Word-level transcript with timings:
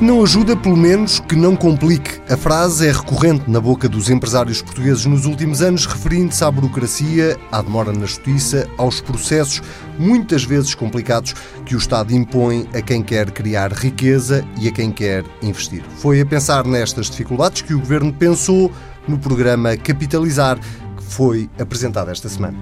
Se 0.00 0.04
não 0.06 0.22
ajuda, 0.22 0.56
pelo 0.56 0.78
menos 0.78 1.20
que 1.20 1.36
não 1.36 1.54
complique. 1.54 2.22
A 2.32 2.34
frase 2.34 2.88
é 2.88 2.90
recorrente 2.90 3.50
na 3.50 3.60
boca 3.60 3.86
dos 3.86 4.08
empresários 4.08 4.62
portugueses 4.62 5.04
nos 5.04 5.26
últimos 5.26 5.60
anos, 5.60 5.84
referindo-se 5.84 6.42
à 6.42 6.50
burocracia, 6.50 7.38
à 7.52 7.60
demora 7.60 7.92
na 7.92 8.06
justiça, 8.06 8.66
aos 8.78 9.02
processos, 9.02 9.60
muitas 9.98 10.42
vezes 10.42 10.74
complicados, 10.74 11.34
que 11.66 11.74
o 11.74 11.78
Estado 11.78 12.14
impõe 12.14 12.66
a 12.72 12.80
quem 12.80 13.02
quer 13.02 13.30
criar 13.30 13.74
riqueza 13.74 14.42
e 14.58 14.68
a 14.68 14.72
quem 14.72 14.90
quer 14.90 15.22
investir. 15.42 15.82
Foi 15.98 16.18
a 16.18 16.24
pensar 16.24 16.64
nestas 16.64 17.10
dificuldades 17.10 17.60
que 17.60 17.74
o 17.74 17.78
Governo 17.78 18.10
pensou 18.10 18.72
no 19.06 19.18
programa 19.18 19.76
Capitalizar, 19.76 20.58
que 20.96 21.04
foi 21.04 21.50
apresentado 21.58 22.10
esta 22.10 22.26
semana. 22.26 22.56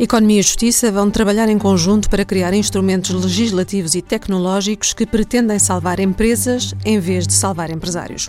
Economia 0.00 0.40
e 0.40 0.42
Justiça 0.42 0.90
vão 0.90 1.10
trabalhar 1.10 1.46
em 1.50 1.58
conjunto 1.58 2.08
para 2.08 2.24
criar 2.24 2.54
instrumentos 2.54 3.10
legislativos 3.10 3.94
e 3.94 4.00
tecnológicos 4.00 4.94
que 4.94 5.04
pretendem 5.04 5.58
salvar 5.58 6.00
empresas 6.00 6.74
em 6.86 6.98
vez 6.98 7.26
de 7.26 7.34
salvar 7.34 7.68
empresários. 7.68 8.26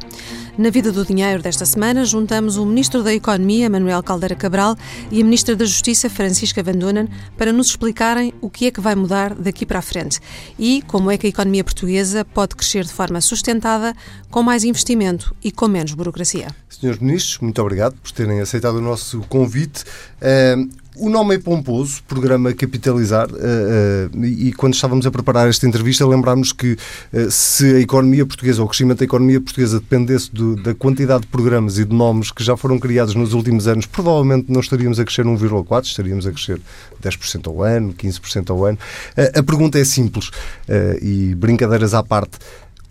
Na 0.58 0.70
Vida 0.70 0.92
do 0.92 1.06
Dinheiro 1.06 1.42
desta 1.42 1.66
semana, 1.66 2.04
juntamos 2.04 2.58
o 2.58 2.66
Ministro 2.66 3.02
da 3.02 3.14
Economia, 3.14 3.70
Manuel 3.70 4.04
Caldeira 4.04 4.36
Cabral, 4.36 4.76
e 5.10 5.22
a 5.22 5.24
Ministra 5.24 5.56
da 5.56 5.64
Justiça, 5.64 6.10
Francisca 6.10 6.62
Van 6.62 6.74
Dunen, 6.74 7.08
para 7.38 7.54
nos 7.54 7.68
explicarem 7.68 8.34
o 8.42 8.50
que 8.50 8.66
é 8.66 8.72
que 8.72 8.82
vai 8.82 8.94
mudar 8.94 9.34
daqui 9.34 9.66
para 9.66 9.80
a 9.80 9.82
frente 9.82 10.20
e 10.60 10.84
como 10.88 11.10
é 11.10 11.18
que 11.18 11.26
a 11.26 11.30
economia 11.30 11.64
portuguesa 11.64 12.26
pode 12.26 12.54
crescer 12.54 12.84
de 12.84 12.92
forma 12.92 13.22
sustentada, 13.22 13.96
com 14.30 14.44
mais 14.44 14.66
investimento 14.66 15.34
e 15.42 15.54
com 15.54 15.70
menos 15.70 15.94
burocracia. 15.94 16.50
Senhores 16.68 17.02
Ministros, 17.02 17.38
muito 17.40 17.62
obrigado 17.62 17.96
por 17.96 18.12
terem 18.12 18.42
aceitado 18.42 18.76
o 18.76 18.82
nosso 18.82 19.22
convite. 19.30 19.86
O 20.98 21.10
nome 21.10 21.36
é 21.36 21.40
pomposo, 21.40 22.04
programa 22.04 22.54
Capitalizar, 22.54 23.30
uh, 23.32 23.36
uh, 24.14 24.26
e 24.26 24.52
quando 24.52 24.74
estávamos 24.74 25.06
a 25.06 25.12
preparar 25.12 25.48
esta 25.48 25.66
entrevista 25.66 26.06
lembrámos 26.06 26.52
que 26.52 26.74
uh, 26.74 27.32
se 27.32 27.76
a 27.76 27.80
economia 27.80 28.26
portuguesa, 28.26 28.60
ou 28.60 28.66
o 28.66 28.70
crescimento 28.70 29.00
da 29.00 29.06
economia 29.06 29.40
portuguesa 29.40 29.80
dependesse 29.80 30.30
do, 30.34 30.58
da 30.58 30.76
quantidade 30.76 31.22
de 31.22 31.28
programas 31.28 31.78
e 31.78 31.86
de 31.86 31.96
nomes 31.96 32.30
que 32.30 32.44
já 32.44 32.58
foram 32.58 32.78
criados 32.78 33.16
nos 33.16 33.32
últimos 33.34 33.70
anos, 33.70 33.86
provavelmente 33.86 34.52
não 34.52 34.60
estaríamos 34.60 35.00
a 35.00 35.06
crescer 35.06 35.26
1,4, 35.26 35.86
estaríamos 35.86 36.28
a 36.28 36.32
crescer 36.32 36.60
10% 37.02 37.48
ao 37.48 37.64
ano, 37.64 37.94
15% 37.94 38.50
ao 38.50 38.66
ano. 38.66 38.78
a 39.34 39.44
pergunta 39.44 39.80
é 39.80 39.86
simples, 39.86 40.30
e 41.02 41.34
brincadeiras 41.36 41.94
à 41.94 42.04
parte. 42.04 42.38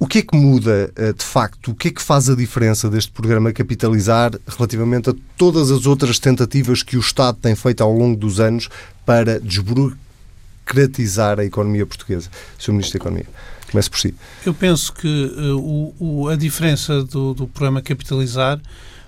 O 0.03 0.07
que 0.07 0.21
é 0.21 0.23
que 0.23 0.35
muda, 0.35 0.91
eh, 0.97 1.13
de 1.13 1.23
facto, 1.23 1.73
o 1.73 1.75
que 1.75 1.89
é 1.89 1.91
que 1.91 2.01
faz 2.01 2.31
a 2.31 2.35
diferença 2.35 2.89
deste 2.89 3.13
programa 3.13 3.53
Capitalizar 3.53 4.33
relativamente 4.49 5.11
a 5.11 5.15
todas 5.37 5.71
as 5.71 5.85
outras 5.85 6.19
tentativas 6.19 6.83
que 6.83 6.97
o 6.97 7.01
Estado 7.01 7.37
tem 7.37 7.55
feito 7.55 7.83
ao 7.83 7.93
longo 7.93 8.17
dos 8.17 8.41
anos 8.41 8.71
para 9.05 9.39
desburocratizar 9.39 11.39
a 11.39 11.45
economia 11.45 11.85
portuguesa? 11.85 12.31
Sr. 12.59 12.73
Ministro 12.73 12.99
da 12.99 13.05
Economia, 13.05 13.27
comece 13.71 13.91
por 13.91 13.99
si. 13.99 14.15
Eu 14.47 14.55
penso 14.55 14.91
que 14.95 15.07
uh, 15.07 15.95
o, 16.01 16.29
a 16.31 16.35
diferença 16.35 17.05
do, 17.05 17.35
do, 17.35 17.47
programa 17.47 17.83
Capitalizar 17.83 18.59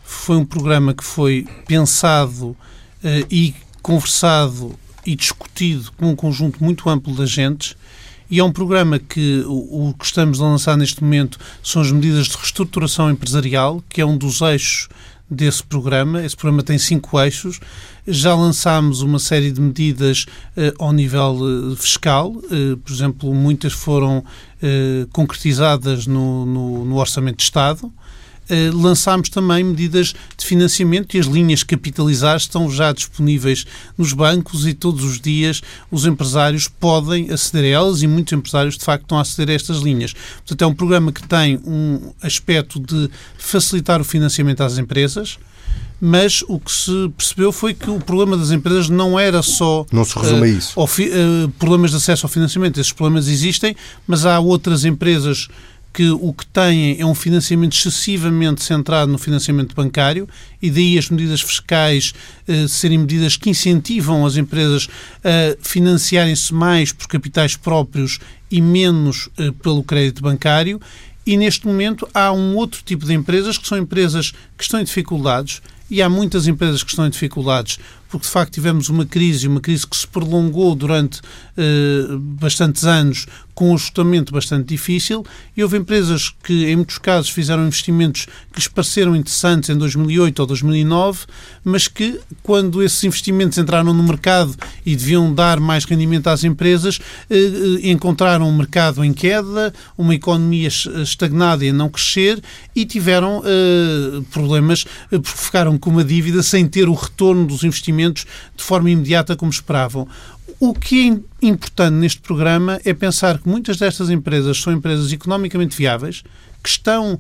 foi 0.04 0.36
um 0.36 0.44
programa 0.44 0.92
que 0.92 1.02
foi 1.02 1.48
pensado 1.66 2.48
uh, 2.48 2.56
e 3.30 3.54
conversado 3.80 4.78
e 5.06 5.16
discutido 5.16 5.90
com 5.92 6.10
um 6.10 6.14
conjunto 6.14 6.62
muito 6.62 6.86
amplo 6.90 7.14
de 7.14 7.22
agentes 7.22 7.76
e 8.32 8.38
é 8.38 8.44
um 8.44 8.50
programa 8.50 8.98
que 8.98 9.44
o, 9.46 9.90
o 9.90 9.94
que 9.94 10.06
estamos 10.06 10.40
a 10.40 10.44
lançar 10.44 10.74
neste 10.74 11.04
momento 11.04 11.38
são 11.62 11.82
as 11.82 11.92
medidas 11.92 12.28
de 12.28 12.36
reestruturação 12.38 13.10
empresarial, 13.10 13.84
que 13.90 14.00
é 14.00 14.06
um 14.06 14.16
dos 14.16 14.40
eixos 14.40 14.88
desse 15.30 15.62
programa. 15.62 16.24
Esse 16.24 16.34
programa 16.34 16.62
tem 16.62 16.78
cinco 16.78 17.20
eixos. 17.20 17.60
Já 18.08 18.34
lançámos 18.34 19.02
uma 19.02 19.18
série 19.18 19.52
de 19.52 19.60
medidas 19.60 20.24
uh, 20.56 20.72
ao 20.82 20.94
nível 20.94 21.40
uh, 21.42 21.76
fiscal, 21.76 22.30
uh, 22.30 22.76
por 22.78 22.90
exemplo, 22.90 23.34
muitas 23.34 23.74
foram 23.74 24.24
concretizadas 25.12 26.06
no, 26.06 26.46
no, 26.46 26.84
no 26.84 26.96
Orçamento 26.96 27.38
de 27.38 27.42
Estado. 27.42 27.92
Eh, 28.48 28.70
lançámos 28.72 29.28
também 29.28 29.62
medidas 29.62 30.14
de 30.36 30.44
financiamento 30.44 31.16
e 31.16 31.20
as 31.20 31.26
linhas 31.26 31.62
capitalizadas 31.62 32.42
estão 32.42 32.68
já 32.70 32.92
disponíveis 32.92 33.64
nos 33.96 34.12
bancos 34.12 34.66
e 34.66 34.74
todos 34.74 35.04
os 35.04 35.20
dias 35.20 35.62
os 35.90 36.06
empresários 36.06 36.66
podem 36.66 37.30
aceder 37.30 37.64
a 37.64 37.78
elas 37.80 38.02
e 38.02 38.06
muitos 38.06 38.32
empresários 38.32 38.76
de 38.76 38.84
facto 38.84 39.04
estão 39.04 39.18
a 39.18 39.22
aceder 39.22 39.50
a 39.50 39.52
estas 39.54 39.78
linhas. 39.78 40.12
Portanto, 40.12 40.62
é 40.62 40.66
um 40.66 40.74
programa 40.74 41.12
que 41.12 41.26
tem 41.26 41.60
um 41.64 42.12
aspecto 42.20 42.80
de 42.80 43.08
facilitar 43.38 44.00
o 44.00 44.04
financiamento 44.04 44.62
às 44.62 44.76
empresas, 44.76 45.38
mas 46.00 46.42
o 46.48 46.58
que 46.58 46.72
se 46.72 47.12
percebeu 47.16 47.52
foi 47.52 47.74
que 47.74 47.88
o 47.88 48.00
problema 48.00 48.36
das 48.36 48.50
empresas 48.50 48.88
não 48.88 49.18
era 49.18 49.40
só. 49.40 49.86
Não 49.92 50.04
se 50.04 50.18
resume 50.18 50.40
uh, 50.40 50.44
a 50.44 50.48
isso. 50.48 50.80
Uh, 50.80 51.48
problemas 51.60 51.92
de 51.92 51.96
acesso 51.96 52.26
ao 52.26 52.30
financiamento. 52.30 52.80
Esses 52.80 52.92
problemas 52.92 53.28
existem, 53.28 53.76
mas 54.04 54.26
há 54.26 54.40
outras 54.40 54.84
empresas 54.84 55.46
que 55.92 56.08
o 56.10 56.32
que 56.32 56.46
têm 56.46 56.98
é 56.98 57.04
um 57.04 57.14
financiamento 57.14 57.76
excessivamente 57.76 58.62
centrado 58.62 59.12
no 59.12 59.18
financiamento 59.18 59.74
bancário 59.74 60.28
e 60.60 60.70
daí 60.70 60.96
as 60.96 61.10
medidas 61.10 61.40
fiscais 61.40 62.14
eh, 62.48 62.66
serem 62.66 62.98
medidas 62.98 63.36
que 63.36 63.50
incentivam 63.50 64.24
as 64.24 64.36
empresas 64.36 64.88
a 65.22 65.56
financiarem-se 65.60 66.54
mais 66.54 66.92
por 66.92 67.06
capitais 67.08 67.56
próprios 67.56 68.18
e 68.50 68.60
menos 68.60 69.28
eh, 69.38 69.50
pelo 69.62 69.82
crédito 69.82 70.22
bancário. 70.22 70.80
E 71.26 71.36
neste 71.36 71.66
momento 71.66 72.08
há 72.12 72.32
um 72.32 72.56
outro 72.56 72.82
tipo 72.82 73.04
de 73.04 73.12
empresas 73.12 73.58
que 73.58 73.68
são 73.68 73.78
empresas 73.78 74.32
que 74.56 74.64
estão 74.64 74.80
em 74.80 74.84
dificuldades 74.84 75.60
e 75.90 76.00
há 76.00 76.08
muitas 76.08 76.46
empresas 76.46 76.82
que 76.82 76.90
estão 76.90 77.06
em 77.06 77.10
dificuldades 77.10 77.78
porque 78.12 78.26
de 78.26 78.32
facto 78.32 78.52
tivemos 78.52 78.90
uma 78.90 79.06
crise, 79.06 79.48
uma 79.48 79.60
crise 79.60 79.86
que 79.86 79.96
se 79.96 80.06
prolongou 80.06 80.74
durante 80.74 81.20
uh, 81.20 82.18
bastantes 82.18 82.84
anos 82.84 83.26
com 83.54 83.70
um 83.70 83.74
ajustamento 83.74 84.32
bastante 84.32 84.68
difícil 84.68 85.24
e 85.56 85.62
houve 85.62 85.76
empresas 85.76 86.32
que, 86.42 86.66
em 86.66 86.76
muitos 86.76 86.98
casos, 86.98 87.30
fizeram 87.30 87.66
investimentos 87.66 88.26
que 88.50 88.58
lhes 88.58 88.68
pareceram 88.68 89.14
interessantes 89.14 89.68
em 89.68 89.76
2008 89.76 90.40
ou 90.40 90.46
2009, 90.46 91.20
mas 91.62 91.86
que, 91.86 92.18
quando 92.42 92.82
esses 92.82 93.02
investimentos 93.04 93.58
entraram 93.58 93.92
no 93.92 94.02
mercado 94.02 94.54
e 94.84 94.96
deviam 94.96 95.32
dar 95.32 95.60
mais 95.60 95.84
rendimento 95.84 96.28
às 96.28 96.44
empresas, 96.44 96.98
eh, 97.28 97.36
eh, 97.36 97.90
encontraram 97.90 98.48
um 98.48 98.56
mercado 98.56 99.04
em 99.04 99.12
queda, 99.12 99.72
uma 99.98 100.14
economia 100.14 100.68
estagnada 100.68 101.64
e 101.64 101.68
a 101.68 101.72
não 101.74 101.90
crescer 101.90 102.42
e 102.74 102.86
tiveram 102.86 103.42
problemas 104.30 104.84
porque 105.10 105.28
ficaram 105.28 105.76
com 105.76 105.90
uma 105.90 106.04
dívida 106.04 106.42
sem 106.42 106.66
ter 106.66 106.88
o 106.88 106.94
retorno 106.94 107.46
dos 107.46 107.62
investimentos 107.64 108.01
de 108.10 108.62
forma 108.62 108.90
imediata 108.90 109.36
como 109.36 109.50
esperavam. 109.50 110.08
O 110.58 110.74
que 110.74 111.10
é 111.42 111.46
importante 111.46 111.94
neste 111.94 112.20
programa 112.20 112.80
é 112.84 112.94
pensar 112.94 113.38
que 113.38 113.48
muitas 113.48 113.76
destas 113.76 114.10
empresas 114.10 114.60
são 114.60 114.72
empresas 114.72 115.12
economicamente 115.12 115.76
viáveis, 115.76 116.22
que 116.62 116.68
estão 116.68 117.14
uh, 117.14 117.18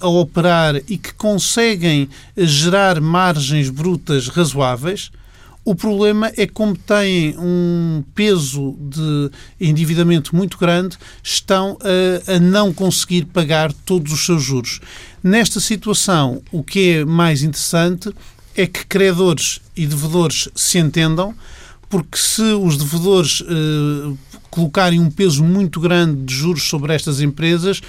a 0.00 0.08
operar 0.08 0.76
e 0.88 0.96
que 0.96 1.12
conseguem 1.14 2.04
uh, 2.04 2.46
gerar 2.46 3.00
margens 3.00 3.68
brutas 3.68 4.28
razoáveis. 4.28 5.10
O 5.64 5.74
problema 5.74 6.28
é 6.36 6.46
que, 6.46 6.52
como 6.52 6.76
têm 6.76 7.36
um 7.36 8.02
peso 8.14 8.76
de 8.80 9.30
endividamento 9.60 10.34
muito 10.34 10.56
grande, 10.56 10.96
estão 11.22 11.72
uh, 11.72 12.36
a 12.36 12.38
não 12.38 12.72
conseguir 12.72 13.24
pagar 13.26 13.72
todos 13.72 14.12
os 14.12 14.24
seus 14.24 14.42
juros. 14.42 14.80
Nesta 15.22 15.58
situação, 15.58 16.40
o 16.52 16.62
que 16.62 16.90
é 16.90 17.04
mais 17.04 17.42
interessante 17.42 18.10
é 18.58 18.66
que 18.66 18.84
credores 18.86 19.60
e 19.76 19.86
devedores 19.86 20.48
se 20.52 20.78
entendam, 20.78 21.32
porque 21.88 22.18
se 22.18 22.42
os 22.42 22.76
devedores 22.76 23.40
eh, 23.48 24.16
colocarem 24.50 24.98
um 24.98 25.08
peso 25.08 25.44
muito 25.44 25.78
grande 25.78 26.24
de 26.24 26.34
juros 26.34 26.64
sobre 26.64 26.92
estas 26.92 27.20
empresas, 27.20 27.80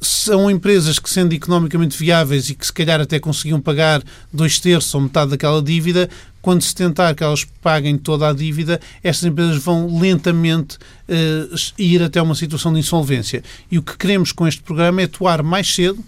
são 0.00 0.48
empresas 0.48 1.00
que, 1.00 1.10
sendo 1.10 1.32
economicamente 1.32 1.98
viáveis 1.98 2.48
e 2.50 2.54
que 2.54 2.64
se 2.64 2.72
calhar 2.72 3.00
até 3.00 3.18
conseguiam 3.18 3.60
pagar 3.60 4.00
dois 4.32 4.60
terços 4.60 4.94
ou 4.94 5.00
metade 5.00 5.32
daquela 5.32 5.60
dívida, 5.60 6.08
quando 6.40 6.62
se 6.62 6.74
tentar 6.74 7.16
que 7.16 7.24
elas 7.24 7.44
paguem 7.60 7.98
toda 7.98 8.28
a 8.28 8.32
dívida, 8.32 8.80
estas 9.02 9.24
empresas 9.24 9.62
vão 9.62 9.98
lentamente 9.98 10.76
uh, 10.76 11.56
ir 11.76 12.00
até 12.00 12.22
uma 12.22 12.34
situação 12.34 12.72
de 12.72 12.78
insolvência. 12.78 13.42
E 13.70 13.78
o 13.78 13.82
que 13.82 13.96
queremos 13.96 14.30
com 14.30 14.46
este 14.46 14.62
programa 14.62 15.02
é 15.02 15.04
atuar 15.04 15.42
mais 15.42 15.72
cedo 15.72 16.02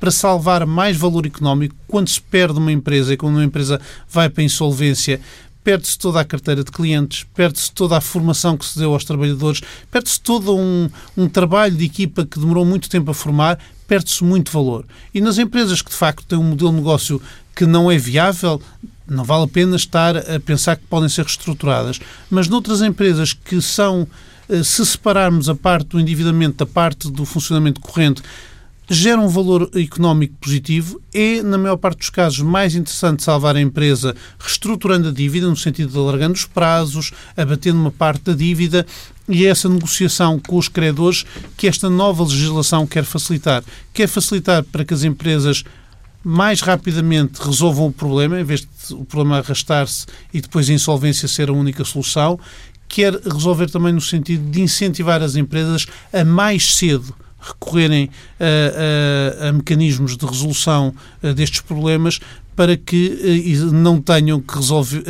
para 0.00 0.10
salvar 0.10 0.66
mais 0.66 0.96
valor 0.96 1.26
económico 1.26 1.76
quando 1.86 2.08
se 2.08 2.20
perde 2.20 2.58
uma 2.58 2.72
empresa 2.72 3.12
e 3.12 3.16
quando 3.16 3.34
uma 3.34 3.44
empresa 3.44 3.80
vai 4.08 4.28
para 4.28 4.42
a 4.42 4.46
insolvência 4.46 5.20
perde-se 5.62 5.98
toda 5.98 6.18
a 6.20 6.24
carteira 6.24 6.64
de 6.64 6.70
clientes, 6.70 7.26
perde-se 7.34 7.70
toda 7.70 7.96
a 7.96 8.00
formação 8.00 8.56
que 8.56 8.64
se 8.64 8.78
deu 8.78 8.92
aos 8.92 9.04
trabalhadores, 9.04 9.60
perde-se 9.90 10.20
todo 10.20 10.56
um, 10.56 10.88
um 11.16 11.28
trabalho 11.28 11.76
de 11.76 11.84
equipa 11.84 12.24
que 12.24 12.38
demorou 12.38 12.64
muito 12.64 12.88
tempo 12.88 13.10
a 13.10 13.14
formar, 13.14 13.58
perde-se 13.86 14.24
muito 14.24 14.50
valor. 14.50 14.86
E 15.12 15.20
nas 15.20 15.36
empresas 15.36 15.82
que 15.82 15.90
de 15.90 15.96
facto 15.96 16.24
têm 16.24 16.38
um 16.38 16.44
modelo 16.44 16.70
de 16.70 16.76
negócio 16.76 17.20
que 17.54 17.66
não 17.66 17.90
é 17.90 17.98
viável, 17.98 18.60
não 19.06 19.24
vale 19.24 19.44
a 19.44 19.48
pena 19.48 19.76
estar 19.76 20.16
a 20.16 20.40
pensar 20.40 20.76
que 20.76 20.86
podem 20.86 21.08
ser 21.08 21.24
reestruturadas. 21.24 22.00
Mas 22.30 22.48
noutras 22.48 22.80
empresas 22.80 23.32
que 23.32 23.60
são, 23.60 24.06
eh, 24.48 24.62
se 24.62 24.86
separarmos 24.86 25.48
a 25.48 25.54
parte 25.54 25.88
do 25.88 26.00
endividamento 26.00 26.58
da 26.58 26.66
parte 26.66 27.10
do 27.10 27.24
funcionamento 27.26 27.80
corrente, 27.80 28.22
gera 28.92 29.20
um 29.20 29.28
valor 29.28 29.70
económico 29.76 30.34
positivo. 30.40 31.00
É, 31.14 31.40
na 31.42 31.56
maior 31.56 31.76
parte 31.76 31.98
dos 31.98 32.10
casos, 32.10 32.40
mais 32.40 32.74
interessante 32.74 33.22
salvar 33.22 33.54
a 33.54 33.60
empresa 33.60 34.16
reestruturando 34.36 35.08
a 35.08 35.12
dívida, 35.12 35.48
no 35.48 35.56
sentido 35.56 35.92
de 35.92 35.96
alargando 35.96 36.34
os 36.34 36.44
prazos, 36.44 37.12
abatendo 37.36 37.78
uma 37.78 37.92
parte 37.92 38.24
da 38.24 38.32
dívida 38.32 38.84
e 39.28 39.46
é 39.46 39.48
essa 39.48 39.68
negociação 39.68 40.40
com 40.40 40.56
os 40.56 40.66
credores 40.66 41.24
que 41.56 41.68
esta 41.68 41.88
nova 41.88 42.24
legislação 42.24 42.84
quer 42.84 43.04
facilitar. 43.04 43.62
Quer 43.94 44.08
facilitar 44.08 44.64
para 44.64 44.84
que 44.84 44.92
as 44.92 45.04
empresas 45.04 45.62
mais 46.24 46.60
rapidamente 46.60 47.40
resolvam 47.40 47.86
o 47.86 47.92
problema, 47.92 48.40
em 48.40 48.44
vez 48.44 48.60
de 48.60 48.68
o 48.92 49.04
problema 49.04 49.38
arrastar-se 49.38 50.04
e 50.34 50.40
depois 50.40 50.68
a 50.68 50.72
insolvência 50.72 51.28
ser 51.28 51.48
a 51.48 51.52
única 51.52 51.84
solução, 51.84 52.40
quer 52.88 53.14
resolver 53.14 53.70
também 53.70 53.92
no 53.92 54.00
sentido 54.00 54.50
de 54.50 54.60
incentivar 54.60 55.22
as 55.22 55.36
empresas 55.36 55.86
a 56.12 56.24
mais 56.24 56.74
cedo 56.74 57.14
recorrerem 57.40 58.10
a, 58.38 59.44
a, 59.44 59.48
a 59.48 59.52
mecanismos 59.52 60.16
de 60.16 60.26
resolução 60.26 60.94
a, 61.22 61.32
destes 61.32 61.60
problemas 61.60 62.20
para 62.56 62.76
que 62.76 63.56
não 63.72 64.02
tenham 64.02 64.38
que 64.38 64.54
resolver, 64.54 65.02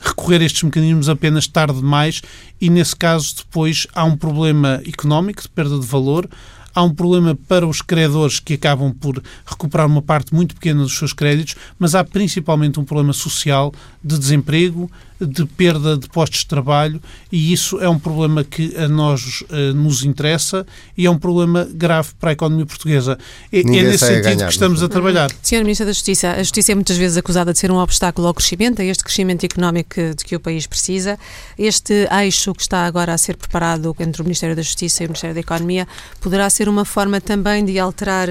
recorrer 0.00 0.40
a 0.40 0.44
estes 0.44 0.62
mecanismos 0.62 1.06
apenas 1.06 1.46
tarde 1.46 1.74
demais. 1.74 2.22
E, 2.58 2.70
nesse 2.70 2.96
caso, 2.96 3.34
depois 3.36 3.86
há 3.94 4.04
um 4.04 4.16
problema 4.16 4.80
económico 4.86 5.42
de 5.42 5.50
perda 5.50 5.78
de 5.78 5.86
valor, 5.86 6.26
há 6.74 6.82
um 6.82 6.94
problema 6.94 7.34
para 7.46 7.66
os 7.66 7.82
credores 7.82 8.40
que 8.40 8.54
acabam 8.54 8.92
por 8.92 9.22
recuperar 9.44 9.86
uma 9.86 10.00
parte 10.00 10.34
muito 10.34 10.54
pequena 10.54 10.82
dos 10.82 10.96
seus 10.96 11.12
créditos, 11.12 11.56
mas 11.78 11.94
há 11.94 12.02
principalmente 12.02 12.80
um 12.80 12.84
problema 12.84 13.12
social 13.12 13.72
de 14.02 14.18
desemprego, 14.18 14.90
de 15.26 15.44
perda 15.46 15.96
de 15.96 16.08
postos 16.08 16.40
de 16.40 16.46
trabalho 16.46 17.00
e 17.30 17.52
isso 17.52 17.80
é 17.80 17.88
um 17.88 17.98
problema 17.98 18.44
que 18.44 18.76
a 18.76 18.88
nós 18.88 19.42
uh, 19.42 19.74
nos 19.74 20.04
interessa 20.04 20.66
e 20.96 21.06
é 21.06 21.10
um 21.10 21.18
problema 21.18 21.68
grave 21.72 22.10
para 22.18 22.30
a 22.30 22.32
economia 22.32 22.66
portuguesa. 22.66 23.18
É, 23.52 23.60
é 23.60 23.62
nesse 23.62 24.06
sentido 24.06 24.22
ganhar, 24.22 24.46
que 24.46 24.52
estamos 24.52 24.82
a 24.82 24.88
trabalhar. 24.88 25.30
Senhora 25.42 25.64
Ministra 25.64 25.86
da 25.86 25.92
Justiça, 25.92 26.32
a 26.32 26.42
Justiça 26.42 26.72
é 26.72 26.74
muitas 26.74 26.96
vezes 26.96 27.16
acusada 27.16 27.52
de 27.52 27.58
ser 27.58 27.70
um 27.70 27.76
obstáculo 27.76 28.26
ao 28.28 28.34
crescimento, 28.34 28.80
a 28.80 28.84
este 28.84 29.04
crescimento 29.04 29.44
económico 29.44 29.90
que, 29.94 30.14
de 30.14 30.24
que 30.24 30.36
o 30.36 30.40
país 30.40 30.66
precisa. 30.66 31.18
Este 31.58 32.08
eixo 32.22 32.52
que 32.54 32.62
está 32.62 32.86
agora 32.86 33.14
a 33.14 33.18
ser 33.18 33.36
preparado 33.36 33.94
entre 34.00 34.22
o 34.22 34.24
Ministério 34.24 34.56
da 34.56 34.62
Justiça 34.62 35.02
e 35.02 35.06
o 35.06 35.08
Ministério 35.08 35.34
da 35.34 35.40
Economia 35.40 35.86
poderá 36.20 36.48
ser 36.50 36.68
uma 36.68 36.84
forma 36.84 37.20
também 37.20 37.64
de 37.64 37.78
alterar 37.78 38.28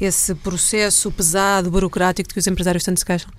esse 0.00 0.34
processo 0.34 1.10
pesado, 1.10 1.70
burocrático 1.70 2.28
de 2.28 2.34
que 2.34 2.40
os 2.40 2.46
empresários 2.46 2.84
tanto 2.84 2.98
se 2.98 3.06
queixam? 3.06 3.30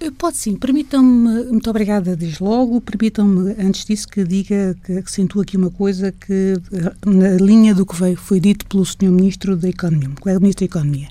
Eh, 0.00 0.10
pode 0.10 0.38
sim. 0.38 0.56
Permitam-me, 0.56 1.44
muito 1.44 1.68
obrigada 1.68 2.16
desde 2.16 2.42
logo, 2.42 2.80
permitam-me 2.80 3.54
antes 3.58 3.84
disso 3.84 4.08
que 4.08 4.24
diga, 4.24 4.74
que 4.82 4.94
accentuo 4.94 5.42
aqui 5.42 5.58
uma 5.58 5.70
coisa 5.70 6.10
que, 6.10 6.54
eh, 6.72 6.92
na 7.04 7.34
linha 7.34 7.74
do 7.74 7.84
que 7.84 7.94
veio, 7.94 8.16
foi 8.16 8.40
dito 8.40 8.64
pelo 8.66 8.84
Sr. 8.84 9.10
Ministro 9.10 9.56
da 9.56 9.68
Economia, 9.68 10.08
colega 10.18 10.40
Ministro 10.40 10.66
da 10.66 10.70
Economia. 10.70 11.08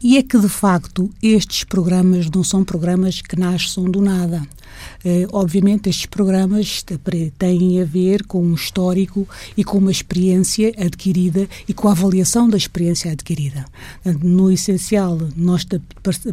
E 0.00 0.16
é 0.16 0.22
que, 0.22 0.38
de 0.38 0.48
facto, 0.48 1.10
estes 1.20 1.64
programas 1.64 2.30
não 2.30 2.44
são 2.44 2.62
programas 2.62 3.20
que 3.20 3.36
nascem 3.36 3.90
do 3.90 4.00
nada. 4.00 4.46
Eh, 5.04 5.26
obviamente, 5.32 5.88
estes 5.88 6.06
programas 6.06 6.84
têm 7.38 7.80
a 7.80 7.84
ver 7.84 8.24
com 8.24 8.42
um 8.42 8.54
histórico 8.54 9.28
e 9.56 9.62
com 9.62 9.78
uma 9.78 9.92
experiência 9.92 10.72
adquirida 10.78 11.48
e 11.68 11.74
com 11.74 11.88
a 11.88 11.92
avaliação 11.92 12.48
da 12.48 12.56
experiência 12.56 13.12
adquirida. 13.12 13.64
No 14.22 14.50
essencial, 14.50 15.18
nós 15.36 15.66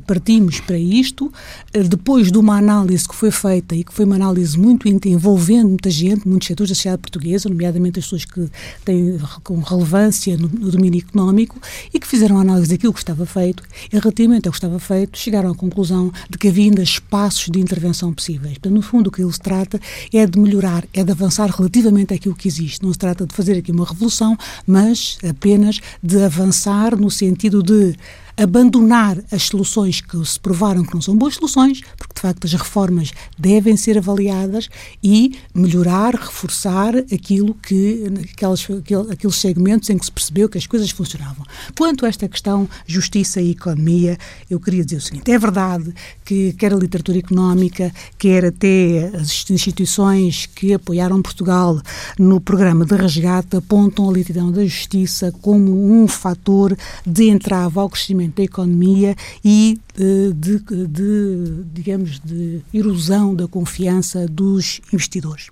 partimos 0.07 0.59
para 0.59 0.77
isto, 0.77 1.31
eh, 1.73 1.83
depois 1.83 2.31
de 2.31 2.38
uma 2.38 2.57
análise 2.57 3.07
que 3.07 3.15
foi 3.15 3.31
feita 3.31 3.75
e 3.75 3.83
que 3.83 3.93
foi 3.93 4.05
uma 4.05 4.15
análise 4.15 4.57
muito 4.57 4.88
envolvendo 4.88 5.69
muita 5.69 5.89
gente, 5.89 6.27
muitos 6.27 6.47
setores 6.47 6.69
da 6.69 6.75
sociedade 6.75 7.01
portuguesa, 7.01 7.49
nomeadamente 7.49 7.99
as 7.99 8.05
pessoas 8.05 8.25
que 8.25 8.49
têm 8.83 9.19
com 9.43 9.59
relevância 9.59 10.38
no, 10.38 10.47
no 10.47 10.71
domínio 10.71 10.99
económico 10.99 11.59
e 11.93 11.99
que 11.99 12.07
fizeram 12.07 12.38
a 12.38 12.41
análise 12.41 12.69
daquilo 12.69 12.93
que 12.93 12.99
estava 12.99 13.25
feito 13.25 13.63
e, 13.91 13.97
relativamente 13.97 14.47
ao 14.47 14.51
que 14.51 14.57
estava 14.57 14.79
feito, 14.79 15.17
chegaram 15.17 15.51
à 15.51 15.55
conclusão 15.55 16.11
de 16.29 16.38
que 16.38 16.47
havia 16.47 16.65
ainda 16.65 16.81
espaços 16.81 17.49
de 17.49 17.59
intervenção 17.59 18.13
possíveis 18.13 18.30
possíveis. 18.31 18.53
Portanto, 18.53 18.73
no 18.73 18.81
fundo, 18.81 19.07
o 19.07 19.11
que 19.11 19.21
ele 19.21 19.31
se 19.31 19.39
trata 19.39 19.79
é 20.13 20.25
de 20.25 20.39
melhorar, 20.39 20.85
é 20.93 21.03
de 21.03 21.11
avançar 21.11 21.49
relativamente 21.49 22.13
àquilo 22.13 22.35
que 22.35 22.47
existe. 22.47 22.83
Não 22.83 22.93
se 22.93 22.99
trata 22.99 23.25
de 23.25 23.33
fazer 23.33 23.57
aqui 23.57 23.71
uma 23.71 23.85
revolução, 23.85 24.37
mas 24.65 25.17
apenas 25.27 25.79
de 26.01 26.23
avançar 26.23 26.95
no 26.95 27.09
sentido 27.09 27.61
de 27.61 27.95
abandonar 28.37 29.17
as 29.31 29.43
soluções 29.43 30.01
que 30.01 30.23
se 30.25 30.39
provaram 30.39 30.83
que 30.83 30.93
não 30.93 31.01
são 31.01 31.15
boas 31.15 31.35
soluções, 31.35 31.81
porque 31.97 32.13
de 32.15 32.21
facto 32.21 32.45
as 32.45 32.53
reformas 32.53 33.11
devem 33.37 33.75
ser 33.75 33.97
avaliadas 33.97 34.69
e 35.03 35.35
melhorar, 35.53 36.15
reforçar 36.15 36.95
aquilo 36.97 37.53
que 37.55 38.05
aquelas, 38.33 38.67
aqueles 39.09 39.35
segmentos 39.35 39.89
em 39.89 39.97
que 39.97 40.05
se 40.05 40.11
percebeu 40.11 40.49
que 40.49 40.57
as 40.57 40.67
coisas 40.67 40.89
funcionavam. 40.91 41.45
Quanto 41.77 42.05
a 42.05 42.09
esta 42.09 42.27
questão 42.27 42.67
justiça 42.85 43.41
e 43.41 43.51
economia, 43.51 44.17
eu 44.49 44.59
queria 44.59 44.83
dizer 44.83 44.97
o 44.97 45.01
seguinte: 45.01 45.31
é 45.31 45.37
verdade 45.37 45.93
que 46.23 46.53
quer 46.53 46.73
a 46.73 46.77
literatura 46.77 47.17
económica, 47.17 47.91
quer 48.17 48.45
até 48.45 49.11
as 49.15 49.49
instituições 49.49 50.45
que 50.45 50.73
apoiaram 50.73 51.21
Portugal 51.21 51.81
no 52.17 52.39
programa 52.39 52.85
de 52.85 52.95
resgate 52.95 53.55
apontam 53.55 54.07
a 54.07 54.11
lentidão 54.11 54.51
da 54.51 54.63
justiça 54.63 55.33
como 55.41 55.91
um 55.91 56.07
fator 56.07 56.77
de 57.05 57.29
entrave 57.29 57.79
ao 57.79 57.89
crescimento 57.89 58.20
crescimento 58.21 58.35
da 58.35 58.44
economia 58.44 59.15
e 59.44 59.79
eh, 60.00 60.31
de, 60.35 60.59
de, 60.88 61.63
digamos, 61.73 62.19
de 62.19 62.62
erosão 62.73 63.33
da 63.33 63.47
confiança 63.47 64.27
dos 64.27 64.81
investidores. 64.94 65.50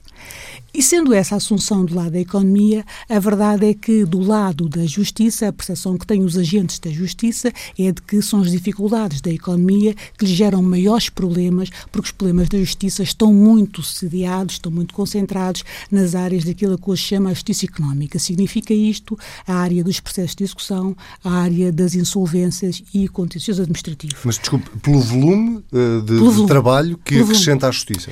E 0.79 0.81
sendo 0.81 1.13
essa 1.13 1.35
a 1.35 1.39
assunção 1.39 1.83
do 1.83 1.93
lado 1.93 2.11
da 2.11 2.21
economia, 2.21 2.85
a 3.09 3.19
verdade 3.19 3.65
é 3.65 3.73
que 3.73 4.05
do 4.05 4.21
lado 4.21 4.69
da 4.69 4.85
justiça, 4.85 5.49
a 5.49 5.51
percepção 5.51 5.97
que 5.97 6.07
têm 6.07 6.23
os 6.23 6.37
agentes 6.37 6.79
da 6.79 6.89
justiça 6.89 7.51
é 7.77 7.91
de 7.91 8.01
que 8.01 8.21
são 8.21 8.39
as 8.39 8.49
dificuldades 8.49 9.19
da 9.19 9.29
economia 9.29 9.93
que 10.17 10.25
lhe 10.25 10.33
geram 10.33 10.63
maiores 10.63 11.09
problemas, 11.09 11.69
porque 11.91 12.05
os 12.05 12.11
problemas 12.13 12.47
da 12.47 12.57
justiça 12.59 13.03
estão 13.03 13.33
muito 13.33 13.83
sediados, 13.83 14.53
estão 14.53 14.71
muito 14.71 14.93
concentrados 14.93 15.65
nas 15.91 16.15
áreas 16.15 16.45
daquilo 16.45 16.77
que 16.77 16.89
hoje 16.89 17.03
chama 17.03 17.31
a 17.31 17.33
justiça 17.33 17.65
económica. 17.65 18.17
Significa 18.17 18.73
isto 18.73 19.19
a 19.45 19.55
área 19.55 19.83
dos 19.83 19.99
processos 19.99 20.33
de 20.33 20.45
execução, 20.45 20.95
a 21.21 21.29
área 21.29 21.73
das 21.73 21.93
insolvências 21.93 22.81
e 22.93 23.05
contencioso 23.09 23.63
administrativo. 23.63 24.15
Mas, 24.23 24.39
desculpe, 24.39 24.69
pelo 24.81 25.01
volume 25.01 25.57
uh, 25.57 25.99
de, 25.99 26.07
pelo 26.07 26.19
volume, 26.19 26.41
de 26.43 26.47
trabalho 26.47 26.97
que 27.03 27.19
acrescenta 27.19 27.67
à 27.67 27.71
justiça? 27.71 28.11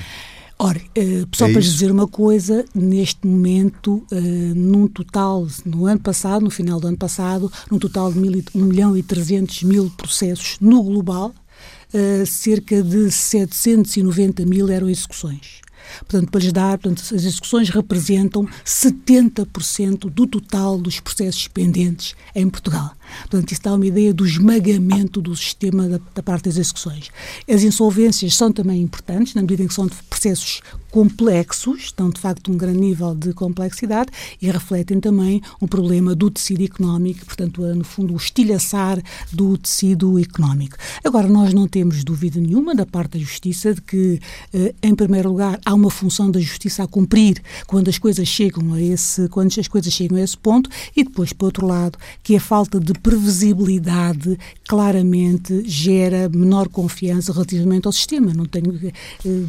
Ora, 0.60 0.80
uh, 0.80 1.28
só 1.36 1.48
é 1.48 1.52
para 1.52 1.62
dizer 1.62 1.92
uma 1.92 2.08
coisa, 2.08 2.66
neste 2.74 3.28
momento, 3.28 4.04
uh, 4.12 4.56
num 4.56 4.88
total, 4.88 5.46
no 5.64 5.86
ano 5.86 6.00
passado, 6.00 6.44
no 6.44 6.50
final 6.50 6.80
do 6.80 6.88
ano 6.88 6.98
passado, 6.98 7.52
num 7.70 7.78
total 7.78 8.12
de 8.12 8.20
1 8.20 8.64
milhão 8.64 8.98
e 8.98 9.04
300 9.04 9.62
mil 9.64 9.92
processos 9.96 10.58
no 10.60 10.82
global, 10.82 11.32
uh, 11.94 12.26
cerca 12.26 12.82
de 12.82 13.12
790 13.12 14.48
mil 14.48 14.68
eram 14.70 14.90
execuções. 14.90 15.62
Portanto, 16.00 16.32
para 16.32 16.42
lhes 16.42 16.52
dar, 16.52 16.78
portanto, 16.80 17.04
as 17.14 17.24
execuções 17.24 17.70
representam 17.70 18.48
70% 18.66 20.10
do 20.10 20.26
total 20.26 20.80
dos 20.80 21.00
processos 21.00 21.48
pendentes 21.48 22.16
em 22.34 22.50
Portugal. 22.50 22.97
Portanto, 23.22 23.52
isso 23.52 23.62
dá 23.62 23.74
uma 23.74 23.86
ideia 23.86 24.14
do 24.14 24.26
esmagamento 24.26 25.22
do 25.22 25.36
sistema 25.36 25.88
da, 25.88 26.00
da 26.14 26.24
parte 26.24 26.46
das 26.46 26.58
execuções. 26.58 27.10
As 27.50 27.64
insolvências 27.64 28.36
são 28.36 28.52
também 28.52 28.82
importantes, 28.82 29.34
na 29.34 29.42
medida 29.42 29.64
em 29.64 29.68
que 29.68 29.74
são 29.74 29.88
processos 30.10 30.62
complexos, 30.92 31.84
estão 31.84 32.10
de 32.10 32.20
facto 32.20 32.52
um 32.52 32.58
grande 32.58 32.80
nível 32.80 33.14
de 33.14 33.34
complexidade 33.34 34.10
e 34.42 34.50
refletem 34.50 35.00
também 35.00 35.42
um 35.62 35.68
problema 35.68 36.16
do 36.16 36.32
tecido 36.32 36.64
económico, 36.64 37.26
portanto, 37.26 37.62
no 37.62 37.84
fundo, 37.84 38.14
o 38.14 38.18
estilhaçar 38.18 39.02
do 39.32 39.58
tecido 39.58 40.20
económico. 40.20 40.78
Agora, 41.04 41.28
nós 41.28 41.54
não 41.54 41.68
temos 41.68 42.04
dúvida 42.04 42.40
nenhuma 42.40 42.74
da 42.74 42.86
parte 42.86 43.12
da 43.12 43.20
Justiça 43.20 43.74
de 43.74 43.82
que, 43.82 44.20
eh, 44.54 44.74
em 44.82 44.96
primeiro 44.96 45.30
lugar, 45.30 45.60
há 45.66 45.74
uma 45.74 45.92
função 45.92 46.32
da 46.32 46.40
Justiça 46.40 46.84
a 46.84 46.88
cumprir 46.88 47.42
quando 47.68 47.90
as 47.90 47.98
coisas 47.98 48.28
chegam 48.28 48.74
a 48.74 48.82
esse, 48.82 49.28
quando 49.30 49.52
as 49.60 49.68
coisas 49.68 49.94
chegam 49.94 50.18
a 50.18 50.22
esse 50.22 50.38
ponto 50.38 50.70
e 50.96 51.04
depois, 51.04 51.34
por 51.34 51.46
outro 51.46 51.68
lado, 51.68 51.98
que 52.24 52.36
a 52.36 52.40
falta 52.40 52.80
de 52.80 52.94
previsibilidade 52.98 54.38
claramente 54.68 55.64
gera 55.66 56.30
menor 56.30 56.68
confiança 56.68 57.32
relativamente 57.32 57.86
ao 57.86 57.92
sistema. 57.92 58.34
Não 58.34 58.46
tenho 58.46 58.74
eh, 58.84 58.92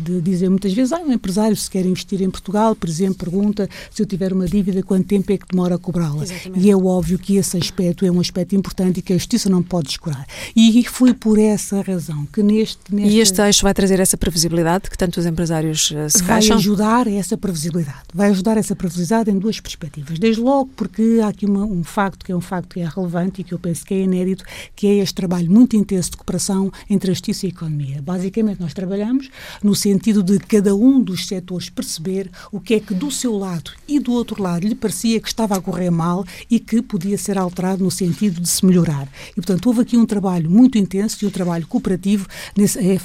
de 0.04 0.20
dizer 0.20 0.48
muitas 0.48 0.72
vezes, 0.72 0.92
ah, 0.92 1.00
um 1.00 1.12
empresário 1.12 1.56
se 1.56 1.70
quer 1.70 1.84
investir 1.84 2.22
em 2.22 2.30
Portugal, 2.30 2.74
por 2.74 2.88
exemplo, 2.88 3.18
pergunta 3.18 3.68
se 3.90 4.02
eu 4.02 4.06
tiver 4.06 4.32
uma 4.32 4.46
dívida, 4.46 4.82
quanto 4.82 5.06
tempo 5.06 5.32
é 5.32 5.38
que 5.38 5.46
demora 5.50 5.74
a 5.74 5.78
cobrá-la? 5.78 6.24
E 6.54 6.70
é 6.70 6.76
óbvio 6.76 7.18
que 7.18 7.36
esse 7.36 7.56
aspecto 7.56 8.04
é 8.04 8.10
um 8.10 8.20
aspecto 8.20 8.54
importante 8.54 8.98
e 8.98 9.02
que 9.02 9.12
a 9.12 9.16
Justiça 9.16 9.48
não 9.48 9.62
pode 9.62 9.88
descurar. 9.88 10.26
E 10.54 10.84
foi 10.84 11.14
por 11.14 11.38
essa 11.38 11.80
razão 11.82 12.26
que 12.26 12.42
neste... 12.42 12.78
Nesta... 12.90 13.10
E 13.10 13.20
este 13.20 13.40
eixo 13.42 13.62
vai 13.62 13.74
trazer 13.74 14.00
essa 14.00 14.16
previsibilidade 14.16 14.90
que 14.90 14.96
tanto 14.96 15.18
os 15.18 15.26
empresários 15.26 15.90
uh, 15.90 16.08
se 16.08 16.22
Vai 16.22 16.38
queixam? 16.38 16.56
ajudar 16.56 17.06
essa 17.06 17.36
previsibilidade. 17.36 17.98
Vai 18.14 18.30
ajudar 18.30 18.56
essa 18.56 18.74
previsibilidade 18.74 19.30
em 19.30 19.38
duas 19.38 19.60
perspectivas. 19.60 20.18
Desde 20.18 20.40
logo 20.40 20.70
porque 20.76 21.20
há 21.22 21.28
aqui 21.28 21.46
uma, 21.46 21.64
um 21.64 21.84
facto 21.84 22.24
que 22.24 22.32
é 22.32 22.36
um 22.36 22.40
facto 22.40 22.74
que 22.74 22.80
é 22.80 22.88
relevante 22.88 23.37
e 23.40 23.44
que 23.44 23.52
eu 23.52 23.58
penso 23.58 23.84
que 23.84 23.94
é 23.94 24.02
inédito, 24.02 24.44
que 24.74 24.86
é 24.86 24.94
este 24.96 25.14
trabalho 25.14 25.50
muito 25.50 25.76
intenso 25.76 26.12
de 26.12 26.16
cooperação 26.16 26.72
entre 26.88 27.10
a 27.10 27.14
justiça 27.14 27.46
e 27.46 27.48
a 27.48 27.52
economia. 27.52 28.02
Basicamente, 28.02 28.60
nós 28.60 28.74
trabalhamos 28.74 29.30
no 29.62 29.74
sentido 29.74 30.22
de 30.22 30.38
cada 30.38 30.74
um 30.74 31.00
dos 31.00 31.26
setores 31.26 31.68
perceber 31.68 32.30
o 32.52 32.60
que 32.60 32.74
é 32.74 32.80
que 32.80 32.94
do 32.94 33.10
seu 33.10 33.36
lado 33.36 33.70
e 33.86 33.98
do 33.98 34.12
outro 34.12 34.42
lado 34.42 34.66
lhe 34.66 34.74
parecia 34.74 35.20
que 35.20 35.28
estava 35.28 35.56
a 35.56 35.60
correr 35.60 35.90
mal 35.90 36.24
e 36.50 36.58
que 36.58 36.82
podia 36.82 37.18
ser 37.18 37.38
alterado 37.38 37.82
no 37.82 37.90
sentido 37.90 38.40
de 38.40 38.48
se 38.48 38.64
melhorar. 38.64 39.08
E, 39.32 39.34
portanto, 39.34 39.66
houve 39.66 39.82
aqui 39.82 39.96
um 39.96 40.06
trabalho 40.06 40.50
muito 40.50 40.78
intenso 40.78 41.24
e 41.24 41.26
um 41.26 41.30
trabalho 41.30 41.66
cooperativo 41.66 42.26
nesse, 42.56 42.78
é, 42.78 42.98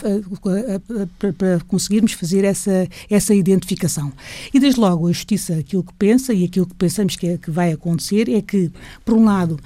para, 1.19 1.33
para 1.33 1.59
conseguirmos 1.67 2.13
fazer 2.13 2.43
essa, 2.43 2.87
essa 3.09 3.33
identificação. 3.33 4.11
E, 4.53 4.59
desde 4.59 4.79
logo, 4.79 5.07
a 5.07 5.11
Justiça, 5.11 5.55
aquilo 5.55 5.83
que 5.83 5.93
pensa 5.93 6.33
e 6.33 6.43
aquilo 6.45 6.65
que 6.65 6.75
pensamos 6.75 7.15
que, 7.15 7.27
é, 7.27 7.37
que 7.37 7.51
vai 7.51 7.71
acontecer 7.71 8.29
é 8.29 8.41
que, 8.41 8.71
por 9.05 9.15
um 9.15 9.25
lado, 9.25 9.59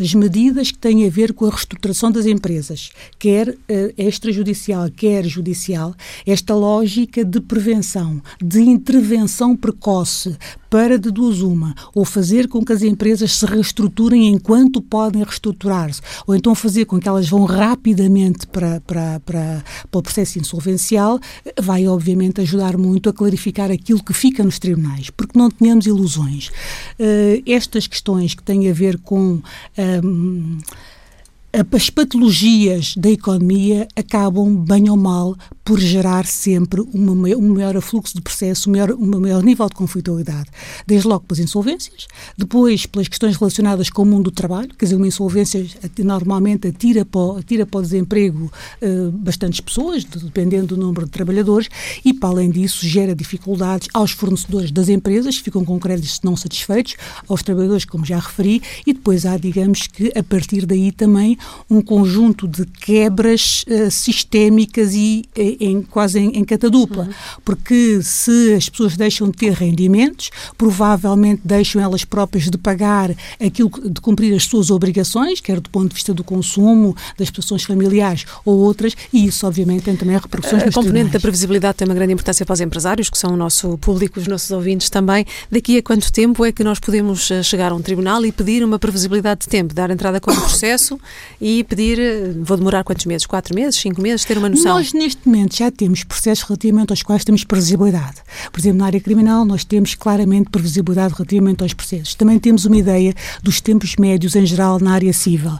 estas 0.00 0.14
medidas 0.14 0.70
que 0.70 0.78
têm 0.78 1.06
a 1.06 1.10
ver 1.10 1.34
com 1.34 1.44
a 1.44 1.50
reestruturação 1.50 2.10
das 2.10 2.24
empresas, 2.24 2.90
quer 3.18 3.50
uh, 3.50 3.56
extrajudicial, 3.98 4.90
quer 4.90 5.26
judicial, 5.26 5.94
esta 6.26 6.54
lógica 6.54 7.22
de 7.22 7.38
prevenção, 7.38 8.22
de 8.42 8.60
intervenção 8.60 9.54
precoce, 9.54 10.36
para 10.70 10.96
de 10.96 11.10
duas 11.10 11.40
uma, 11.40 11.74
ou 11.92 12.04
fazer 12.04 12.46
com 12.46 12.64
que 12.64 12.72
as 12.72 12.82
empresas 12.82 13.36
se 13.36 13.44
reestruturem 13.44 14.28
enquanto 14.28 14.80
podem 14.80 15.22
reestruturar-se, 15.24 16.00
ou 16.26 16.34
então 16.34 16.54
fazer 16.54 16.84
com 16.84 16.98
que 17.00 17.08
elas 17.08 17.28
vão 17.28 17.44
rapidamente 17.44 18.46
para, 18.46 18.80
para, 18.86 19.20
para, 19.20 19.64
para 19.90 19.98
o 19.98 20.02
processo 20.02 20.38
insolvencial, 20.38 21.18
vai 21.60 21.88
obviamente 21.88 22.40
ajudar 22.40 22.78
muito 22.78 23.10
a 23.10 23.12
clarificar 23.12 23.70
aquilo 23.70 24.02
que 24.02 24.12
fica 24.12 24.44
nos 24.44 24.60
tribunais, 24.60 25.10
porque 25.10 25.36
não 25.36 25.50
tenhamos 25.50 25.86
ilusões. 25.86 26.48
Uh, 27.00 27.42
estas 27.44 27.88
questões 27.88 28.34
que 28.34 28.42
têm 28.42 28.70
a 28.70 28.72
ver 28.72 28.96
com. 28.98 29.42
Um, 29.90 30.62
as 31.52 31.90
patologias 31.90 32.94
da 32.96 33.10
economia 33.10 33.88
acabam, 33.96 34.54
bem 34.54 34.88
ou 34.88 34.96
mal, 34.96 35.36
por 35.64 35.80
gerar 35.80 36.24
sempre 36.24 36.80
uma, 36.94 37.12
um 37.12 37.54
maior 37.54 37.80
fluxo 37.80 38.14
de 38.14 38.20
processo, 38.20 38.68
um 38.68 38.72
maior, 38.72 38.92
um 38.92 39.20
maior 39.20 39.42
nível 39.42 39.68
de 39.68 39.74
conflitualidade. 39.74 40.48
Desde 40.86 41.08
logo 41.08 41.24
pelas 41.26 41.40
insolvências, 41.40 42.06
depois 42.38 42.86
pelas 42.86 43.08
questões 43.08 43.36
relacionadas 43.36 43.90
com 43.90 44.02
o 44.02 44.06
mundo 44.06 44.24
do 44.24 44.30
trabalho, 44.30 44.68
quer 44.78 44.84
dizer, 44.84 44.96
uma 44.96 45.08
insolvência 45.08 45.66
normalmente 45.98 46.68
atira 46.68 47.04
para, 47.04 47.20
o, 47.20 47.36
atira 47.38 47.66
para 47.66 47.78
o 47.78 47.82
desemprego 47.82 48.50
uh, 48.80 49.10
bastantes 49.10 49.60
pessoas, 49.60 50.04
dependendo 50.04 50.68
do 50.68 50.76
número 50.76 51.06
de 51.06 51.10
trabalhadores, 51.10 51.68
e 52.04 52.14
para 52.14 52.28
além 52.28 52.50
disso 52.50 52.86
gera 52.86 53.14
dificuldades 53.14 53.88
aos 53.92 54.12
fornecedores 54.12 54.70
das 54.70 54.88
empresas, 54.88 55.38
que 55.38 55.44
ficam 55.44 55.64
com 55.64 55.80
créditos 55.80 56.20
não 56.22 56.36
satisfeitos, 56.36 56.94
aos 57.28 57.42
trabalhadores, 57.42 57.84
como 57.84 58.04
já 58.04 58.18
referi, 58.18 58.62
e 58.86 58.92
depois 58.92 59.26
há, 59.26 59.36
digamos 59.36 59.88
que, 59.88 60.12
a 60.16 60.22
partir 60.22 60.64
daí 60.64 60.92
também 60.92 61.39
um 61.68 61.80
conjunto 61.80 62.46
de 62.46 62.66
quebras 62.66 63.64
uh, 63.68 63.90
sistémicas 63.90 64.94
e 64.94 65.24
uh, 65.36 65.56
em, 65.60 65.82
quase 65.82 66.18
em, 66.18 66.38
em 66.38 66.44
catadupla, 66.44 67.04
uhum. 67.04 67.12
porque 67.44 68.00
se 68.02 68.54
as 68.54 68.68
pessoas 68.68 68.96
deixam 68.96 69.28
de 69.28 69.36
ter 69.36 69.52
rendimentos, 69.52 70.30
provavelmente 70.56 71.42
deixam 71.44 71.80
elas 71.80 72.04
próprias 72.04 72.48
de 72.48 72.58
pagar 72.58 73.10
aquilo, 73.44 73.70
de 73.90 74.00
cumprir 74.00 74.34
as 74.34 74.44
suas 74.44 74.70
obrigações, 74.70 75.40
quer 75.40 75.60
do 75.60 75.70
ponto 75.70 75.88
de 75.88 75.94
vista 75.94 76.12
do 76.12 76.24
consumo, 76.24 76.96
das 77.18 77.30
prestações 77.30 77.64
familiares 77.64 78.24
ou 78.44 78.58
outras, 78.58 78.96
e 79.12 79.26
isso 79.26 79.46
obviamente 79.46 79.82
tem 79.82 79.96
também 79.96 80.16
repercussões 80.16 80.62
A 80.62 80.72
componente 80.72 81.10
da 81.10 81.20
previsibilidade 81.20 81.78
tem 81.78 81.88
uma 81.88 81.94
grande 81.94 82.12
importância 82.12 82.44
para 82.44 82.54
os 82.54 82.60
empresários, 82.60 83.10
que 83.10 83.18
são 83.18 83.32
o 83.32 83.36
nosso 83.36 83.78
público, 83.78 84.18
os 84.18 84.26
nossos 84.26 84.50
ouvintes 84.50 84.90
também. 84.90 85.24
Daqui 85.50 85.78
a 85.78 85.82
quanto 85.82 86.12
tempo 86.12 86.44
é 86.44 86.52
que 86.52 86.64
nós 86.64 86.78
podemos 86.78 87.30
eh, 87.30 87.42
chegar 87.42 87.72
a 87.72 87.74
um 87.74 87.82
tribunal 87.82 88.24
e 88.24 88.32
pedir 88.32 88.64
uma 88.64 88.78
previsibilidade 88.78 89.42
de 89.42 89.48
tempo, 89.48 89.74
dar 89.74 89.90
entrada 89.90 90.20
com 90.20 90.30
o 90.30 90.34
processo 90.34 91.00
e 91.40 91.64
pedir, 91.64 91.98
eh, 91.98 92.34
vou 92.40 92.56
demorar 92.56 92.84
quantos 92.84 93.06
meses? 93.06 93.26
Quatro 93.26 93.54
meses? 93.54 93.80
Cinco 93.80 94.00
meses? 94.02 94.24
Ter 94.24 94.36
uma 94.36 94.48
noção? 94.48 94.74
Nós, 94.74 94.92
neste 94.92 95.26
momento, 95.26 95.56
já 95.56 95.70
temos 95.70 96.04
processos 96.04 96.44
relativamente 96.44 96.90
aos 96.90 97.02
quais 97.02 97.24
temos 97.24 97.44
previsibilidade. 97.44 98.16
Por 98.52 98.60
exemplo, 98.60 98.78
na 98.78 98.86
área 98.86 99.00
criminal, 99.00 99.44
nós 99.44 99.64
temos 99.64 99.94
claramente 99.94 100.50
previsibilidade 100.50 101.14
relativamente 101.14 101.62
aos 101.62 101.72
processos. 101.72 102.14
Também 102.14 102.38
temos 102.38 102.66
uma 102.66 102.76
ideia 102.76 103.14
dos 103.42 103.60
tempos 103.60 103.96
médios 103.96 104.36
em 104.36 104.44
geral 104.44 104.78
na 104.78 104.92
área 104.92 105.12
civil. 105.12 105.58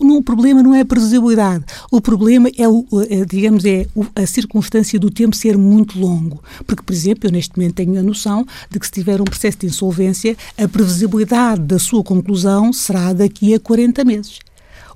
O 0.00 0.22
problema 0.22 0.62
não 0.62 0.74
é 0.74 0.80
a 0.80 0.84
previsibilidade. 0.84 1.64
O 1.90 2.00
problema 2.00 2.48
é, 2.56 2.68
o, 2.68 2.84
é 3.08 3.24
digamos, 3.24 3.64
é 3.64 3.86
a 4.16 4.26
circunstância 4.26 4.98
do 4.98 5.10
tempo 5.10 5.36
ser 5.36 5.56
muito 5.56 5.98
longo. 5.98 6.42
Porque, 6.66 6.82
por 6.82 6.92
exemplo, 6.92 7.28
eu 7.28 7.32
neste 7.32 7.56
momento 7.56 7.74
tenho 7.74 7.98
a 7.98 8.02
noção 8.02 8.44
de 8.70 8.80
que 8.80 8.86
se 8.86 8.92
tiver 8.92 9.20
um 9.20 9.24
processo 9.24 9.58
de 9.58 9.66
insolvência, 9.66 10.36
a 10.58 10.66
previsibilidade 10.66 11.62
da 11.62 11.78
sua 11.78 12.02
conclusão 12.02 12.72
será 12.72 13.12
daqui 13.12 13.54
a 13.54 13.60
40 13.60 14.04
meses. 14.04 14.38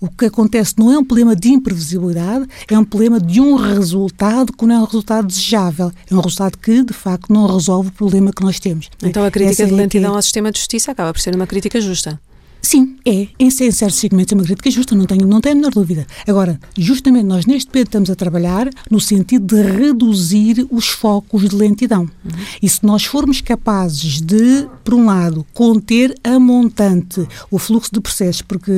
O 0.00 0.08
que 0.08 0.26
acontece 0.26 0.74
não 0.78 0.92
é 0.92 0.98
um 0.98 1.04
problema 1.04 1.34
de 1.34 1.48
imprevisibilidade, 1.48 2.46
é 2.70 2.78
um 2.78 2.84
problema 2.84 3.20
de 3.20 3.40
um 3.40 3.56
resultado 3.56 4.52
que 4.52 4.64
não 4.64 4.74
é 4.74 4.78
um 4.78 4.84
resultado 4.84 5.26
desejável. 5.26 5.90
É 6.10 6.14
um 6.14 6.20
resultado 6.20 6.56
que, 6.58 6.82
de 6.82 6.92
facto, 6.92 7.32
não 7.32 7.46
resolve 7.46 7.88
o 7.88 7.92
problema 7.92 8.32
que 8.32 8.42
nós 8.42 8.60
temos. 8.60 8.90
Então 9.02 9.24
a 9.24 9.30
crítica 9.30 9.62
Essa 9.62 9.66
de 9.66 9.74
é 9.74 9.76
lentidão 9.76 10.12
é 10.12 10.16
ao 10.16 10.22
sistema 10.22 10.52
de 10.52 10.58
justiça 10.58 10.92
acaba 10.92 11.12
por 11.12 11.20
ser 11.20 11.34
uma 11.34 11.46
crítica 11.46 11.80
justa. 11.80 12.20
Sim, 12.60 12.96
é. 13.04 13.28
Em 13.38 13.50
certos 13.50 13.98
segmentos 13.98 14.32
é 14.32 14.34
uma 14.34 14.44
crítica 14.44 14.70
justa, 14.70 14.94
não 14.94 15.06
tenho, 15.06 15.26
não 15.26 15.40
tenho 15.40 15.54
a 15.54 15.56
menor 15.56 15.70
dúvida. 15.70 16.06
Agora, 16.26 16.60
justamente 16.76 17.24
nós 17.24 17.46
neste 17.46 17.68
momento 17.68 17.88
estamos 17.88 18.10
a 18.10 18.14
trabalhar 18.14 18.68
no 18.90 19.00
sentido 19.00 19.56
de 19.56 19.62
reduzir 19.62 20.66
os 20.70 20.88
focos 20.88 21.48
de 21.48 21.54
lentidão. 21.54 22.02
Uhum. 22.02 22.30
E 22.60 22.68
se 22.68 22.84
nós 22.84 23.04
formos 23.04 23.40
capazes 23.40 24.20
de, 24.20 24.66
por 24.84 24.94
um 24.94 25.06
lado, 25.06 25.46
conter 25.54 26.14
a 26.22 26.38
montante 26.38 27.26
o 27.50 27.58
fluxo 27.58 27.90
de 27.92 28.00
processos, 28.00 28.42
porque 28.42 28.72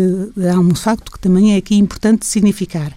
há 0.52 0.58
um 0.58 0.75
facto 0.75 1.10
que 1.10 1.18
também 1.18 1.54
é 1.54 1.56
aqui 1.56 1.76
importante 1.76 2.26
significar, 2.26 2.92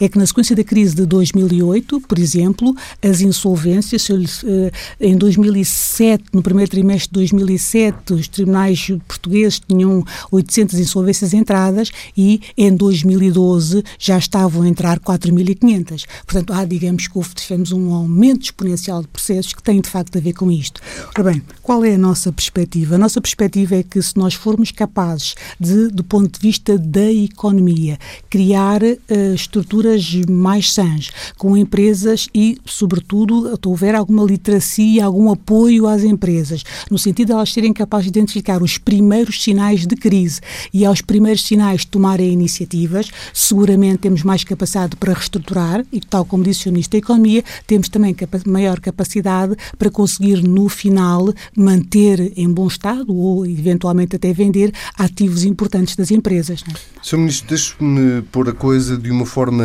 é 0.00 0.08
que 0.08 0.16
na 0.16 0.26
sequência 0.26 0.54
da 0.54 0.64
crise 0.64 0.94
de 0.94 1.04
2008, 1.04 2.00
por 2.02 2.18
exemplo, 2.18 2.74
as 3.02 3.20
insolvências, 3.20 4.08
eh, 4.44 4.70
em 5.00 5.16
2007, 5.16 6.24
no 6.32 6.42
primeiro 6.42 6.70
trimestre 6.70 7.08
de 7.08 7.14
2007, 7.14 8.14
os 8.14 8.28
tribunais 8.28 8.90
portugueses 9.06 9.60
tinham 9.60 10.04
800 10.30 10.78
insolvências 10.78 11.32
entradas 11.32 11.90
e 12.16 12.40
em 12.56 12.74
2012 12.74 13.82
já 13.98 14.18
estavam 14.18 14.62
a 14.62 14.68
entrar 14.68 14.98
4.500. 14.98 16.04
Portanto, 16.26 16.52
há, 16.52 16.64
digamos 16.64 17.06
que 17.06 17.16
houve, 17.16 17.34
tivemos 17.34 17.72
um 17.72 17.92
aumento 17.92 18.42
exponencial 18.42 19.02
de 19.02 19.08
processos 19.08 19.52
que 19.52 19.62
tem 19.62 19.80
de 19.80 19.88
facto 19.88 20.16
a 20.16 20.20
ver 20.20 20.32
com 20.32 20.50
isto. 20.50 20.80
Ora 21.16 21.32
bem, 21.32 21.42
qual 21.62 21.84
é 21.84 21.94
a 21.94 21.98
nossa 21.98 22.32
perspectiva? 22.32 22.96
A 22.96 22.98
nossa 22.98 23.20
perspectiva 23.20 23.76
é 23.76 23.82
que 23.82 24.00
se 24.02 24.16
nós 24.16 24.34
formos 24.34 24.70
capazes 24.70 25.34
de, 25.58 25.88
do 25.88 26.04
ponto 26.04 26.38
de 26.38 26.46
vista 26.46 26.78
da 26.78 27.10
economia, 27.10 27.98
criar 28.28 28.82
uh, 28.82 29.34
estruturas 29.34 30.14
mais 30.28 30.72
sãs, 30.72 31.10
com 31.36 31.56
empresas 31.56 32.28
e, 32.34 32.58
sobretudo, 32.64 33.58
houver 33.66 33.94
alguma 33.94 34.24
literacia, 34.24 35.04
algum 35.04 35.30
apoio 35.30 35.86
às 35.86 36.02
empresas, 36.02 36.64
no 36.90 36.98
sentido 36.98 37.28
de 37.28 37.32
elas 37.32 37.52
serem 37.52 37.72
capazes 37.72 38.10
de 38.10 38.18
identificar 38.18 38.62
os 38.62 38.78
primeiros 38.78 39.42
sinais 39.42 39.86
de 39.86 39.94
crise 39.94 40.17
crise 40.18 40.40
e 40.72 40.84
aos 40.84 41.00
primeiros 41.00 41.44
sinais 41.44 41.82
de 41.82 41.88
tomarem 41.88 42.32
iniciativas, 42.32 43.10
seguramente 43.32 43.98
temos 43.98 44.22
mais 44.22 44.42
capacidade 44.42 44.96
para 44.96 45.12
reestruturar 45.12 45.84
e, 45.92 46.00
tal 46.00 46.24
como 46.24 46.42
disse 46.42 46.68
o 46.68 46.72
Ministro 46.72 46.92
da 46.92 46.98
Economia, 46.98 47.44
temos 47.66 47.88
também 47.88 48.12
capa 48.12 48.40
maior 48.46 48.80
capacidade 48.80 49.56
para 49.78 49.90
conseguir, 49.90 50.42
no 50.42 50.68
final, 50.68 51.32
manter 51.56 52.32
em 52.36 52.50
bom 52.50 52.66
estado 52.66 53.14
ou, 53.14 53.46
eventualmente, 53.46 54.16
até 54.16 54.32
vender 54.32 54.72
ativos 54.96 55.44
importantes 55.44 55.94
das 55.94 56.10
empresas. 56.10 56.64
Não 56.66 56.74
é? 56.74 56.78
Sr. 57.02 57.18
Ministro, 57.18 57.48
deixe-me 57.48 58.22
pôr 58.22 58.48
a 58.48 58.52
coisa 58.52 58.96
de 58.96 59.10
uma 59.10 59.26
forma 59.26 59.64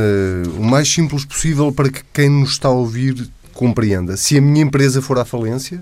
o 0.57 0.63
mais 0.63 0.87
simples 0.87 1.25
possível 1.25 1.71
para 1.71 1.89
que 1.89 2.01
quem 2.13 2.29
nos 2.29 2.51
está 2.51 2.67
a 2.67 2.71
ouvir 2.71 3.29
compreenda. 3.53 4.17
Se 4.17 4.37
a 4.37 4.41
minha 4.41 4.63
empresa 4.63 5.01
for 5.01 5.17
à 5.19 5.25
falência, 5.25 5.81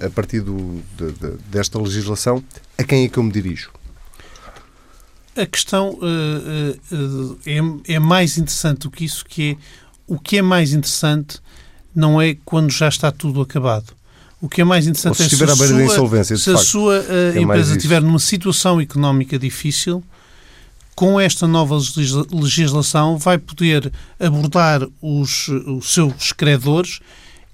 a 0.00 0.10
partir 0.10 0.40
do, 0.40 0.80
de, 0.96 1.12
de, 1.12 1.36
desta 1.50 1.78
legislação, 1.78 2.42
a 2.76 2.84
quem 2.84 3.04
é 3.04 3.08
que 3.08 3.18
eu 3.18 3.22
me 3.22 3.30
dirijo? 3.30 3.70
A 5.36 5.46
questão 5.46 5.90
uh, 5.90 6.94
uh, 6.94 7.38
é, 7.46 7.94
é, 7.94 7.98
mais 7.98 8.36
interessante 8.36 8.80
do 8.80 8.90
que 8.90 9.04
isso, 9.04 9.24
que 9.24 9.52
é 9.52 9.56
o 10.06 10.18
que 10.18 10.38
é 10.38 10.42
mais 10.42 10.72
interessante 10.72 11.38
não 11.94 12.20
é 12.20 12.36
quando 12.44 12.70
já 12.70 12.88
está 12.88 13.12
tudo 13.12 13.40
acabado. 13.40 13.92
O 14.40 14.48
que 14.48 14.60
é 14.60 14.64
mais 14.64 14.86
interessante 14.86 15.16
se 15.16 15.22
é 15.22 15.28
se, 15.28 15.44
a 15.44 15.88
sua, 15.88 16.24
se 16.24 16.50
a 16.50 16.56
sua 16.56 17.00
uh, 17.00 17.36
é 17.36 17.40
empresa 17.40 17.76
estiver 17.76 18.00
numa 18.00 18.18
situação 18.18 18.80
económica 18.80 19.38
difícil, 19.38 20.02
com 20.94 21.20
esta 21.20 21.46
nova 21.46 21.78
legislação 22.32 23.16
vai 23.16 23.38
poder 23.38 23.92
abordar 24.18 24.86
os, 25.00 25.48
os 25.48 25.92
seus 25.92 26.32
credores 26.32 27.00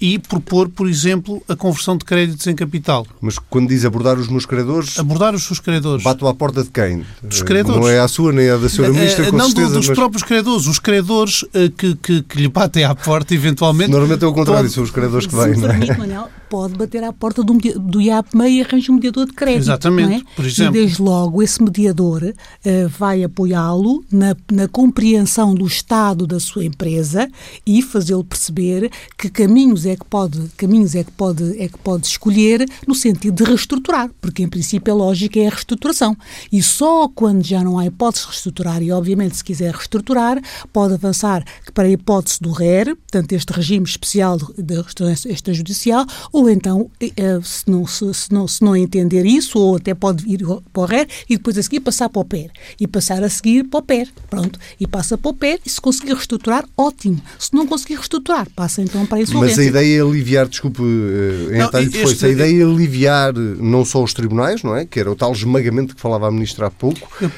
e 0.01 0.19
propor, 0.19 0.69
por 0.69 0.89
exemplo, 0.89 1.43
a 1.49 1.57
conversão 1.57 1.97
de 1.97 2.05
créditos 2.05 2.47
em 2.47 2.55
capital. 2.55 3.07
Mas 3.21 3.39
quando 3.39 3.69
diz 3.69 3.85
abordar 3.85 4.19
os 4.19 4.29
meus 4.29 4.45
credores... 4.45 4.99
Abordar 4.99 5.35
os 5.35 5.45
seus 5.45 5.59
credores. 5.59 6.05
Bato 6.05 6.27
à 6.27 6.35
porta 6.35 6.63
de 6.63 6.71
quem? 6.71 7.05
Dos 7.23 7.43
credores. 7.43 7.81
Não 7.81 7.89
é 7.89 7.99
a 7.99 8.09
sua 8.09 8.33
nem 8.33 8.51
a 8.51 8.57
da 8.57 8.69
senhora 8.69 8.93
Ministra, 8.93 9.31
com 9.31 9.37
Não, 9.37 9.47
certeza. 9.47 9.75
dos 9.75 9.89
mas... 9.89 9.97
próprios 9.97 10.23
credores. 10.23 10.67
Os 10.67 10.79
credores 10.79 11.43
uh, 11.43 11.71
que, 11.77 11.95
que, 11.97 12.23
que, 12.23 12.39
lhe 12.39 12.49
batem 12.49 12.85
à 12.85 12.95
porta, 12.95 13.35
eventualmente... 13.35 13.91
Normalmente 13.91 14.23
é 14.23 14.27
o 14.27 14.33
contrário, 14.35 14.65
pode... 14.65 14.75
são 14.75 14.85
os 14.85 14.91
credores 14.91 15.27
que 15.27 15.35
vêm, 15.35 15.57
não 15.57 15.71
é? 15.71 15.97
Manel, 15.97 16.29
pode 16.51 16.75
bater 16.75 17.03
à 17.03 17.13
porta 17.13 17.43
do, 17.43 17.55
do 17.55 18.01
IAPME 18.01 18.49
e 18.51 18.63
arranja 18.63 18.93
um 18.93 18.97
mediador 18.97 19.27
de 19.27 19.33
crédito. 19.33 19.63
Exatamente, 19.63 20.23
é? 20.23 20.37
por 20.37 20.45
exemplo. 20.45 20.77
E 20.77 20.81
desde 20.81 21.01
logo 21.03 21.43
esse 21.43 21.63
mediador 21.63 22.23
uh, 22.23 22.89
vai 22.99 23.25
apoiá-lo 23.25 24.05
na, 24.13 24.37
na 24.53 24.69
compreensão 24.69 25.55
do 25.55 25.67
estado 25.67 26.27
da 26.27 26.39
sua 26.39 26.65
empresa 26.65 27.29
e 27.67 27.81
fazê-lo 27.81 28.25
perceber 28.25 28.91
que 29.17 29.31
caminhos 29.31 29.86
é 29.87 29.97
que 29.97 30.05
pode 30.05 30.49
caminhos 30.57 30.95
é 30.95 31.05
que 31.05 31.11
pode 31.13 31.61
é 31.61 31.69
que 31.69 31.79
pode 31.79 32.07
escolher 32.07 32.67
no 32.87 32.95
sentido 32.95 33.45
de 33.45 33.51
reestruturar, 33.51 34.11
porque 34.21 34.43
em 34.43 34.49
princípio 34.49 34.93
a 34.93 34.97
lógica 34.97 35.39
é 35.39 35.47
a 35.47 35.51
reestruturação. 35.51 36.17
E 36.53 36.63
só 36.63 37.09
quando 37.09 37.45
já 37.45 37.63
não 37.63 37.79
há 37.79 37.87
hipótese 37.87 38.25
de 38.25 38.31
reestruturar 38.31 38.83
e 38.83 38.93
obviamente 38.93 39.37
se 39.37 39.45
quiser 39.45 39.75
reestruturar, 39.75 40.41
pode 40.73 40.95
avançar 40.95 41.45
para 41.75 41.85
a 41.85 41.91
hipótese 41.91 42.41
do 42.41 42.53
RER, 42.53 42.97
portanto 42.97 43.33
este 43.33 43.53
regime 43.53 43.85
especial 43.85 44.39
de 44.57 44.81
restauração 44.81 45.31
extrajudicial, 45.31 46.07
ou 46.33 46.49
então 46.49 46.91
eh, 47.01 47.41
se 47.43 47.71
não 47.71 47.87
se, 47.87 48.13
se, 48.15 48.33
não 48.33 48.47
se 48.49 48.63
não 48.63 48.77
entender 48.77 49.25
isso, 49.25 49.59
ou 49.59 49.77
até 49.77 49.95
pode 49.95 50.29
ir 50.29 50.41
para 50.73 50.83
o 50.83 50.85
RER 50.85 51.09
e 51.29 51.37
depois 51.37 51.57
a 51.59 51.63
seguir 51.63 51.81
passar 51.81 52.09
para 52.09 52.21
o 52.21 52.25
PER 52.25 52.51
e 52.81 52.87
passar 52.87 53.23
a 53.23 53.29
seguir 53.29 53.65
para 53.65 53.81
o 53.81 53.83
PER, 53.83 54.09
pronto, 54.29 54.59
e 54.79 54.87
passa 54.87 55.17
para 55.17 55.31
o 55.31 55.35
PER 55.35 55.61
e 55.65 55.71
se 55.71 55.81
conseguir 55.81 56.15
reestruturar, 56.15 56.65
ótimo. 56.77 57.21
Se 57.39 57.55
não 57.55 57.67
conseguir 57.67 57.95
reestruturar, 57.95 58.49
passa 58.55 58.83
então 58.83 59.07
para 59.07 59.19
a 59.19 59.21
insolvência. 59.23 59.63
Mas 59.77 59.83
a 59.83 59.83
ideia 59.83 59.99
é 59.99 60.03
aliviar, 60.03 60.49
desculpe, 60.49 60.83
em 60.83 61.59
não, 61.59 61.67
detalhe 61.67 61.89
depois, 61.89 62.13
este... 62.13 62.27
a 62.27 62.29
ideia 62.29 62.63
é 62.63 62.65
aliviar 62.65 63.35
não 63.35 63.85
só 63.85 64.03
os 64.03 64.15
tribunais, 64.15 64.63
não 64.63 64.77
é? 64.77 64.85
Que 64.85 65.01
era 65.01 65.11
o 65.11 65.17
tal 65.17 65.33
esmagamento 65.33 65.95
que 65.95 66.01
falava 66.01 66.29
a 66.29 66.31
Ministra 66.31 66.67
há 66.67 66.71
pouco, 66.71 67.11
eu, 67.21 67.31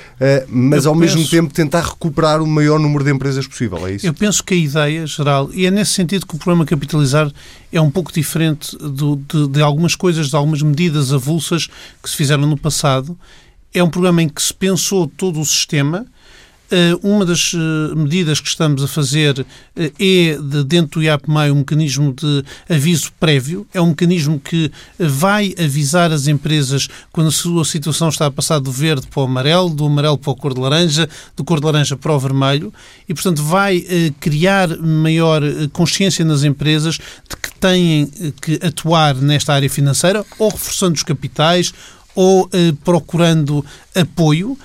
mas 0.49 0.85
eu 0.85 0.93
ao 0.93 0.99
penso... 0.99 1.17
mesmo 1.17 1.31
tempo 1.31 1.53
tentar 1.53 1.83
recuperar 1.83 2.43
o 2.43 2.47
maior 2.47 2.79
número 2.79 3.05
de 3.05 3.11
empresas 3.11 3.47
possível, 3.47 3.87
é 3.87 3.93
isso? 3.93 4.07
Eu 4.07 4.15
penso 4.15 4.43
que 4.43 4.55
a 4.55 4.57
ideia 4.57 5.07
geral, 5.07 5.51
e 5.53 5.67
é 5.67 5.71
nesse 5.71 5.93
sentido 5.93 6.27
que 6.27 6.35
o 6.35 6.39
programa 6.39 6.65
Capitalizar 6.65 7.31
é 7.73 7.81
um 7.81 7.91
pouco 7.91 8.13
diferente 8.13 8.77
do, 8.77 9.17
de, 9.17 9.49
de 9.49 9.63
algumas 9.63 9.95
coisas, 9.95 10.29
de 10.29 10.37
algumas 10.37 10.63
medidas 10.63 11.13
avulsas 11.13 11.69
que 12.03 12.09
se 12.09 12.17
fizeram 12.17 12.47
no 12.47 12.57
passado. 12.57 13.19
É 13.73 13.83
um 13.83 13.91
programa 13.91 14.23
em 14.23 14.29
que 14.29 14.43
se 14.43 14.53
pensou 14.53 15.07
todo 15.07 15.41
o 15.41 15.45
sistema, 15.45 16.07
eh, 16.07 16.18
uma 17.03 17.25
das 17.25 17.53
eh, 17.55 17.95
medidas 17.95 18.41
que 18.41 18.49
estamos 18.49 18.83
a 18.83 18.89
fazer 18.89 19.47
eh, 19.75 19.93
é, 19.99 20.39
de, 20.39 20.65
dentro 20.65 21.01
do 21.01 21.03
IAPMEI, 21.03 21.51
um 21.51 21.57
mecanismo 21.57 22.13
de 22.13 22.45
aviso 22.69 23.11
prévio. 23.19 23.67
É 23.73 23.81
um 23.81 23.89
mecanismo 23.89 24.39
que 24.39 24.71
vai 24.99 25.55
avisar 25.59 26.13
as 26.13 26.27
empresas 26.27 26.89
quando 27.11 27.29
a 27.29 27.33
sua 27.33 27.65
situação 27.65 28.09
está 28.11 28.27
a 28.27 28.31
passar 28.31 28.59
do 28.59 28.71
verde 28.71 29.07
para 29.07 29.21
o 29.21 29.25
amarelo, 29.25 29.71
do 29.71 29.87
amarelo 29.87 30.19
para 30.19 30.31
o 30.31 30.37
cor 30.37 30.53
de 30.53 30.61
laranja, 30.61 31.09
do 31.35 31.43
cor 31.43 31.59
de 31.59 31.67
laranja 31.67 31.97
para 31.97 32.13
o 32.13 32.19
vermelho 32.19 32.73
e, 33.09 33.15
portanto, 33.15 33.43
vai 33.43 33.85
criar 34.21 34.69
maior 34.79 35.43
consciência 35.73 36.25
nas 36.25 36.45
empresas 36.45 36.99
de 37.29 37.37
que 37.37 37.53
têm 37.59 38.07
que 38.41 38.61
atuar 38.63 39.15
nesta 39.15 39.55
área 39.55 39.71
financeira, 39.71 40.25
ou 40.39 40.51
reforçando 40.51 40.95
os 40.95 41.03
capitais, 41.03 41.73
ou 42.15 42.49
procurando 42.85 43.65
apoio 43.95 44.59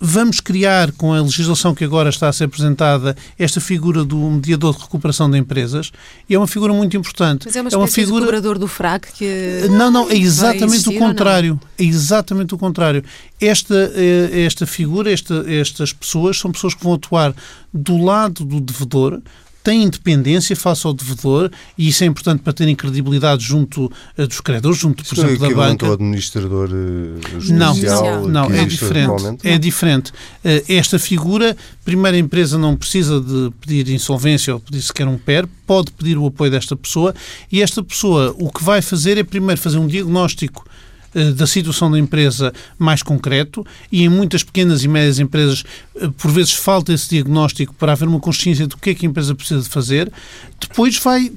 vamos 0.00 0.40
criar, 0.40 0.90
com 0.92 1.12
a 1.12 1.20
legislação 1.20 1.74
que 1.74 1.84
agora 1.84 2.08
está 2.08 2.28
a 2.28 2.32
ser 2.32 2.44
apresentada, 2.44 3.14
esta 3.38 3.60
figura 3.60 4.02
do 4.02 4.16
mediador 4.16 4.74
de 4.74 4.82
recuperação 4.82 5.30
de 5.30 5.36
empresas. 5.36 5.92
E 6.28 6.34
é 6.34 6.38
uma 6.38 6.46
figura 6.46 6.72
muito 6.72 6.96
importante. 6.96 7.44
Mas 7.44 7.56
é 7.56 7.60
uma, 7.60 7.70
é 7.70 7.76
uma 7.76 7.86
figura... 7.86 8.20
de 8.20 8.26
cobrador 8.26 8.58
do 8.58 8.66
FRAC 8.66 9.12
que. 9.12 9.68
Não, 9.70 9.90
não, 9.90 10.10
é 10.10 10.16
exatamente 10.16 10.88
o 10.88 10.98
contrário. 10.98 11.60
É 11.78 11.84
exatamente 11.84 12.54
o 12.54 12.58
contrário. 12.58 13.04
Esta, 13.38 13.92
eh, 13.94 14.44
esta 14.44 14.66
figura, 14.66 15.12
esta, 15.12 15.44
estas 15.46 15.92
pessoas, 15.92 16.38
são 16.38 16.50
pessoas 16.50 16.72
que 16.74 16.82
vão 16.82 16.94
atuar 16.94 17.34
do 17.72 18.02
lado 18.02 18.44
do 18.44 18.60
devedor, 18.60 19.20
têm 19.62 19.84
independência 19.84 20.56
face 20.56 20.86
ao 20.86 20.92
devedor 20.92 21.50
e 21.76 21.88
isso 21.88 22.02
é 22.04 22.06
importante 22.06 22.42
para 22.42 22.52
terem 22.52 22.74
credibilidade 22.74 23.44
junto 23.44 23.86
uh, 23.86 24.26
dos 24.26 24.40
credores, 24.40 24.78
junto, 24.78 25.04
por 25.04 25.18
exemplo, 25.18 25.46
é 25.46 25.48
da 25.48 25.54
banca. 25.54 25.86
ao 25.86 25.92
administrador 25.92 26.70
uh, 26.70 27.40
judicial? 27.40 28.22
Não, 28.22 28.48
não 28.48 28.54
é 28.54 28.64
diferente. 28.64 29.38
É 29.44 29.58
diferente. 29.58 30.10
Uh, 30.10 30.64
esta 30.68 30.98
figura, 30.98 31.56
primeira 31.84 32.16
empresa 32.16 32.58
não 32.58 32.76
precisa 32.76 33.20
de 33.20 33.52
pedir 33.60 33.92
insolvência 33.92 34.54
ou 34.54 34.60
pedir 34.60 34.82
sequer 34.82 35.06
um 35.06 35.18
PER, 35.18 35.46
pode 35.66 35.90
pedir 35.92 36.18
o 36.18 36.26
apoio 36.26 36.50
desta 36.50 36.74
pessoa 36.74 37.14
e 37.50 37.62
esta 37.62 37.82
pessoa 37.82 38.34
o 38.38 38.50
que 38.50 38.64
vai 38.64 38.82
fazer 38.82 39.18
é 39.18 39.22
primeiro 39.22 39.60
fazer 39.60 39.78
um 39.78 39.86
diagnóstico 39.86 40.64
eh, 40.66 40.70
da 41.36 41.46
situação 41.46 41.90
da 41.90 41.98
empresa 41.98 42.52
mais 42.78 43.02
concreto 43.02 43.66
e 43.90 44.04
em 44.04 44.08
muitas 44.08 44.42
pequenas 44.42 44.84
e 44.84 44.88
médias 44.88 45.18
empresas 45.18 45.64
eh, 45.96 46.08
por 46.16 46.30
vezes 46.30 46.52
falta 46.52 46.92
esse 46.92 47.10
diagnóstico 47.10 47.74
para 47.74 47.92
haver 47.92 48.06
uma 48.08 48.20
consciência 48.20 48.66
do 48.66 48.76
que 48.76 48.90
é 48.90 48.94
que 48.94 49.06
a 49.06 49.08
empresa 49.08 49.34
precisa 49.34 49.62
de 49.62 49.68
fazer. 49.68 50.12
Depois 50.60 50.96
vai 50.98 51.32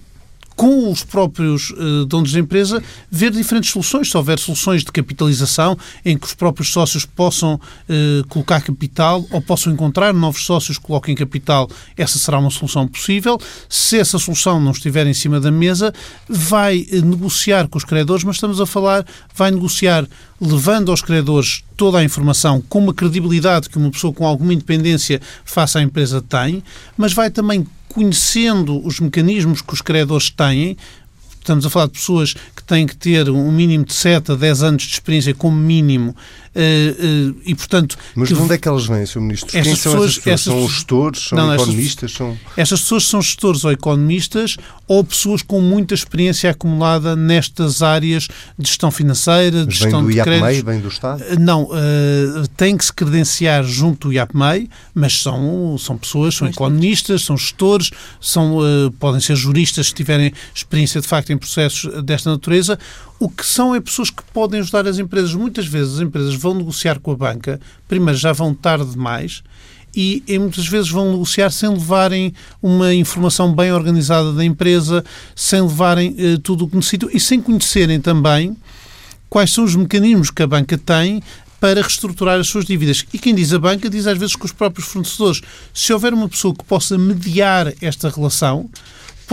com 0.55 0.91
os 0.91 1.03
próprios 1.03 1.71
uh, 1.71 2.05
donos 2.05 2.31
da 2.31 2.39
empresa, 2.39 2.81
ver 3.09 3.31
diferentes 3.31 3.71
soluções. 3.71 4.09
Se 4.09 4.17
houver 4.17 4.39
soluções 4.39 4.83
de 4.83 4.91
capitalização 4.91 5.77
em 6.05 6.17
que 6.17 6.25
os 6.25 6.33
próprios 6.33 6.69
sócios 6.71 7.05
possam 7.05 7.55
uh, 7.55 8.27
colocar 8.27 8.61
capital 8.61 9.25
ou 9.31 9.41
possam 9.41 9.73
encontrar 9.73 10.13
novos 10.13 10.45
sócios 10.45 10.77
que 10.77 10.83
coloquem 10.83 11.15
capital, 11.15 11.69
essa 11.97 12.19
será 12.19 12.39
uma 12.39 12.51
solução 12.51 12.87
possível. 12.87 13.39
Se 13.67 13.97
essa 13.97 14.19
solução 14.19 14.59
não 14.59 14.71
estiver 14.71 15.07
em 15.07 15.13
cima 15.13 15.39
da 15.39 15.51
mesa, 15.51 15.93
vai 16.27 16.87
uh, 16.91 17.05
negociar 17.05 17.67
com 17.67 17.77
os 17.77 17.83
credores, 17.83 18.23
mas 18.23 18.35
estamos 18.35 18.61
a 18.61 18.65
falar, 18.65 19.05
vai 19.35 19.51
negociar 19.51 20.07
levando 20.39 20.91
aos 20.91 21.01
credores 21.01 21.63
toda 21.77 21.99
a 21.99 22.03
informação 22.03 22.61
com 22.67 22.79
uma 22.79 22.93
credibilidade 22.93 23.69
que 23.69 23.77
uma 23.77 23.89
pessoa 23.89 24.13
com 24.13 24.27
alguma 24.27 24.53
independência 24.53 25.21
face 25.45 25.77
à 25.77 25.81
empresa 25.81 26.21
tem, 26.21 26.63
mas 26.97 27.13
vai 27.13 27.31
também 27.31 27.65
conhecendo 27.93 28.85
os 28.85 28.99
mecanismos 28.99 29.61
que 29.61 29.73
os 29.73 29.81
credores 29.81 30.29
têm, 30.29 30.75
estamos 31.43 31.65
a 31.65 31.69
falar 31.69 31.85
de 31.87 31.93
pessoas 31.93 32.33
que 32.55 32.63
têm 32.63 32.87
que 32.87 32.95
ter 32.95 33.29
um 33.29 33.51
mínimo 33.51 33.85
de 33.85 33.93
7 33.93 34.31
a 34.31 34.35
10 34.35 34.63
anos 34.63 34.83
de 34.83 34.93
experiência 34.93 35.33
como 35.33 35.55
mínimo 35.55 36.11
uh, 36.11 36.13
uh, 36.15 37.41
e, 37.45 37.53
portanto... 37.55 37.97
Mas 38.15 38.29
de 38.29 38.35
onde 38.35 38.53
é 38.53 38.57
que 38.57 38.67
elas 38.67 38.85
vêm, 38.85 39.05
Sr. 39.05 39.21
Ministro? 39.21 39.51
Quem 39.51 39.63
pessoas, 39.63 39.81
são 39.81 40.03
essas 40.03 40.17
pessoas? 40.17 40.41
São 40.41 40.67
gestores? 40.69 41.19
São 41.27 41.37
não, 41.37 41.53
economistas? 41.53 42.11
Estas, 42.11 42.17
são... 42.17 42.37
estas 42.55 42.81
pessoas 42.81 43.05
são 43.05 43.21
gestores 43.21 43.65
ou 43.65 43.71
economistas 43.71 44.57
ou 44.87 45.03
pessoas 45.03 45.41
com 45.41 45.61
muita 45.61 45.93
experiência 45.93 46.51
acumulada 46.51 47.15
nestas 47.15 47.81
áreas 47.81 48.27
de 48.57 48.67
gestão 48.67 48.91
financeira, 48.91 49.65
de 49.65 49.73
gestão 49.73 50.05
vem 50.05 50.07
do 50.07 50.11
de 50.11 50.17
IAPMEI, 50.17 50.61
vem 50.61 50.79
do 50.79 50.87
Estado? 50.87 51.23
Eh, 51.23 51.39
não, 51.39 51.63
uh, 51.63 52.47
têm 52.55 52.77
que 52.77 52.85
se 52.85 52.93
credenciar 52.93 53.63
junto 53.63 54.09
do 54.09 54.13
IAPMEI, 54.13 54.69
mas 54.93 55.21
são, 55.21 55.77
são 55.77 55.97
pessoas, 55.97 56.35
são 56.35 56.47
economistas, 56.47 57.23
são 57.23 57.37
gestores, 57.37 57.91
são, 58.19 58.57
uh, 58.57 58.91
podem 58.99 59.21
ser 59.21 59.35
juristas 59.35 59.87
se 59.87 59.93
tiverem 59.93 60.33
experiência 60.53 61.01
de 61.01 61.07
facto 61.07 61.31
em 61.33 61.37
processos 61.37 62.03
desta 62.03 62.29
natureza. 62.29 62.79
O 63.19 63.27
que 63.27 63.45
são 63.45 63.75
é 63.75 63.81
pessoas 63.81 64.09
que 64.09 64.23
podem 64.33 64.61
ajudar 64.61 64.87
as 64.87 64.99
empresas. 64.99 65.33
Muitas 65.33 65.65
vezes 65.65 65.95
as 65.95 66.01
empresas 66.01 66.35
vão 66.35 66.53
negociar 66.53 66.99
com 66.99 67.11
a 67.11 67.15
banca, 67.15 67.59
primeiro 67.87 68.17
já 68.17 68.31
vão 68.31 68.53
tarde 68.53 68.91
demais 68.91 69.43
e, 69.95 70.23
e, 70.27 70.39
muitas 70.39 70.67
vezes 70.67 70.89
vão 70.89 71.11
negociar 71.11 71.51
sem 71.51 71.69
levarem 71.69 72.33
uma 72.61 72.93
informação 72.93 73.53
bem 73.53 73.71
organizada 73.71 74.33
da 74.33 74.43
empresa, 74.43 75.05
sem 75.35 75.61
levarem 75.61 76.15
eh, 76.17 76.37
tudo 76.41 76.65
o 76.65 76.67
que 76.67 76.75
necessitam 76.75 77.09
e 77.13 77.19
sem 77.19 77.39
conhecerem 77.39 78.01
também 78.01 78.57
quais 79.29 79.51
são 79.51 79.63
os 79.63 79.75
mecanismos 79.75 80.31
que 80.31 80.41
a 80.43 80.47
banca 80.47 80.77
tem 80.77 81.21
para 81.59 81.81
reestruturar 81.81 82.39
as 82.39 82.47
suas 82.47 82.65
dívidas. 82.65 83.05
E 83.13 83.17
quem 83.17 83.33
diz 83.33 83.53
a 83.53 83.59
banca 83.59 83.89
diz 83.89 84.05
às 84.05 84.17
vezes 84.17 84.35
com 84.35 84.45
os 84.45 84.51
próprios 84.51 84.87
fornecedores. 84.87 85.41
Se 85.73 85.93
houver 85.93 86.13
uma 86.13 86.27
pessoa 86.27 86.53
que 86.53 86.63
possa 86.63 86.97
mediar 86.97 87.73
esta 87.81 88.09
relação, 88.09 88.69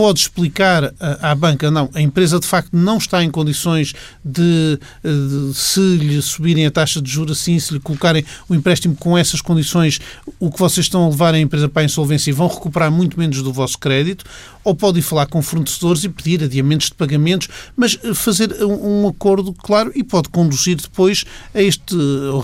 pode 0.01 0.21
explicar 0.21 0.91
à 1.21 1.35
banca, 1.35 1.69
não, 1.69 1.87
a 1.93 2.01
empresa 2.01 2.39
de 2.39 2.47
facto 2.47 2.71
não 2.73 2.97
está 2.97 3.23
em 3.23 3.29
condições 3.29 3.93
de, 4.25 4.79
de, 5.03 5.53
se 5.53 5.79
lhe 5.79 6.19
subirem 6.23 6.65
a 6.65 6.71
taxa 6.71 6.99
de 6.99 7.07
juros 7.07 7.39
assim, 7.39 7.59
se 7.59 7.71
lhe 7.71 7.79
colocarem 7.79 8.25
o 8.49 8.55
empréstimo 8.55 8.95
com 8.95 9.15
essas 9.15 9.41
condições, 9.41 10.01
o 10.39 10.49
que 10.49 10.57
vocês 10.57 10.87
estão 10.87 11.05
a 11.05 11.09
levar 11.09 11.35
a 11.35 11.39
empresa 11.39 11.69
para 11.69 11.83
a 11.83 11.85
insolvência 11.85 12.31
e 12.31 12.33
vão 12.33 12.47
recuperar 12.47 12.91
muito 12.91 13.19
menos 13.19 13.43
do 13.43 13.53
vosso 13.53 13.77
crédito, 13.77 14.25
ou 14.63 14.75
podem 14.75 15.01
falar 15.01 15.25
com 15.27 15.41
fornecedores 15.41 16.03
e 16.03 16.09
pedir 16.09 16.43
adiamentos 16.43 16.87
de 16.87 16.95
pagamentos, 16.95 17.47
mas 17.75 17.97
eh, 18.03 18.13
fazer 18.13 18.63
um, 18.63 19.03
um 19.03 19.07
acordo 19.07 19.53
claro 19.53 19.91
e 19.95 20.03
pode 20.03 20.29
conduzir 20.29 20.77
depois 20.77 21.25
a 21.53 21.61
este 21.61 21.95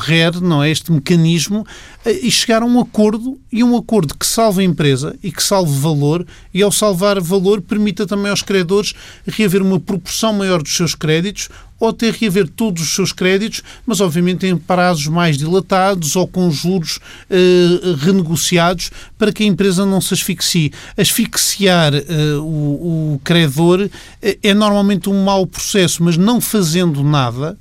RER, 0.01 0.41
não 0.41 0.63
é? 0.63 0.69
Este 0.69 0.91
mecanismo 0.91 1.65
eh, 2.05 2.19
e 2.23 2.31
chegar 2.31 2.61
a 2.61 2.65
um 2.65 2.79
acordo 2.79 3.39
e 3.51 3.63
um 3.63 3.75
acordo 3.75 4.15
que 4.17 4.25
salve 4.25 4.61
a 4.61 4.65
empresa 4.65 5.15
e 5.21 5.31
que 5.31 5.43
salve 5.43 5.77
valor 5.79 6.25
e 6.53 6.61
ao 6.61 6.71
salvar 6.71 7.19
valor 7.19 7.61
permita 7.61 8.05
também 8.05 8.29
aos 8.29 8.41
credores 8.41 8.93
reaver 9.25 9.61
uma 9.61 9.79
proporção 9.79 10.33
maior 10.33 10.61
dos 10.61 10.75
seus 10.75 10.95
créditos 10.95 11.49
ou 11.79 11.93
ter 11.93 12.13
reaver 12.13 12.47
todos 12.47 12.83
os 12.83 12.95
seus 12.95 13.11
créditos, 13.11 13.63
mas 13.85 14.01
obviamente 14.01 14.45
em 14.45 14.57
prazos 14.57 15.07
mais 15.07 15.37
dilatados 15.37 16.15
ou 16.15 16.27
com 16.27 16.49
juros 16.49 16.99
eh, 17.29 17.95
renegociados 17.99 18.89
para 19.17 19.31
que 19.31 19.43
a 19.43 19.45
empresa 19.45 19.85
não 19.85 20.01
se 20.01 20.13
asfixie. 20.13 20.71
Asfixiar 20.97 21.93
eh, 21.93 22.03
o, 22.39 23.13
o 23.15 23.21
credor 23.23 23.89
eh, 24.21 24.37
é 24.41 24.53
normalmente 24.53 25.09
um 25.09 25.23
mau 25.23 25.45
processo, 25.45 26.03
mas 26.03 26.17
não 26.17 26.41
fazendo 26.41 27.03
nada 27.03 27.57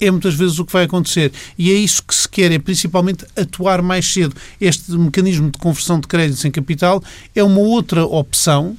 é 0.00 0.10
muitas 0.10 0.34
vezes 0.34 0.58
o 0.58 0.64
que 0.64 0.72
vai 0.72 0.84
acontecer. 0.84 1.30
E 1.58 1.70
é 1.70 1.74
isso 1.74 2.02
que 2.02 2.14
se 2.14 2.28
quer, 2.28 2.50
é 2.50 2.58
principalmente 2.58 3.26
atuar 3.36 3.82
mais 3.82 4.10
cedo. 4.10 4.34
Este 4.60 4.92
mecanismo 4.92 5.50
de 5.50 5.58
conversão 5.58 6.00
de 6.00 6.08
créditos 6.08 6.44
em 6.44 6.50
capital 6.50 7.02
é 7.34 7.44
uma 7.44 7.60
outra 7.60 8.04
opção 8.06 8.76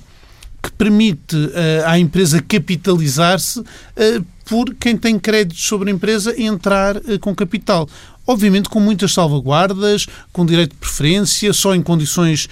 que 0.61 0.71
permite 0.71 1.35
uh, 1.35 1.87
à 1.87 1.97
empresa 1.97 2.41
capitalizar-se 2.41 3.59
uh, 3.59 4.25
por 4.51 4.75
quem 4.75 4.97
tem 4.97 5.17
créditos 5.17 5.63
sobre 5.65 5.89
a 5.89 5.93
empresa 5.93 6.35
entrar 6.37 6.97
uh, 6.97 7.17
com 7.21 7.33
capital. 7.33 7.87
Obviamente 8.27 8.67
com 8.67 8.81
muitas 8.81 9.13
salvaguardas, 9.13 10.07
com 10.33 10.45
direito 10.45 10.71
de 10.71 10.77
preferência, 10.77 11.53
só 11.53 11.73
em 11.73 11.81
condições 11.81 12.47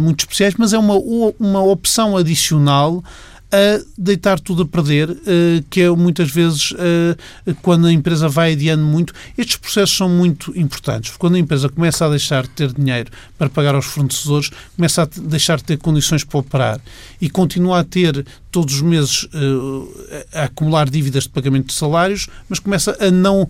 muito 0.00 0.20
especiais, 0.20 0.54
mas 0.56 0.72
é 0.72 0.78
uma, 0.78 0.94
uma 1.38 1.62
opção 1.62 2.16
adicional 2.16 3.04
a 3.52 3.82
deitar 3.98 4.38
tudo 4.38 4.62
a 4.62 4.66
perder, 4.66 5.10
eh, 5.26 5.62
que 5.68 5.80
é 5.80 5.90
muitas 5.90 6.30
vezes 6.30 6.72
eh, 6.78 7.16
quando 7.62 7.88
a 7.88 7.92
empresa 7.92 8.28
vai 8.28 8.52
adiando 8.52 8.84
muito. 8.84 9.12
Estes 9.36 9.56
processos 9.56 9.96
são 9.96 10.08
muito 10.08 10.56
importantes. 10.56 11.16
Quando 11.16 11.34
a 11.34 11.38
empresa 11.38 11.68
começa 11.68 12.06
a 12.06 12.10
deixar 12.10 12.44
de 12.44 12.50
ter 12.50 12.72
dinheiro 12.72 13.10
para 13.36 13.48
pagar 13.48 13.74
aos 13.74 13.86
fornecedores, 13.86 14.50
começa 14.76 15.02
a 15.02 15.08
deixar 15.22 15.56
de 15.56 15.64
ter 15.64 15.78
condições 15.78 16.22
para 16.22 16.38
operar 16.38 16.80
e 17.20 17.28
continua 17.28 17.80
a 17.80 17.84
ter 17.84 18.24
todos 18.50 18.74
os 18.74 18.82
meses 18.82 19.28
eh, 19.32 20.26
a 20.32 20.44
acumular 20.44 20.88
dívidas 20.88 21.24
de 21.24 21.30
pagamento 21.30 21.66
de 21.66 21.72
salários, 21.72 22.28
mas 22.48 22.58
começa 22.58 22.96
a 23.00 23.10
não 23.10 23.48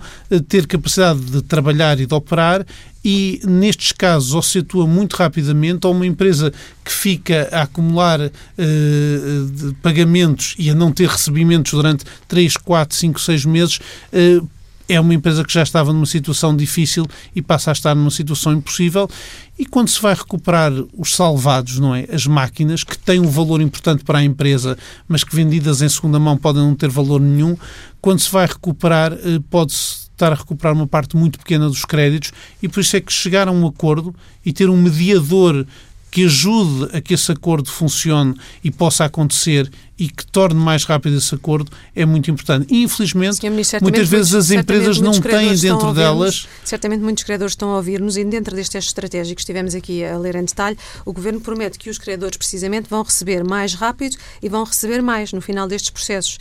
ter 0.48 0.66
capacidade 0.66 1.20
de 1.20 1.42
trabalhar 1.42 1.98
e 2.00 2.06
de 2.06 2.14
operar 2.14 2.64
e, 3.04 3.40
nestes 3.44 3.92
casos, 3.92 4.34
ou 4.34 4.42
se 4.42 4.58
atua 4.58 4.86
muito 4.86 5.14
rapidamente, 5.14 5.86
ou 5.86 5.92
uma 5.92 6.06
empresa 6.06 6.52
que 6.84 6.92
fica 6.92 7.48
a 7.50 7.62
acumular 7.62 8.20
uh, 8.20 9.74
pagamentos 9.82 10.54
e 10.58 10.68
a 10.70 10.74
não 10.74 10.92
ter 10.92 11.08
recebimentos 11.08 11.72
durante 11.72 12.04
3, 12.28 12.56
4, 12.58 12.96
5, 12.96 13.20
6 13.20 13.44
meses, 13.46 13.80
é 14.90 14.98
uma 14.98 15.14
empresa 15.14 15.44
que 15.44 15.52
já 15.52 15.62
estava 15.62 15.92
numa 15.92 16.04
situação 16.04 16.54
difícil 16.56 17.06
e 17.34 17.40
passa 17.40 17.70
a 17.70 17.72
estar 17.72 17.94
numa 17.94 18.10
situação 18.10 18.52
impossível. 18.52 19.08
E 19.56 19.64
quando 19.64 19.88
se 19.88 20.02
vai 20.02 20.14
recuperar 20.14 20.72
os 20.98 21.14
salvados, 21.14 21.78
não 21.78 21.94
é? 21.94 22.06
As 22.12 22.26
máquinas, 22.26 22.82
que 22.82 22.98
têm 22.98 23.20
um 23.20 23.28
valor 23.28 23.60
importante 23.60 24.02
para 24.02 24.18
a 24.18 24.24
empresa, 24.24 24.76
mas 25.06 25.22
que 25.22 25.34
vendidas 25.34 25.80
em 25.80 25.88
segunda 25.88 26.18
mão 26.18 26.36
podem 26.36 26.62
não 26.62 26.74
ter 26.74 26.88
valor 26.88 27.20
nenhum, 27.20 27.56
quando 28.00 28.18
se 28.18 28.30
vai 28.30 28.46
recuperar, 28.46 29.12
eh, 29.12 29.40
pode-se 29.48 30.10
estar 30.10 30.32
a 30.32 30.34
recuperar 30.34 30.74
uma 30.74 30.88
parte 30.88 31.16
muito 31.16 31.38
pequena 31.38 31.68
dos 31.68 31.84
créditos 31.84 32.32
e 32.60 32.68
por 32.68 32.80
isso 32.80 32.96
é 32.96 33.00
que 33.00 33.12
chegar 33.12 33.48
a 33.48 33.52
um 33.52 33.66
acordo 33.66 34.14
e 34.44 34.52
ter 34.52 34.68
um 34.68 34.76
mediador 34.76 35.64
que 36.10 36.24
ajude 36.24 36.96
a 36.96 37.00
que 37.00 37.14
esse 37.14 37.30
acordo 37.30 37.70
funcione 37.70 38.34
e 38.64 38.70
possa 38.70 39.04
acontecer 39.04 39.70
e 40.00 40.08
que 40.08 40.24
torne 40.24 40.58
mais 40.58 40.84
rápido 40.84 41.18
esse 41.18 41.34
acordo 41.34 41.70
é 41.94 42.06
muito 42.06 42.30
importante. 42.30 42.66
E, 42.72 42.84
infelizmente, 42.84 43.38
muitas 43.82 44.08
vezes 44.08 44.34
as 44.34 44.50
empresas 44.50 44.98
não 44.98 45.12
têm 45.12 45.54
dentro 45.54 45.92
delas. 45.92 46.48
Certamente 46.64 47.02
muitos 47.02 47.22
credores 47.22 47.52
estão 47.52 47.70
a 47.72 47.76
ouvir-nos 47.76 48.16
e 48.16 48.24
dentro 48.24 48.56
deste 48.56 48.72
teste 48.72 48.88
estratégico 48.88 49.36
que 49.36 49.42
estivemos 49.42 49.74
aqui 49.74 50.02
a 50.02 50.16
ler 50.16 50.36
em 50.36 50.44
detalhe, 50.44 50.78
o 51.04 51.12
Governo 51.12 51.38
promete 51.38 51.78
que 51.78 51.90
os 51.90 51.98
credores 51.98 52.38
precisamente 52.38 52.88
vão 52.88 53.02
receber 53.02 53.44
mais 53.44 53.74
rápido 53.74 54.16
e 54.42 54.48
vão 54.48 54.64
receber 54.64 55.02
mais 55.02 55.34
no 55.34 55.42
final 55.42 55.68
destes 55.68 55.90
processos. 55.90 56.38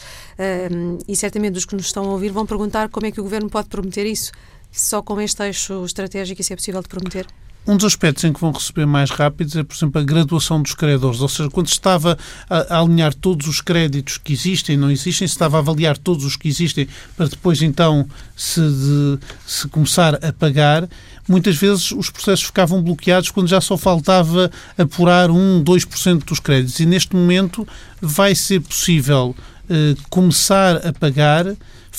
e 1.05 1.15
certamente 1.17 1.57
os 1.57 1.65
que 1.65 1.75
nos 1.75 1.87
estão 1.87 2.05
a 2.05 2.13
ouvir 2.13 2.31
vão 2.31 2.45
perguntar 2.45 2.87
como 2.87 3.07
é 3.07 3.11
que 3.11 3.19
o 3.19 3.23
Governo 3.23 3.49
pode 3.49 3.67
prometer 3.67 4.05
isso. 4.05 4.31
Só 4.71 5.01
com 5.01 5.19
este 5.19 5.43
eixo 5.43 5.83
estratégico 5.83 6.39
isso 6.39 6.53
é 6.53 6.55
possível 6.55 6.81
de 6.81 6.87
prometer? 6.87 7.27
Um 7.67 7.77
dos 7.77 7.85
aspectos 7.85 8.23
em 8.23 8.33
que 8.33 8.39
vão 8.39 8.51
receber 8.51 8.85
mais 8.85 9.11
rápidos 9.11 9.55
é, 9.55 9.63
por 9.63 9.75
exemplo, 9.75 10.01
a 10.01 10.03
graduação 10.03 10.61
dos 10.61 10.73
credores, 10.73 11.21
ou 11.21 11.29
seja, 11.29 11.49
quando 11.49 11.67
estava 11.67 12.17
a, 12.49 12.79
alinhar 12.79 13.13
todos 13.13 13.47
os 13.47 13.61
créditos 13.61 14.17
que 14.17 14.33
existem 14.33 14.75
e 14.75 14.77
não 14.77 14.89
existem, 14.89 15.27
se 15.27 15.33
estava 15.33 15.57
a 15.57 15.59
avaliar 15.59 15.97
todos 15.97 16.25
os 16.25 16.35
que 16.35 16.47
existem 16.47 16.87
para 17.15 17.27
depois 17.27 17.61
então 17.61 18.07
se, 18.35 18.59
de, 18.59 19.19
se 19.45 19.67
começar 19.67 20.15
a 20.15 20.33
pagar, 20.33 20.89
muitas 21.27 21.57
vezes 21.57 21.91
os 21.91 22.09
processos 22.09 22.45
ficavam 22.45 22.81
bloqueados 22.81 23.29
quando 23.29 23.47
já 23.47 23.61
só 23.61 23.77
faltava 23.77 24.49
apurar 24.75 25.29
1, 25.29 25.63
2% 25.63 26.23
dos 26.25 26.39
créditos. 26.39 26.79
E 26.79 26.85
neste 26.87 27.15
momento 27.15 27.67
vai 28.01 28.33
ser 28.33 28.61
possível 28.61 29.35
eh, 29.69 29.95
começar 30.09 30.77
a 30.77 30.91
pagar 30.91 31.45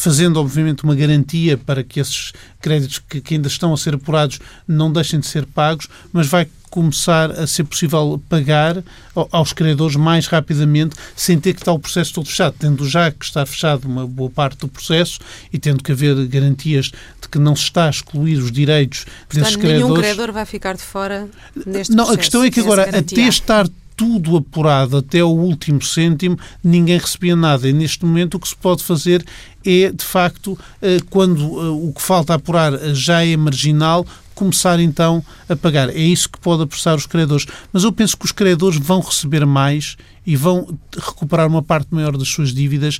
fazendo, 0.00 0.40
obviamente, 0.40 0.82
uma 0.82 0.94
garantia 0.94 1.58
para 1.58 1.84
que 1.84 2.00
esses 2.00 2.32
créditos 2.58 3.00
que, 3.00 3.20
que 3.20 3.34
ainda 3.34 3.48
estão 3.48 3.74
a 3.74 3.76
ser 3.76 3.94
apurados 3.94 4.38
não 4.66 4.90
deixem 4.90 5.20
de 5.20 5.26
ser 5.26 5.44
pagos, 5.44 5.88
mas 6.10 6.26
vai 6.26 6.48
começar 6.70 7.32
a 7.32 7.46
ser 7.46 7.64
possível 7.64 8.22
pagar 8.26 8.82
aos 9.30 9.52
credores 9.52 9.96
mais 9.96 10.26
rapidamente, 10.26 10.96
sem 11.14 11.38
ter 11.38 11.52
que 11.52 11.60
estar 11.60 11.72
o 11.72 11.78
processo 11.78 12.14
todo 12.14 12.28
fechado, 12.28 12.54
tendo 12.58 12.88
já 12.88 13.10
que 13.10 13.24
estar 13.24 13.44
fechado 13.44 13.86
uma 13.86 14.06
boa 14.06 14.30
parte 14.30 14.60
do 14.60 14.68
processo 14.68 15.18
e 15.52 15.58
tendo 15.58 15.82
que 15.82 15.92
haver 15.92 16.14
garantias 16.28 16.92
de 17.20 17.28
que 17.30 17.38
não 17.38 17.54
se 17.54 17.64
está 17.64 17.86
a 17.86 17.90
excluir 17.90 18.38
os 18.38 18.50
direitos 18.50 19.04
Portanto, 19.04 19.34
desses 19.34 19.56
credores. 19.56 19.82
nenhum 19.82 19.94
credor 20.00 20.32
vai 20.32 20.46
ficar 20.46 20.76
de 20.76 20.82
fora 20.82 21.28
neste 21.66 21.90
não, 21.90 22.04
processo. 22.04 22.12
A 22.12 22.16
questão 22.16 22.44
é 22.44 22.50
que 22.50 22.60
agora, 22.60 22.84
até 22.96 23.22
estar 23.22 23.68
tudo 24.00 24.38
apurado 24.38 24.96
até 24.96 25.22
o 25.22 25.28
último 25.28 25.82
cêntimo, 25.82 26.38
ninguém 26.64 26.96
recebia 26.96 27.36
nada. 27.36 27.68
E 27.68 27.72
neste 27.74 28.02
momento 28.02 28.38
o 28.38 28.40
que 28.40 28.48
se 28.48 28.56
pode 28.56 28.82
fazer 28.82 29.22
é, 29.62 29.92
de 29.92 30.02
facto, 30.02 30.58
eh, 30.80 31.00
quando 31.10 31.42
eh, 31.42 31.68
o 31.68 31.92
que 31.94 32.00
falta 32.00 32.32
apurar 32.32 32.72
já 32.94 33.22
é 33.22 33.36
marginal, 33.36 34.06
começar 34.34 34.80
então 34.80 35.22
a 35.46 35.54
pagar. 35.54 35.90
É 35.90 35.98
isso 35.98 36.30
que 36.30 36.40
pode 36.40 36.62
apressar 36.62 36.96
os 36.96 37.04
credores. 37.04 37.44
Mas 37.70 37.84
eu 37.84 37.92
penso 37.92 38.16
que 38.16 38.24
os 38.24 38.32
credores 38.32 38.78
vão 38.78 39.00
receber 39.00 39.44
mais 39.44 39.98
e 40.26 40.34
vão 40.34 40.78
recuperar 40.96 41.46
uma 41.46 41.62
parte 41.62 41.94
maior 41.94 42.16
das 42.16 42.28
suas 42.28 42.54
dívidas 42.54 42.98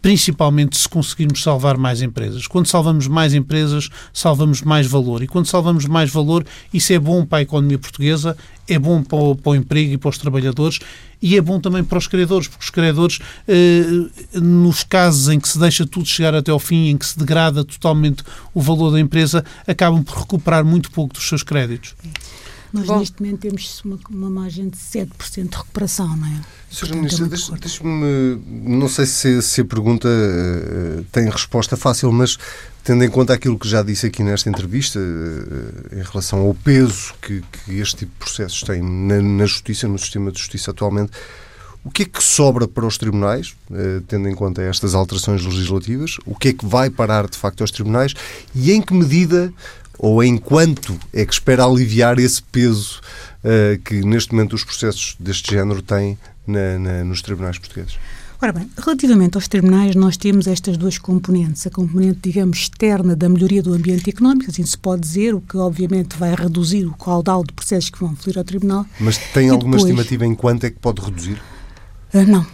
principalmente 0.00 0.76
se 0.78 0.88
conseguirmos 0.88 1.42
salvar 1.42 1.76
mais 1.76 2.02
empresas. 2.02 2.46
Quando 2.46 2.66
salvamos 2.66 3.06
mais 3.06 3.34
empresas, 3.34 3.88
salvamos 4.12 4.62
mais 4.62 4.86
valor. 4.86 5.22
E 5.22 5.26
quando 5.26 5.46
salvamos 5.46 5.86
mais 5.86 6.10
valor, 6.10 6.46
isso 6.72 6.92
é 6.92 6.98
bom 6.98 7.24
para 7.24 7.38
a 7.38 7.42
economia 7.42 7.78
portuguesa, 7.78 8.36
é 8.66 8.78
bom 8.78 9.02
para 9.02 9.18
o, 9.18 9.34
para 9.34 9.50
o 9.50 9.56
emprego 9.56 9.92
e 9.92 9.98
para 9.98 10.10
os 10.10 10.18
trabalhadores 10.18 10.78
e 11.20 11.36
é 11.36 11.40
bom 11.40 11.60
também 11.60 11.82
para 11.82 11.98
os 11.98 12.06
credores, 12.06 12.46
porque 12.46 12.64
os 12.64 12.70
credores, 12.70 13.18
eh, 13.46 13.84
nos 14.34 14.84
casos 14.84 15.28
em 15.28 15.40
que 15.40 15.48
se 15.48 15.58
deixa 15.58 15.86
tudo 15.86 16.06
chegar 16.06 16.34
até 16.34 16.50
ao 16.50 16.58
fim, 16.58 16.88
em 16.88 16.96
que 16.96 17.06
se 17.06 17.18
degrada 17.18 17.64
totalmente 17.64 18.22
o 18.54 18.60
valor 18.60 18.92
da 18.92 19.00
empresa, 19.00 19.44
acabam 19.66 20.02
por 20.02 20.16
recuperar 20.18 20.64
muito 20.64 20.90
pouco 20.90 21.14
dos 21.14 21.28
seus 21.28 21.42
créditos. 21.42 21.94
Nós, 22.72 22.86
Bom, 22.86 22.98
neste 22.98 23.22
momento, 23.22 23.40
temos 23.40 23.82
uma, 23.84 23.98
uma 24.10 24.30
margem 24.30 24.68
de 24.68 24.76
7% 24.76 25.48
de 25.48 25.56
recuperação, 25.56 26.16
não 26.16 26.26
é? 26.26 26.40
Sr. 26.70 26.94
Ministro, 26.94 27.24
é 27.24 27.58
deixe-me. 27.58 28.42
Não 28.46 28.88
sei 28.88 29.06
se, 29.06 29.40
se 29.40 29.62
a 29.62 29.64
pergunta 29.64 30.06
uh, 30.06 31.02
tem 31.10 31.30
resposta 31.30 31.76
fácil, 31.76 32.12
mas 32.12 32.36
tendo 32.84 33.02
em 33.04 33.08
conta 33.10 33.32
aquilo 33.32 33.58
que 33.58 33.66
já 33.66 33.82
disse 33.82 34.06
aqui 34.06 34.22
nesta 34.22 34.50
entrevista, 34.50 34.98
uh, 34.98 35.98
em 35.98 36.02
relação 36.02 36.40
ao 36.40 36.54
peso 36.54 37.14
que, 37.22 37.42
que, 37.42 37.78
este 37.78 37.98
tipo 37.98 38.12
de 38.12 38.18
processos 38.18 38.62
têm 38.62 38.82
na, 38.82 39.20
na, 39.22 39.46
justiça, 39.46 39.88
no 39.88 39.98
sistema 39.98 40.30
de 40.30 40.38
justiça 40.38 40.70
atualmente, 40.70 41.12
o 41.82 41.90
que 41.90 42.02
é 42.02 42.04
que 42.04 42.22
sobra 42.22 42.68
para 42.68 42.84
os 42.84 42.98
tribunais, 42.98 43.54
uh, 43.70 44.02
tendo 44.06 44.28
em 44.28 44.34
conta 44.34 44.60
estas 44.60 44.94
alterações 44.94 45.42
legislativas? 45.42 46.16
O 46.26 46.34
que 46.34 46.48
é 46.48 46.52
que 46.52 46.66
vai 46.66 46.90
parar 46.90 47.28
de 47.28 47.38
facto 47.38 47.62
aos 47.62 47.70
tribunais 47.70 48.12
e 48.54 48.72
em 48.72 48.82
que 48.82 48.92
medida 48.92 49.52
ou 49.98 50.22
em 50.22 50.38
quanto 50.38 50.98
é 51.12 51.26
que 51.26 51.32
espera 51.32 51.64
aliviar 51.64 52.18
esse 52.18 52.42
peso 52.42 53.00
uh, 53.44 53.78
que 53.82 54.00
neste 54.04 54.32
momento 54.32 54.54
os 54.54 54.64
processos 54.64 55.16
deste 55.18 55.52
género 55.52 55.82
têm 55.82 56.16
na, 56.46 56.78
na, 56.78 57.04
nos 57.04 57.20
tribunais 57.20 57.58
portugueses? 57.58 57.98
Ora 58.40 58.52
bem, 58.52 58.70
relativamente 58.78 59.36
aos 59.36 59.48
tribunais, 59.48 59.96
nós 59.96 60.16
temos 60.16 60.46
estas 60.46 60.76
duas 60.76 60.96
componentes. 60.96 61.66
A 61.66 61.70
componente, 61.70 62.20
digamos, 62.22 62.58
externa 62.58 63.16
da 63.16 63.28
melhoria 63.28 63.60
do 63.60 63.74
ambiente 63.74 64.08
económico, 64.08 64.48
assim 64.48 64.64
se 64.64 64.78
pode 64.78 65.00
dizer, 65.00 65.34
o 65.34 65.40
que 65.40 65.56
obviamente 65.56 66.16
vai 66.16 66.32
reduzir 66.36 66.86
o 66.86 66.94
caudal 66.94 67.42
de 67.42 67.52
processos 67.52 67.90
que 67.90 67.98
vão 67.98 68.14
fluir 68.14 68.38
ao 68.38 68.44
tribunal. 68.44 68.86
Mas 69.00 69.18
tem 69.18 69.50
alguma 69.50 69.76
depois, 69.76 69.90
estimativa 69.90 70.24
em 70.24 70.36
quanto 70.36 70.64
é 70.64 70.70
que 70.70 70.78
pode 70.78 71.00
reduzir? 71.02 71.42
Uh, 72.14 72.24
não. 72.28 72.46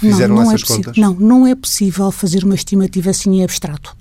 Fizeram 0.00 0.36
não, 0.36 0.44
não 0.44 0.52
essas 0.52 0.70
é 0.70 0.74
contas? 0.74 0.96
Não, 0.96 1.14
não 1.14 1.46
é 1.46 1.54
possível 1.54 2.10
fazer 2.10 2.44
uma 2.44 2.54
estimativa 2.54 3.10
assim 3.10 3.38
em 3.38 3.44
abstrato. 3.44 3.96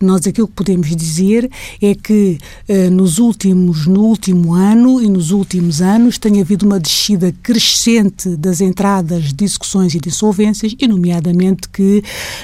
Nós 0.00 0.26
aquilo 0.26 0.48
que 0.48 0.54
podemos 0.54 0.94
dizer 0.94 1.50
é 1.80 1.94
que 1.94 2.38
eh, 2.68 2.90
nos 2.90 3.18
últimos, 3.18 3.86
no 3.86 4.02
último 4.02 4.54
ano 4.54 5.00
e 5.00 5.08
nos 5.08 5.30
últimos 5.30 5.80
anos 5.80 6.18
tem 6.18 6.40
havido 6.40 6.66
uma 6.66 6.78
descida 6.78 7.34
crescente 7.42 8.36
das 8.36 8.60
entradas 8.60 9.32
de 9.32 9.44
execuções 9.44 9.94
e 9.94 10.00
de 10.00 10.08
insolvências, 10.08 10.74
e 10.78 10.86
nomeadamente 10.86 11.68
que 11.68 12.02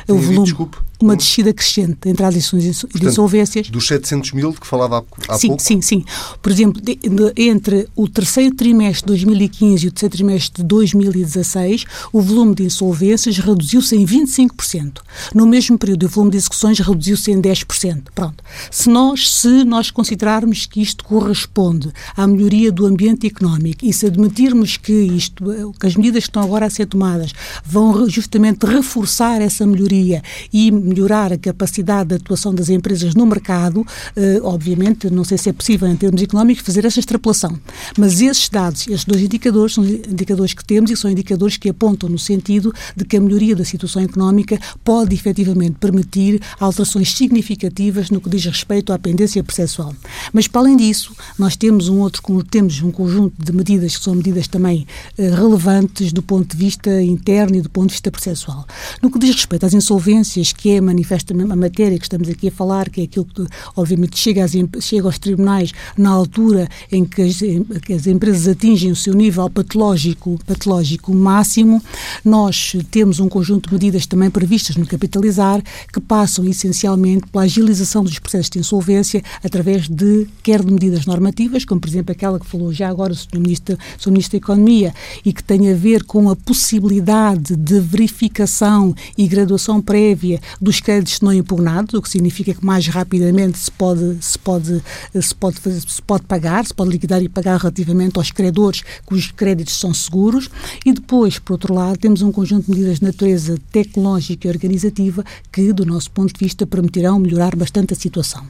o 0.09 0.17
volume... 0.17 0.45
Desculpe 0.45 0.79
uma 1.03 1.17
descida 1.17 1.53
crescente 1.53 1.99
de 2.03 2.11
entradas 2.11 2.51
de 2.51 3.07
insolvências. 3.07 3.69
Dos 3.69 3.87
700 3.87 4.33
mil 4.33 4.53
de 4.53 4.61
que 4.61 4.67
falava 4.67 5.05
há, 5.29 5.35
há 5.35 5.38
sim, 5.38 5.49
pouco? 5.49 5.62
Sim, 5.62 5.81
sim. 5.81 6.05
Por 6.41 6.51
exemplo, 6.51 6.81
de, 6.81 6.95
de, 6.97 7.33
entre 7.37 7.88
o 7.95 8.09
terceiro 8.09 8.55
trimestre 8.55 9.03
de 9.03 9.07
2015 9.07 9.85
e 9.85 9.88
o 9.88 9.93
terceiro 9.93 10.15
trimestre 10.15 10.62
de 10.62 10.69
2016, 10.69 11.85
o 12.12 12.21
volume 12.21 12.55
de 12.55 12.65
insolvências 12.65 13.38
reduziu-se 13.38 13.97
em 13.97 14.07
25%. 14.07 14.99
No 15.35 15.47
mesmo 15.47 15.77
período, 15.79 16.07
o 16.07 16.09
volume 16.09 16.31
de 16.31 16.37
execuções 16.38 16.79
reduziu-se 16.79 17.31
em 17.31 17.41
10%. 17.41 18.05
Pronto. 18.15 18.43
Se 18.71 18.88
nós, 18.88 19.31
se 19.31 19.65
nós 19.65 19.91
considerarmos 19.91 20.67
que 20.67 20.81
isto 20.81 21.05
corresponde 21.05 21.93
à 22.17 22.27
melhoria 22.27 22.71
do 22.71 22.87
ambiente 22.87 23.27
económico 23.27 23.85
e 23.85 23.93
se 23.93 24.07
admitirmos 24.07 24.77
que 24.77 24.93
isto, 24.93 25.75
que 25.79 25.87
as 25.87 25.97
medidas 25.97 26.25
que 26.25 26.31
estão 26.31 26.43
agora 26.43 26.67
a 26.67 26.71
ser 26.71 26.87
tomadas 26.87 27.33
vão 27.65 28.09
justamente 28.09 28.65
reforçar 28.65 29.41
essa 29.41 29.67
melhoria 29.67 30.23
e 30.53 30.71
melhorar 30.92 31.33
a 31.33 31.38
capacidade 31.38 32.11
de 32.11 32.14
atuação 32.16 32.55
das 32.55 32.68
empresas 32.68 33.14
no 33.14 33.26
mercado, 33.26 33.87
eh, 34.16 34.40
obviamente, 34.42 35.11
não 35.11 35.24
sei 35.24 35.38
se 35.38 35.48
é 35.48 35.52
possível 35.52 35.88
em 35.88 35.96
termos 35.96 36.22
económicos 36.22 36.64
fazer 36.64 36.85
essa 36.85 37.00
extrapolação, 37.00 37.59
mas 37.98 38.20
esses 38.20 38.48
dados, 38.48 38.87
esses 38.87 39.05
dois 39.05 39.22
indicadores, 39.22 39.74
são 39.74 39.85
indicadores 39.85 40.55
que 40.55 40.64
temos 40.64 40.90
e 40.90 40.96
são 40.96 41.11
indicadores 41.11 41.57
que 41.57 41.68
apontam 41.68 42.09
no 42.09 42.18
sentido 42.18 42.72
de 42.96 43.05
que 43.05 43.16
a 43.16 43.20
melhoria 43.20 43.57
da 43.57 43.64
situação 43.64 44.02
económica 44.02 44.59
pode 44.85 45.14
efetivamente 45.14 45.76
permitir 45.81 46.40
alterações 46.61 47.12
significativas 47.14 48.11
no 48.11 48.20
que 48.20 48.28
diz 48.28 48.44
respeito 48.44 48.92
à 48.92 48.98
pendência 48.98 49.42
processual. 49.42 49.94
Mas, 50.33 50.46
para 50.46 50.61
além 50.62 50.76
disso, 50.76 51.14
nós 51.38 51.57
temos 51.57 51.88
um 51.88 52.00
outro 52.00 52.22
temos 52.50 52.83
um 52.83 52.90
conjunto 52.90 53.35
de 53.42 53.52
medidas 53.52 53.96
que 53.96 54.05
são 54.05 54.14
medidas 54.14 54.46
também 54.46 54.87
eh, 55.18 55.31
relevantes 55.31 56.12
do 56.12 56.22
ponto 56.22 56.57
de 56.57 56.57
vista 56.57 57.02
interno 57.02 57.57
e 57.57 57.61
do 57.61 57.70
ponto 57.70 57.88
de 57.88 57.94
vista 57.94 58.11
processual. 58.11 58.66
No 59.00 59.11
que 59.11 59.18
diz 59.18 59.35
respeito 59.35 59.66
às 59.66 59.74
insolvências, 59.74 60.52
que 60.52 60.70
é 60.70 60.81
manifestamente 60.83 61.53
a 61.53 61.57
matéria 61.57 61.99
que 61.99 62.05
estamos 62.05 62.29
aqui 62.29 62.49
a 62.49 62.53
falar, 62.53 62.90
que 62.90 63.01
é 63.01 63.05
aquilo 63.05 63.25
que, 63.25 63.47
obviamente, 63.77 64.18
chega, 64.18 64.45
às, 64.45 64.53
chega 64.81 65.07
aos 65.07 65.18
tribunais 65.18 65.73
na 65.97 66.11
altura 66.11 66.68
em 66.90 67.05
que 67.05 67.23
as, 67.23 67.38
que 67.85 67.92
as 67.92 68.07
empresas 68.07 68.49
atingem 68.49 68.90
o 68.90 68.97
seu 68.97 69.14
nível 69.14 69.49
patológico, 69.49 70.38
patológico 70.47 71.14
máximo, 71.14 71.83
nós 72.25 72.77
temos 72.90 73.21
um 73.21 73.29
conjunto 73.29 73.68
de 73.68 73.75
medidas 73.75 74.07
também 74.07 74.31
previstas 74.31 74.77
no 74.77 74.87
capitalizar 74.87 75.62
que 75.92 76.01
passam 76.01 76.45
essencialmente 76.45 77.27
pela 77.29 77.45
agilização 77.45 78.05
dos 78.05 78.18
processos 78.18 78.51
de 78.51 78.59
insolvência 78.59 79.23
através 79.42 79.88
de, 79.88 80.27
quer 80.42 80.64
de 80.64 80.73
medidas 80.73 81.07
normativas, 81.07 81.64
como 81.64 81.81
por 81.81 81.88
exemplo 81.88 82.12
aquela 82.12 82.38
que 82.38 82.47
falou 82.47 82.73
já 82.73 82.88
agora 82.88 83.12
o 83.12 83.16
Sr. 83.16 83.38
Ministro, 83.38 83.79
Sr. 83.99 84.11
Ministro 84.11 84.38
da 84.38 84.45
Economia, 84.45 84.95
e 85.25 85.33
que 85.33 85.42
tem 85.42 85.71
a 85.71 85.75
ver 85.75 86.05
com 86.05 86.31
a 86.31 86.37
possibilidade 86.37 87.57
de 87.57 87.81
verificação 87.81 88.95
e 89.16 89.27
graduação 89.27 89.81
prévia 89.81 90.40
dos 90.61 90.71
créditos 90.80 91.20
não 91.20 91.32
impugnados, 91.32 91.94
o 91.94 92.02
que 92.02 92.08
significa 92.08 92.54
que 92.54 92.64
mais 92.64 92.87
rapidamente 92.87 93.58
se 93.58 93.70
pode, 93.70 94.18
se 94.20 94.38
pode, 94.38 94.82
se 95.20 95.35
pode, 95.35 95.58
fazer, 95.58 95.80
se 95.80 96.02
pode 96.02 96.24
pagar, 96.24 96.64
se 96.66 96.74
pode 96.74 96.90
liquidar 96.90 97.22
e 97.22 97.28
pagar 97.28 97.58
relativamente 97.58 98.18
aos 98.18 98.30
credores 98.30 98.82
cujos 99.04 99.30
créditos 99.32 99.78
são 99.78 99.92
seguros. 99.92 100.48
E 100.85 100.92
depois, 100.92 101.38
por 101.38 101.54
outro 101.54 101.74
lado, 101.74 101.98
temos 101.98 102.22
um 102.22 102.32
conjunto 102.32 102.66
de 102.66 102.70
medidas 102.70 102.98
de 102.98 103.04
natureza 103.04 103.56
tecnológica 103.70 104.46
e 104.46 104.50
organizativa 104.50 105.24
que, 105.50 105.72
do 105.72 105.85
nosso 105.85 106.11
ponto 106.11 106.32
de 106.32 106.38
vista, 106.38 106.66
permitirão 106.66 107.18
melhorar 107.18 107.56
bastante 107.56 107.92
a 107.92 107.96
situação. 107.96 108.44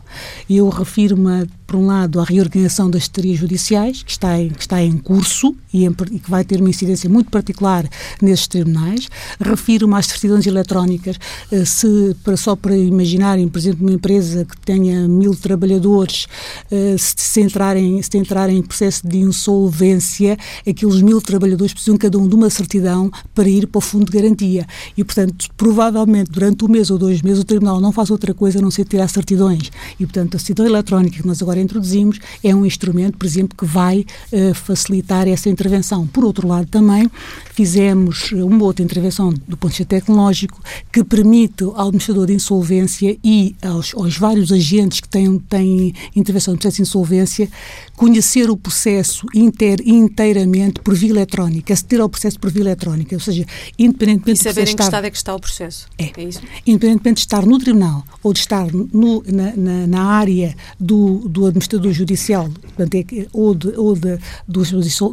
Eu 0.48 0.68
refiro-me, 0.68 1.46
por 1.72 1.78
um 1.78 1.87
lado, 1.87 2.20
à 2.20 2.24
reorganização 2.24 2.90
das 2.90 3.04
estarias 3.04 3.38
judiciais, 3.38 4.02
que 4.02 4.11
está 4.11 4.38
em, 4.38 4.50
que 4.50 4.61
está 4.61 4.82
em 4.82 4.98
curso 4.98 5.56
e, 5.72 5.87
em, 5.87 5.96
e 6.11 6.18
que 6.18 6.30
vai 6.30 6.44
ter 6.44 6.61
uma 6.61 6.68
incidência 6.68 7.08
muito 7.08 7.30
particular 7.30 7.88
nesses 8.20 8.46
tribunais. 8.46 9.08
Refiro-me 9.40 9.94
às 9.94 10.04
certidões 10.04 10.46
eletrónicas, 10.46 11.16
eh, 11.50 11.64
se, 11.64 12.14
para, 12.22 12.37
só 12.37 12.54
para 12.54 12.76
imaginarem, 12.76 13.48
por 13.48 13.58
exemplo, 13.58 13.87
uma 13.87 13.94
empresa 13.94 14.44
que 14.44 14.61
tenha 14.61 15.08
mil 15.08 15.35
trabalhadores, 15.35 16.26
eh, 16.70 16.94
se, 16.98 17.14
se, 17.16 17.40
entrarem, 17.40 18.02
se 18.02 18.18
entrarem 18.18 18.58
em 18.58 18.62
processo 18.62 19.08
de 19.08 19.20
insolvência, 19.20 20.37
aqueles 20.68 21.00
mil 21.00 21.22
trabalhadores 21.22 21.72
precisam 21.72 21.96
cada 21.96 22.18
um 22.18 22.28
de 22.28 22.35
uma 22.35 22.50
certidão 22.50 23.11
para 23.35 23.48
ir 23.48 23.66
para 23.66 23.78
o 23.78 23.80
fundo 23.80 24.11
de 24.11 24.18
garantia. 24.18 24.66
E, 24.94 25.02
portanto, 25.02 25.48
provavelmente 25.56 26.30
durante 26.30 26.66
um 26.66 26.68
mês 26.68 26.90
ou 26.90 26.98
dois 26.98 27.22
meses 27.22 27.40
o 27.40 27.44
Tribunal 27.44 27.80
não 27.80 27.92
faz 27.92 28.11
outra 28.11 28.35
coisa 28.35 28.58
a 28.58 28.62
não 28.62 28.70
ser 28.70 28.85
tirar 28.85 29.08
certidões. 29.08 29.70
E, 29.98 30.04
portanto, 30.04 30.37
a 30.37 30.38
certidão 30.38 30.66
eletrónica 30.66 31.22
que 31.22 31.26
nós 31.26 31.40
agora 31.40 31.62
introduzimos 31.62 32.18
é 32.42 32.55
um 32.55 32.66
instrumento, 32.66 33.16
por 33.16 33.27
exemplo, 33.27 33.57
que 33.57 33.64
vai 33.64 34.05
uh, 34.33 34.55
facilitar 34.55 35.29
essa 35.29 35.48
intervenção. 35.48 36.07
Por 36.07 36.25
outro 36.25 36.46
lado, 36.46 36.66
também 36.66 37.11
fizemos 37.55 38.33
uma 38.33 38.64
outra 38.64 38.85
intervenção 38.85 39.33
do 39.33 39.57
ponto 39.57 39.72
de 39.72 39.79
vista 39.79 39.85
tecnológico 39.85 40.61
que 40.92 41.05
permite 41.05 41.64
ao 41.64 41.88
administrador 41.88 42.27
de 42.27 42.35
insolvência 42.35 43.16
e 43.22 43.55
aos, 43.62 43.94
aos 43.94 44.16
vários 44.16 44.51
agentes 44.53 45.01
que 45.01 45.09
têm, 45.09 45.38
têm 45.38 45.94
intervenção 46.14 46.55
no 46.55 46.59
processo 46.59 46.77
de 46.77 46.83
insolvência 46.83 47.48
conhecer 47.96 48.51
o 48.51 48.57
processo 48.57 49.27
inter, 49.35 49.81
inteiramente 49.85 50.81
por 50.81 50.94
via 50.94 51.11
eletrónica, 51.11 51.72
aceder 51.72 52.01
ao 52.01 52.09
processo 52.09 52.38
por 52.40 52.51
via 52.51 52.62
eletrónica, 52.62 53.14
ou 53.14 53.20
seja, 53.20 53.46
independentemente 53.79 54.40
e 54.40 54.42
saber 54.42 54.68
em 54.68 54.75
que 54.75 54.83
estado 54.83 55.07
é 55.07 55.11
que 55.11 55.16
está 55.16 55.35
o 55.35 55.40
processo. 55.40 55.87
É, 55.98 56.11
é 56.16 56.25
isso? 56.25 56.40
Independentemente 56.66 57.18
de 57.18 57.20
estar 57.20 57.46
no 57.46 57.59
tribunal 57.59 58.05
ou 58.22 58.33
de 58.33 58.40
estar 58.40 58.66
no, 58.72 59.22
na, 59.27 59.55
na, 59.57 59.87
na, 59.87 60.05
área 60.05 60.55
do, 60.81 61.29
do 61.29 61.46
administrador 61.53 61.93
judicial 61.93 62.51
portanto, 62.77 62.95
é, 62.95 63.27
ou, 63.33 63.55
de, 63.55 63.69
ou 63.77 63.95
de, 63.95 64.19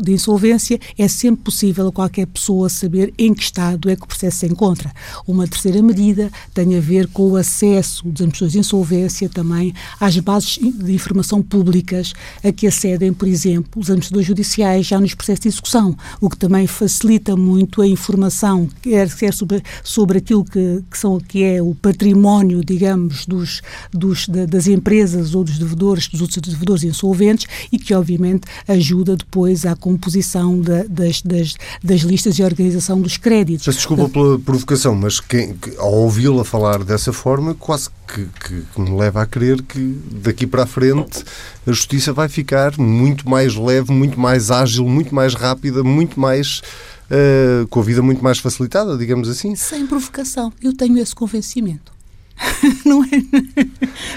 de 0.04 0.12
insolvência, 0.12 0.80
é 0.97 1.08
sempre 1.08 1.43
possível 1.43 1.88
a 1.88 1.91
qualquer 1.91 2.25
pessoa 2.28 2.69
saber 2.69 3.13
em 3.17 3.34
que 3.34 3.43
estado 3.43 3.89
é 3.89 3.95
que 3.95 4.04
o 4.04 4.08
processo 4.08 4.39
se 4.39 4.45
encontra. 4.47 4.91
Uma 5.28 5.47
terceira 5.47 5.82
medida 5.82 6.32
tem 6.54 6.75
a 6.75 6.80
ver 6.80 7.08
com 7.08 7.32
o 7.32 7.36
acesso 7.36 8.04
dos 8.04 8.21
administradores 8.21 8.54
de 8.54 8.60
insolvência 8.60 9.30
também 9.30 9.73
às 9.99 10.17
bases 10.19 10.60
de 10.60 10.93
informação 10.93 11.41
públicas 11.41 12.13
a 12.43 12.52
que 12.52 12.67
acedem, 12.67 13.13
por 13.13 13.28
exemplo, 13.28 13.82
os 13.82 13.89
administradores 13.89 14.28
judiciais 14.28 14.86
já 14.86 14.99
nos 14.99 15.13
processos 15.13 15.41
de 15.41 15.47
execução, 15.49 15.95
o 16.21 16.30
que 16.30 16.38
também 16.38 16.67
facilita 16.67 17.36
muito 17.36 17.82
a 17.82 17.88
informação, 17.88 18.67
quer, 18.82 19.13
quer 19.15 19.34
sobre, 19.34 19.62
sobre 19.84 20.19
aquilo 20.19 20.43
que, 20.43 20.84
que, 20.89 20.97
são, 20.97 21.19
que 21.19 21.43
é 21.43 21.62
o 21.62 21.75
património, 21.75 22.63
digamos, 22.63 23.25
dos, 23.25 23.62
dos, 23.91 24.28
das 24.28 24.67
empresas 24.67 25.36
ou 25.36 25.43
dos 25.43 25.58
devedores, 25.58 26.08
dos 26.08 26.18
outros 26.21 26.53
devedores 26.53 26.84
insolventes 26.84 27.47
e 27.71 27.77
que, 27.77 27.93
obviamente, 27.93 28.43
ajuda 28.67 29.15
depois 29.15 29.65
à 29.65 29.75
composição 29.75 30.60
da, 30.60 30.84
das, 30.84 31.21
das, 31.21 31.55
das 31.84 32.01
listas 32.01 32.38
e 32.39 32.43
a 32.43 32.45
organização 32.45 33.01
dos 33.01 33.17
créditos. 33.17 33.65
Peço 33.65 33.77
desculpa 33.77 34.10
pela 34.10 34.39
provocação, 34.39 34.95
mas 34.95 35.19
quem, 35.19 35.53
que, 35.53 35.75
ao 35.77 35.93
ouvi-la 35.93 36.43
falar 36.43 36.84
dessa 36.84 37.13
forma, 37.13 37.53
quase 37.55 37.89
que, 38.08 38.25
que, 38.25 38.62
que, 38.73 38.82
me 38.82 38.97
leva 38.97 39.21
a 39.21 39.25
crer 39.25 39.62
que 39.62 39.97
daqui 40.12 40.47
para 40.47 40.63
a 40.63 40.65
frente 40.65 41.23
a 41.65 41.71
justiça 41.71 42.12
vai 42.12 42.27
ficar 42.27 42.77
muito 42.77 43.29
mais 43.29 43.55
leve, 43.55 43.91
muito 43.91 44.19
mais 44.19 44.49
ágil, 44.51 44.88
muito 44.88 45.13
mais 45.13 45.34
rápida, 45.34 45.84
muito 45.84 46.19
mais. 46.19 46.62
Uh, 47.10 47.67
com 47.69 47.79
a 47.79 47.84
vida 47.84 48.03
muito 48.03 48.23
mais 48.23 48.38
facilitada, 48.38 48.95
digamos 48.95 49.27
assim. 49.27 49.55
Sem 49.55 49.88
provocação. 49.88 50.53
Eu 50.62 50.77
tenho 50.77 50.99
esse 50.99 51.15
convencimento. 51.15 51.91
não, 52.86 53.04
é, 53.04 53.10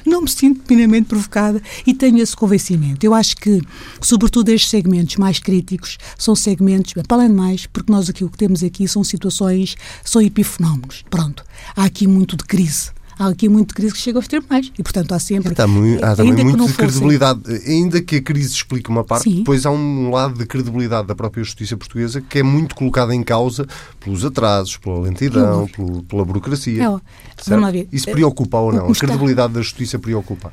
não 0.05 0.23
me 0.23 0.29
sinto 0.29 0.63
minimamente 0.69 1.09
provocada 1.09 1.61
e 1.87 1.95
tenho 1.95 2.19
esse 2.19 2.37
convencimento. 2.37 3.05
Eu 3.05 3.15
acho 3.15 3.37
que, 3.37 3.61
sobretudo, 4.01 4.49
estes 4.51 4.71
segmentos 4.71 5.17
mais 5.17 5.39
críticos 5.39 5.99
são 6.17 6.35
segmentos, 6.35 6.95
para 7.07 7.17
além 7.17 7.29
de 7.29 7.35
mais, 7.35 7.67
porque 7.67 7.91
nós 7.91 8.09
aqui 8.09 8.25
o 8.25 8.31
que 8.31 8.39
temos 8.39 8.63
aqui 8.63 8.87
são 8.87 9.03
situações, 9.03 9.77
são 10.05 10.23
epifenómenos. 10.23 11.05
Pronto. 11.11 11.45
Há 11.77 11.85
aqui 11.85 12.07
muito 12.07 12.37
de 12.37 12.45
crise 12.45 12.91
há 13.18 13.29
aqui 13.29 13.48
muito 13.48 13.75
crise 13.75 13.92
que 13.92 14.01
chega 14.01 14.18
aos 14.18 14.29
tribunais 14.29 14.72
e, 14.79 14.83
portanto, 14.83 15.12
há 15.12 15.18
sempre. 15.18 15.55
Muito, 15.66 16.05
há 16.05 16.16
também 16.16 16.44
muito 16.44 16.66
de 16.66 16.75
credibilidade. 16.75 17.40
Ainda 17.66 18.01
que 18.01 18.16
a 18.16 18.22
crise 18.22 18.53
explique 18.53 18.88
uma 18.90 19.05
parte, 19.05 19.25
Sim. 19.25 19.38
depois 19.38 19.66
há 19.66 19.70
um 19.70 20.11
lado 20.11 20.38
de 20.38 20.46
credibilidade 20.46 21.09
da 21.09 21.14
própria 21.14 21.42
justiça 21.42 21.77
portuguesa 21.77 22.20
que 22.20 22.38
é 22.38 22.42
muito 22.42 22.75
colocado 22.75 23.12
em 23.12 23.22
causa 23.22 23.66
pelos 24.01 24.25
atrasos, 24.25 24.77
pela 24.77 25.01
lentidão, 25.01 25.66
pelo, 25.68 26.03
pela 26.03 26.25
burocracia. 26.25 26.85
É, 26.85 26.88
vamos 27.46 27.72
ver. 27.72 27.88
Isso 27.92 28.11
preocupa 28.11 28.59
ou 28.59 28.72
não? 28.72 28.90
A 28.90 28.94
credibilidade 28.94 29.53
da 29.53 29.61
justiça 29.61 29.98
preocupa? 29.98 30.53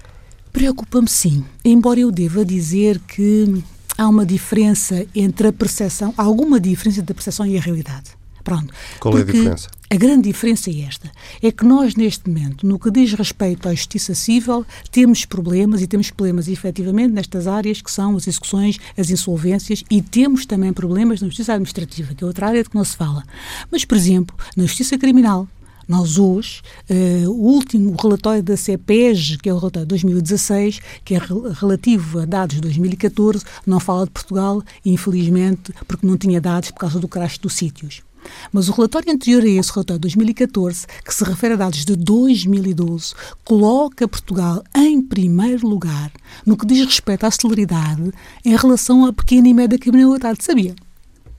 Preocupa-me 0.51 1.07
sim, 1.07 1.45
embora 1.63 1.99
eu 1.99 2.11
deva 2.11 2.43
dizer 2.43 2.99
que 2.99 3.63
há 3.97 4.07
uma 4.07 4.25
diferença 4.25 5.05
entre 5.13 5.47
a 5.47 5.53
percepção, 5.53 6.13
há 6.17 6.23
alguma 6.23 6.59
diferença 6.59 7.01
entre 7.01 7.11
a 7.11 7.15
percepção 7.15 7.45
e 7.45 7.57
a 7.57 7.61
realidade. 7.61 8.11
Pronto. 8.43 8.73
Qual 8.99 9.17
é 9.17 9.21
a 9.21 9.23
diferença? 9.25 9.67
A 9.91 9.95
grande 9.95 10.29
diferença 10.29 10.69
é 10.69 10.81
esta: 10.81 11.11
é 11.41 11.51
que 11.51 11.65
nós, 11.65 11.95
neste 11.95 12.29
momento, 12.29 12.63
no 12.63 12.77
que 12.77 12.91
diz 12.91 13.11
respeito 13.13 13.67
à 13.67 13.73
justiça 13.73 14.13
civil, 14.13 14.63
temos 14.91 15.25
problemas 15.25 15.81
e 15.81 15.87
temos 15.87 16.11
problemas 16.11 16.47
efetivamente 16.47 17.11
nestas 17.11 17.47
áreas 17.47 17.81
que 17.81 17.89
são 17.89 18.15
as 18.15 18.27
execuções, 18.27 18.77
as 18.95 19.09
insolvências 19.09 19.83
e 19.89 19.99
temos 19.99 20.45
também 20.45 20.71
problemas 20.71 21.21
na 21.21 21.27
justiça 21.27 21.53
administrativa, 21.53 22.13
que 22.13 22.23
é 22.23 22.27
outra 22.27 22.47
área 22.49 22.61
de 22.61 22.69
que 22.69 22.75
não 22.75 22.83
se 22.83 22.95
fala. 22.95 23.23
Mas, 23.71 23.83
por 23.83 23.97
exemplo, 23.97 24.35
na 24.55 24.67
justiça 24.67 24.95
criminal, 24.95 25.47
nós 25.87 26.19
hoje, 26.19 26.61
uh, 26.87 27.27
o 27.27 27.47
último 27.47 27.95
relatório 27.99 28.43
da 28.43 28.55
CEPEG, 28.55 29.39
que 29.39 29.49
é 29.49 29.53
o 29.53 29.57
relatório 29.57 29.87
de 29.87 29.89
2016, 29.89 30.81
que 31.03 31.15
é 31.15 31.19
relativo 31.59 32.19
a 32.19 32.25
dados 32.25 32.57
de 32.57 32.61
2014, 32.61 33.43
não 33.65 33.79
fala 33.79 34.05
de 34.05 34.11
Portugal, 34.11 34.61
infelizmente, 34.85 35.73
porque 35.87 36.05
não 36.05 36.15
tinha 36.15 36.39
dados 36.39 36.69
por 36.69 36.81
causa 36.81 36.99
do 36.99 37.07
crash 37.07 37.39
dos 37.39 37.53
sítios. 37.53 38.03
Mas 38.51 38.69
o 38.69 38.71
relatório 38.71 39.11
anterior 39.11 39.43
a 39.43 39.47
esse, 39.47 39.71
o 39.71 39.73
relatório 39.75 39.99
de 39.99 40.07
2014, 40.15 40.87
que 41.05 41.13
se 41.13 41.23
refere 41.23 41.53
a 41.53 41.57
dados 41.57 41.85
de 41.85 41.95
2012, 41.95 43.13
coloca 43.43 44.07
Portugal 44.07 44.63
em 44.75 45.01
primeiro 45.01 45.67
lugar 45.67 46.11
no 46.45 46.57
que 46.57 46.65
diz 46.65 46.85
respeito 46.85 47.25
à 47.25 47.31
celeridade 47.31 48.11
em 48.43 48.55
relação 48.55 49.05
à 49.05 49.13
pequena 49.13 49.47
e 49.47 49.53
média 49.53 49.77
criminalidade. 49.77 50.43
Sabia? 50.43 50.75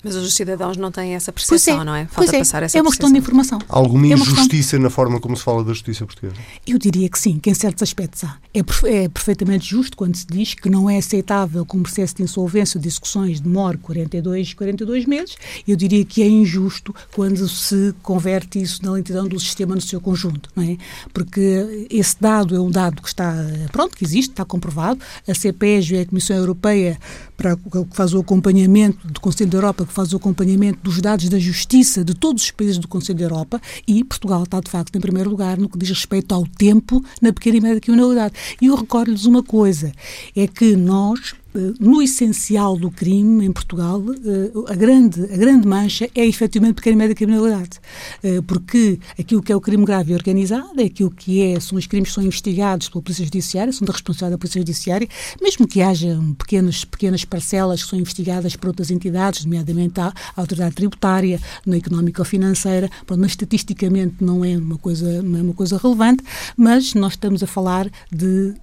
Mas 0.03 0.15
os 0.17 0.35
cidadãos 0.35 0.77
não 0.77 0.91
têm 0.91 1.15
essa 1.15 1.33
percepção, 1.33 1.83
é, 1.83 1.85
não 1.85 1.95
é? 1.95 2.07
Falta 2.07 2.37
é. 2.37 2.39
passar 2.39 2.63
essa 2.63 2.79
É 2.79 2.83
uma 2.83 2.91
questão 2.91 3.11
de 3.13 3.19
informação. 3.19 3.59
Há 3.69 3.77
alguma 3.77 4.07
é 4.07 4.11
injustiça 4.11 4.49
questão... 4.49 4.81
na 4.81 4.91
forma 4.91 5.21
como 5.21 5.37
se 5.37 5.43
fala 5.43 5.63
da 5.63 5.73
justiça 5.73 6.07
portuguesa? 6.07 6.37
Eu 6.67 6.79
diria 6.79 7.09
que 7.09 7.19
sim, 7.19 7.39
que 7.39 7.51
em 7.51 7.55
certos 7.55 7.83
aspectos 7.83 8.25
há. 8.25 8.37
É, 8.53 8.61
é, 8.61 9.09
perfeitamente 9.09 9.69
justo 9.69 9.97
quando 9.97 10.17
se 10.17 10.27
diz 10.27 10.55
que 10.55 10.69
não 10.69 10.89
é 10.89 10.99
aceitável 10.99 11.65
que 11.65 11.77
um 11.77 11.83
processo 11.83 12.17
de 12.17 12.23
insolvência 12.23 12.79
ou 12.79 12.83
de 12.83 12.89
execuções 12.89 13.41
demore 13.41 13.79
42, 13.79 14.55
42 14.55 15.07
meses. 15.07 15.37
Eu 15.67 15.77
diria 15.77 16.05
que 16.05 16.23
é 16.23 16.27
injusto 16.27 16.95
quando 17.13 17.49
se 17.49 17.95
converte 18.03 18.61
isso 18.61 18.85
na 18.85 18.93
lentidão 18.93 19.29
do 19.29 19.39
sistema 19.39 19.75
no 19.75 19.81
seu 19.81 20.01
conjunto, 20.01 20.51
não 20.57 20.65
é? 20.65 20.77
Porque 21.13 21.87
esse 21.91 22.17
dado 22.21 22.57
é 22.57 22.61
um 22.61 22.71
dado 22.71 23.03
que 23.03 23.09
está, 23.09 23.35
pronto, 23.71 23.97
que 23.97 24.05
existe, 24.05 24.31
está 24.31 24.45
comprovado. 24.45 25.01
A 25.29 25.35
CEPES, 25.35 26.01
a 26.01 26.07
Comissão 26.07 26.37
Europeia, 26.37 26.99
para, 27.37 27.57
que 27.57 27.87
faz 27.93 28.13
o 28.13 28.21
acompanhamento 28.21 29.07
do 29.07 29.21
Conselho 29.21 29.51
da 29.51 29.59
Europa, 29.59 29.87
que 29.91 29.95
faz 29.95 30.13
o 30.13 30.17
acompanhamento 30.17 30.79
dos 30.83 31.01
dados 31.01 31.29
da 31.29 31.39
justiça 31.39 32.05
de 32.05 32.15
todos 32.15 32.45
os 32.45 32.51
países 32.53 32.79
do 32.79 32.87
Conselho 32.87 33.19
da 33.19 33.25
Europa 33.25 33.61
e 33.87 34.03
Portugal 34.05 34.45
está, 34.45 34.61
de 34.61 34.71
facto, 34.71 34.97
em 34.97 35.01
primeiro 35.01 35.29
lugar 35.29 35.59
no 35.59 35.69
que 35.69 35.77
diz 35.77 35.91
respeito 35.91 36.33
ao 36.33 36.47
tempo 36.47 37.05
na 37.21 37.33
pequena 37.33 37.57
e 37.57 37.61
média 37.61 37.81
criminalidade. 37.81 38.35
E 38.63 38.67
eu 38.67 38.77
recordo-lhes 38.77 39.25
uma 39.27 39.43
coisa, 39.43 39.93
é 40.35 40.47
que 40.47 40.77
nós, 40.77 41.35
no 41.79 42.01
essencial 42.01 42.77
do 42.77 42.91
crime 42.91 43.45
em 43.45 43.53
Portugal, 43.53 44.03
eh, 44.25 44.73
a 44.73 44.75
grande, 44.75 45.23
a 45.25 45.37
grande 45.37 45.67
mancha 45.67 46.09
é 46.15 46.25
efetivamente 46.27 46.77
pequena 46.77 46.95
e 46.95 46.99
média 46.99 47.15
criminalidade. 47.15 47.81
Eh, 48.23 48.41
porque 48.47 48.99
aquilo 49.19 49.43
que 49.43 49.53
é 49.53 49.57
o 49.57 49.61
crime 49.61 49.85
grave 49.85 50.13
e 50.13 50.15
organizado 50.15 50.81
é 50.81 50.85
aquilo 50.85 51.11
que 51.11 51.43
é, 51.43 51.59
são 51.59 51.77
os 51.77 51.87
crimes 51.87 52.11
que 52.11 52.15
são 52.15 52.25
investigados 52.25 52.89
pela 52.89 53.03
Polícia 53.03 53.25
Judiciária, 53.25 53.73
são 53.73 53.85
da 53.85 53.93
responsabilidade 53.93 54.33
da 54.33 54.39
Polícia 54.39 54.61
Judiciária, 54.61 55.09
mesmo 55.41 55.67
que 55.67 55.83
haja 55.83 56.19
pequenas, 56.39 56.85
pequenas 56.85 57.25
parcelas 57.25 57.83
que 57.83 57.91
são 57.91 57.99
investigadas 57.99 58.55
por 58.57 58.69
outras 58.69 58.91
entidades, 58.91 59.45
nomeadamente 59.45 60.01
a 60.01 60.13
autoridade 60.37 60.75
tributária, 60.75 61.41
na 61.67 61.77
económico-financeira, 61.77 62.91
mas 63.09 63.33
estatisticamente 63.33 64.17
não 64.21 64.45
é 64.45 64.57
uma 64.57 64.79
coisa, 64.79 65.23
não 65.23 65.39
é 65.39 65.43
uma 65.43 65.55
coisa 65.55 65.79
relevante, 65.79 66.23
mas 66.57 66.95
nós 66.95 67.13
estamos 67.13 67.43
a 67.43 67.47
falar 67.47 67.91
de 68.11 68.55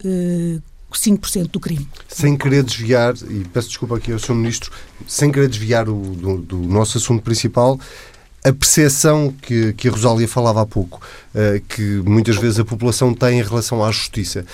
5% 0.97 1.51
do 1.51 1.59
crime. 1.59 1.87
Sem 2.07 2.35
querer 2.35 2.63
desviar, 2.63 3.13
e 3.29 3.45
peço 3.45 3.69
desculpa 3.69 3.97
aqui 3.97 4.11
ao 4.11 4.19
Sr. 4.19 4.35
Ministro, 4.35 4.71
sem 5.07 5.31
querer 5.31 5.47
desviar 5.47 5.87
o, 5.87 6.01
do, 6.01 6.37
do, 6.37 6.57
nosso 6.57 6.97
assunto 6.97 7.21
principal, 7.21 7.79
a 8.43 8.53
percepção 8.53 9.33
que, 9.41 9.73
que 9.73 9.87
a 9.87 9.91
Rosália 9.91 10.27
falava 10.27 10.61
há 10.61 10.65
pouco, 10.65 11.01
uh, 11.35 11.61
que 11.67 11.81
muitas 12.05 12.37
vezes 12.37 12.59
a 12.59 12.65
população 12.65 13.13
tem 13.13 13.39
em 13.39 13.43
relação 13.43 13.83
à 13.83 13.91
justiça, 13.91 14.45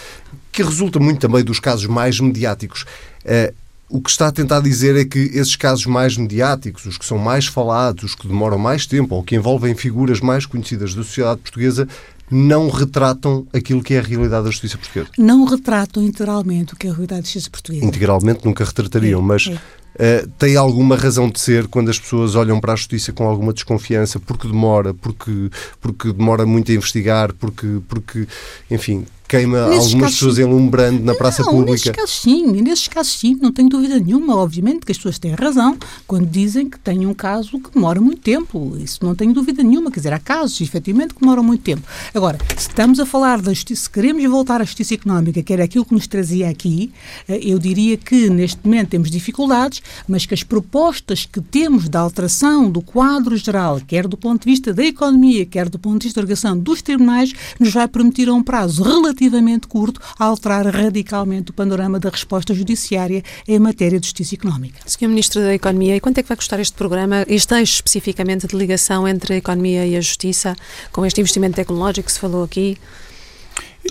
que 0.52 0.64
resulta 0.64 1.00
muito 1.00 1.20
também 1.20 1.44
dos 1.44 1.60
casos 1.60 1.86
mais 1.86 2.20
mediáticos. 2.20 2.86
Uh, 3.24 3.54
o 3.94 4.02
que 4.02 4.10
está 4.10 4.30
a 4.30 4.32
tentar 4.32 4.60
dizer 4.60 4.96
é 4.96 5.06
que 5.06 5.20
esses 5.20 5.56
casos 5.56 5.86
mais 5.86 6.18
mediáticos, 6.18 6.84
os 6.88 6.98
que 6.98 7.06
são 7.06 7.20
mais 7.20 7.46
falados, 7.46 8.06
os 8.06 8.16
que 8.16 8.28
demoram 8.28 8.58
mais 8.58 8.88
tempo 8.88 9.14
ou 9.14 9.22
que 9.22 9.36
envolvem 9.36 9.76
figuras 9.76 10.20
mais 10.20 10.48
conhecidas 10.48 10.96
da 10.96 11.04
sociedade 11.04 11.42
portuguesa, 11.42 11.88
não 12.32 12.72
retratam 12.72 13.46
aquilo 13.54 13.84
que 13.84 13.94
é 13.94 14.00
a 14.00 14.02
realidade 14.02 14.46
da 14.46 14.50
justiça 14.50 14.80
portuguesa. 14.80 15.10
Não 15.16 15.46
retratam 15.46 16.02
integralmente 16.02 16.74
o 16.74 16.76
que 16.76 16.88
é 16.88 16.90
a 16.90 16.94
realidade 16.94 17.22
da 17.22 17.26
justiça 17.26 17.52
portuguesa. 17.52 17.86
Integralmente 17.86 18.44
nunca 18.44 18.66
retratariam, 18.66 19.20
é, 19.20 19.24
mas 19.24 19.48
é. 19.48 19.60
Uh, 19.94 20.28
tem 20.40 20.56
alguma 20.56 20.96
razão 20.96 21.30
de 21.30 21.40
ser 21.40 21.68
quando 21.68 21.90
as 21.90 22.00
pessoas 22.00 22.34
olham 22.34 22.60
para 22.60 22.74
a 22.74 22.76
justiça 22.76 23.14
com 23.14 23.28
alguma 23.28 23.54
desconfiança 23.54 24.20
porque 24.20 24.48
demora, 24.48 24.92
porque, 24.92 25.52
porque 25.80 26.12
demora 26.12 26.48
muito 26.48 26.72
a 26.72 26.76
investigar, 26.76 27.32
porque, 27.34 27.80
porque 27.88 28.28
enfim, 28.72 29.06
queima 29.34 29.68
nesses 29.68 29.86
algumas 29.86 30.06
casos, 30.06 30.20
pessoas 30.20 30.40
enlumbrando 30.40 31.04
na 31.04 31.16
praça 31.16 31.44
não, 31.44 31.52
pública. 31.52 31.72
Nesses 31.72 31.92
casos 31.92 32.22
sim, 32.22 32.62
nesses 32.62 32.88
casos 32.88 33.14
sim, 33.14 33.38
não 33.42 33.52
tenho 33.52 33.70
dúvida 33.70 34.00
nenhuma, 34.00 34.36
obviamente 34.36 34.86
que 34.86 34.92
as 34.92 34.98
pessoas 34.98 35.18
têm 35.18 35.34
razão 35.34 35.78
quando 36.06 36.28
dizem 36.28 36.70
que 36.70 36.80
tem 36.80 37.06
um 37.06 37.14
caso 37.14 37.60
que 37.60 37.72
demora 37.72 38.00
muito 38.00 38.22
tempo, 38.22 38.78
isso 38.80 39.00
não 39.04 39.16
tenho 39.16 39.34
dúvida 39.34 39.64
nenhuma, 39.64 39.90
quer 39.90 40.00
dizer, 40.00 40.14
há 40.14 40.20
casos 40.20 40.62
efetivamente 40.62 41.14
que 41.14 41.20
demoram 41.20 41.44
muito 41.44 41.64
tempo. 41.64 41.82
Agora, 42.14 42.38
se 42.58 42.68
estamos 42.68 43.00
a 43.00 43.06
falar 43.06 43.42
da 43.42 43.52
justiça, 43.54 43.84
se 43.84 43.90
queremos 43.90 44.24
voltar 44.30 44.62
à 44.62 44.64
justiça 44.64 44.94
económica, 44.94 45.42
que 45.42 45.52
era 45.52 45.64
aquilo 45.64 45.86
que 45.86 45.94
nos 45.94 46.08
trazia 46.08 46.50
aqui, 46.50 46.92
eh, 47.28 47.40
eu 47.42 47.58
diria 47.58 47.98
que 47.98 48.30
neste 48.30 48.60
momento 48.64 48.90
temos 48.90 49.10
dificuldades, 49.10 49.82
mas 50.08 50.26
que 50.26 50.34
as 50.34 50.44
propostas 50.44 51.26
que 51.26 51.42
temos 51.42 51.90
da 51.90 52.00
alteração 52.00 52.70
do 52.70 52.82
quadro 52.82 53.36
geral, 53.36 53.82
quer 53.86 54.08
do 54.08 54.18
ponto 54.18 54.44
de 54.44 54.52
vista 54.52 54.74
da 54.74 54.84
economia, 54.84 55.46
quer 55.46 55.70
do 55.70 55.80
ponto 55.80 56.02
de 56.02 56.08
vista 56.08 56.20
da 56.20 56.24
organização 56.24 56.58
dos 56.58 56.82
tribunais, 56.82 57.34
nos 57.60 57.74
vai 57.74 57.88
permitir 57.88 58.30
a 58.30 58.34
um 58.34 58.44
prazo 58.44 58.84
relativo 58.84 59.23
relativamente 59.24 59.68
curto 59.68 60.02
a 60.18 60.26
alterar 60.26 60.66
radicalmente 60.68 61.52
o 61.52 61.54
panorama 61.54 62.00
da 62.00 62.10
resposta 62.10 62.54
judiciária 62.54 63.24
em 63.48 63.60
matéria 63.60 64.00
de 64.00 64.06
justiça 64.06 64.36
económica. 64.36 64.80
Sr. 64.86 65.08
Ministro 65.08 65.42
da 65.42 65.54
Economia, 65.54 65.96
e 65.96 66.00
quanto 66.00 66.18
é 66.18 66.24
que 66.24 66.30
vai 66.30 66.38
custar 66.38 66.60
este 66.60 66.76
programa, 66.76 67.26
este 67.28 67.54
eixo 67.56 67.76
especificamente 67.76 68.48
de 68.48 68.56
ligação 68.56 69.08
entre 69.08 69.34
a 69.34 69.38
economia 69.38 69.86
e 69.86 69.96
a 69.96 70.02
justiça, 70.02 70.56
com 70.92 71.06
este 71.06 71.22
investimento 71.22 71.56
tecnológico 71.56 72.06
que 72.06 72.12
se 72.12 72.20
falou 72.20 72.44
aqui? 72.44 72.78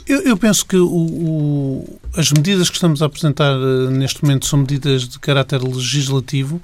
Eu, 0.07 0.23
eu 0.23 0.37
penso 0.37 0.65
que 0.65 0.77
o, 0.77 0.89
o, 0.89 2.01
as 2.17 2.33
medidas 2.33 2.71
que 2.71 2.77
estamos 2.77 3.03
a 3.03 3.07
apresentar 3.07 3.55
uh, 3.57 3.91
neste 3.91 4.23
momento 4.25 4.47
são 4.47 4.61
medidas 4.61 5.07
de 5.07 5.19
caráter 5.19 5.63
legislativo 5.63 6.61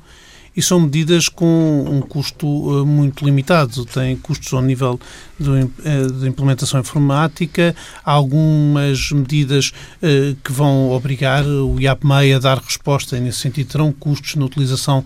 e 0.58 0.62
são 0.62 0.80
medidas 0.80 1.28
com 1.28 1.84
um 1.88 2.00
custo 2.00 2.44
uh, 2.44 2.84
muito 2.84 3.24
limitado. 3.24 3.84
Têm 3.84 4.16
custos 4.16 4.52
ao 4.52 4.60
nível 4.60 4.98
eh, 5.40 6.06
de 6.18 6.28
implementação 6.28 6.80
informática, 6.80 7.76
algumas 8.04 9.12
medidas 9.12 9.72
uh, 10.02 10.34
que 10.42 10.50
vão 10.50 10.90
obrigar 10.90 11.46
o 11.46 11.80
IAPMEI 11.80 12.32
a 12.32 12.38
dar 12.40 12.58
resposta 12.58 13.16
e, 13.16 13.20
nesse 13.20 13.38
sentido, 13.38 13.68
terão 13.68 13.92
custos 13.92 14.34
na 14.34 14.46
utilização 14.46 15.04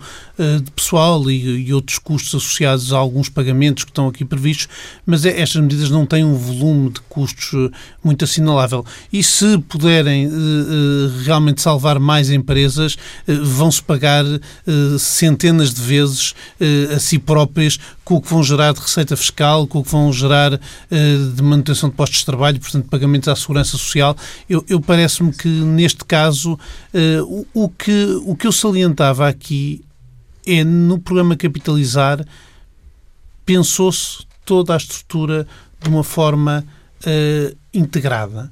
de 0.64 0.70
pessoal 0.72 1.30
e, 1.30 1.72
outros 1.72 1.98
custos 1.98 2.34
associados 2.34 2.92
a 2.92 2.96
alguns 2.96 3.28
pagamentos 3.28 3.84
que 3.84 3.90
estão 3.90 4.08
aqui 4.08 4.24
previstos, 4.24 4.66
mas 5.04 5.24
estas 5.24 5.60
medidas 5.60 5.90
não 5.90 6.04
têm 6.04 6.24
um 6.24 6.34
volume 6.34 6.90
de 6.90 7.00
custos 7.02 7.70
muito 8.02 8.24
assinalável. 8.24 8.84
E 9.12 9.22
se 9.22 9.58
puderem 9.68 10.28
realmente 11.24 11.60
salvar 11.60 12.00
mais 12.00 12.30
empresas, 12.30 12.96
vão-se 13.26 13.82
pagar 13.82 14.24
centenas 14.98 15.41
de 15.50 15.80
vezes 15.80 16.34
a 16.94 16.98
si 16.98 17.18
próprias 17.18 17.78
com 18.04 18.16
o 18.16 18.20
que 18.20 18.28
vão 18.28 18.42
gerar 18.42 18.72
de 18.72 18.80
receita 18.80 19.16
fiscal, 19.16 19.66
com 19.66 19.78
o 19.78 19.84
que 19.84 19.90
vão 19.90 20.12
gerar 20.12 20.54
uh, 20.54 21.32
de 21.34 21.42
manutenção 21.42 21.88
de 21.88 21.94
postos 21.94 22.20
de 22.20 22.26
trabalho, 22.26 22.60
portanto, 22.60 22.88
pagamentos 22.88 23.28
à 23.28 23.36
segurança 23.36 23.72
social. 23.72 24.16
Eu, 24.48 24.64
eu 24.68 24.80
parece-me 24.80 25.32
que, 25.32 25.48
neste 25.48 26.04
caso, 26.04 26.52
uh, 26.52 27.46
o, 27.54 27.64
o, 27.64 27.68
que, 27.68 28.20
o 28.24 28.36
que 28.36 28.46
eu 28.46 28.52
salientava 28.52 29.28
aqui 29.28 29.84
é, 30.46 30.64
no 30.64 30.98
programa 30.98 31.36
Capitalizar, 31.36 32.24
pensou-se 33.46 34.26
toda 34.44 34.74
a 34.74 34.76
estrutura 34.76 35.46
de 35.80 35.88
uma 35.88 36.04
forma 36.04 36.64
uh, 37.06 37.56
integrada. 37.72 38.50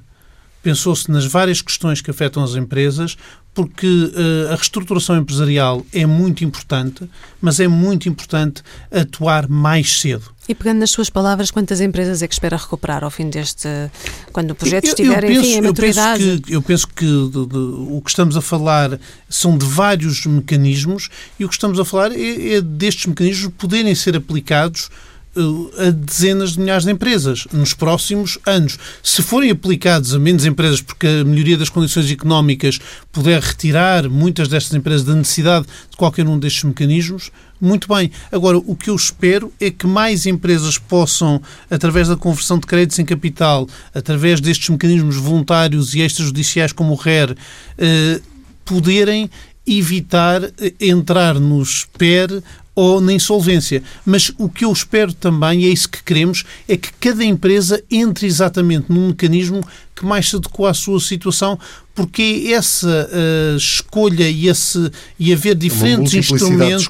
Pensou-se 0.63 1.09
nas 1.09 1.25
várias 1.25 1.61
questões 1.61 2.01
que 2.01 2.11
afetam 2.11 2.43
as 2.43 2.55
empresas, 2.55 3.17
porque 3.53 3.87
uh, 3.87 4.53
a 4.53 4.55
reestruturação 4.55 5.17
empresarial 5.17 5.85
é 5.91 6.05
muito 6.05 6.43
importante, 6.43 7.09
mas 7.41 7.59
é 7.59 7.67
muito 7.67 8.07
importante 8.07 8.63
atuar 8.89 9.49
mais 9.49 9.99
cedo. 9.99 10.31
E 10.47 10.55
pegando 10.55 10.79
nas 10.79 10.91
suas 10.91 11.09
palavras, 11.09 11.51
quantas 11.51 11.81
empresas 11.81 12.21
é 12.21 12.27
que 12.27 12.33
espera 12.33 12.57
recuperar 12.57 13.03
ao 13.03 13.11
fim 13.11 13.29
deste. 13.29 13.67
quando 14.31 14.51
o 14.51 14.55
projeto 14.55 14.85
eu, 14.85 14.89
estiver, 14.89 15.23
eu 15.23 15.27
penso, 15.27 15.41
enfim, 15.41 15.57
em 15.57 15.61
maturidade? 15.61 16.23
Eu 16.23 16.31
penso 16.31 16.41
que, 16.41 16.53
eu 16.53 16.61
penso 16.61 16.87
que 16.87 17.05
de, 17.05 17.45
de, 17.47 17.57
o 17.57 18.01
que 18.03 18.09
estamos 18.09 18.37
a 18.37 18.41
falar 18.41 18.99
são 19.29 19.57
de 19.57 19.65
vários 19.65 20.25
mecanismos 20.25 21.09
e 21.39 21.45
o 21.45 21.49
que 21.49 21.53
estamos 21.53 21.79
a 21.79 21.85
falar 21.85 22.11
é, 22.13 22.55
é 22.55 22.61
destes 22.61 23.05
mecanismos 23.05 23.53
poderem 23.57 23.93
ser 23.93 24.15
aplicados 24.15 24.89
a 25.77 25.91
dezenas 25.91 26.53
de 26.53 26.59
milhares 26.59 26.83
de 26.83 26.91
empresas 26.91 27.47
nos 27.53 27.73
próximos 27.73 28.37
anos. 28.45 28.77
Se 29.01 29.21
forem 29.21 29.51
aplicados 29.51 30.13
a 30.13 30.19
menos 30.19 30.45
empresas, 30.45 30.81
porque 30.81 31.07
a 31.07 31.23
melhoria 31.23 31.57
das 31.57 31.69
condições 31.69 32.11
económicas 32.11 32.79
puder 33.11 33.41
retirar 33.41 34.09
muitas 34.09 34.47
destas 34.47 34.73
empresas 34.73 35.05
da 35.05 35.15
necessidade 35.15 35.65
de 35.89 35.97
qualquer 35.97 36.27
um 36.27 36.37
destes 36.37 36.63
mecanismos, 36.63 37.31
muito 37.61 37.87
bem. 37.87 38.11
Agora, 38.31 38.57
o 38.57 38.75
que 38.75 38.89
eu 38.89 38.95
espero 38.95 39.53
é 39.59 39.69
que 39.69 39.85
mais 39.85 40.25
empresas 40.25 40.77
possam, 40.79 41.39
através 41.69 42.07
da 42.07 42.17
conversão 42.17 42.57
de 42.57 42.65
créditos 42.65 42.97
em 42.97 43.05
capital, 43.05 43.67
através 43.93 44.41
destes 44.41 44.67
mecanismos 44.69 45.15
voluntários 45.15 45.93
e 45.93 46.01
extrajudiciais 46.01 46.73
como 46.73 46.93
o 46.93 46.95
RER, 46.95 47.35
eh, 47.77 48.19
poderem 48.65 49.29
evitar 49.65 50.43
eh, 50.43 50.73
entrar 50.79 51.39
no 51.39 51.63
SPER 51.63 52.41
ou 52.75 53.01
na 53.01 53.13
insolvência. 53.13 53.83
Mas 54.05 54.31
o 54.37 54.49
que 54.49 54.65
eu 54.65 54.71
espero 54.71 55.13
também, 55.13 55.63
e 55.63 55.65
é 55.65 55.69
isso 55.69 55.89
que 55.89 56.03
queremos, 56.03 56.43
é 56.67 56.77
que 56.77 56.91
cada 56.93 57.23
empresa 57.23 57.83
entre 57.89 58.27
exatamente 58.27 58.85
num 58.89 59.09
mecanismo 59.09 59.65
que 59.95 60.05
mais 60.05 60.29
se 60.29 60.35
adequa 60.35 60.69
à 60.69 60.73
sua 60.73 60.99
situação, 60.99 61.59
porque 61.93 62.49
essa 62.53 63.09
uh, 63.11 63.57
escolha 63.57 64.29
e, 64.29 64.47
esse, 64.47 64.91
e 65.19 65.31
haver 65.33 65.55
diferentes 65.55 66.13
instrumentos 66.13 66.87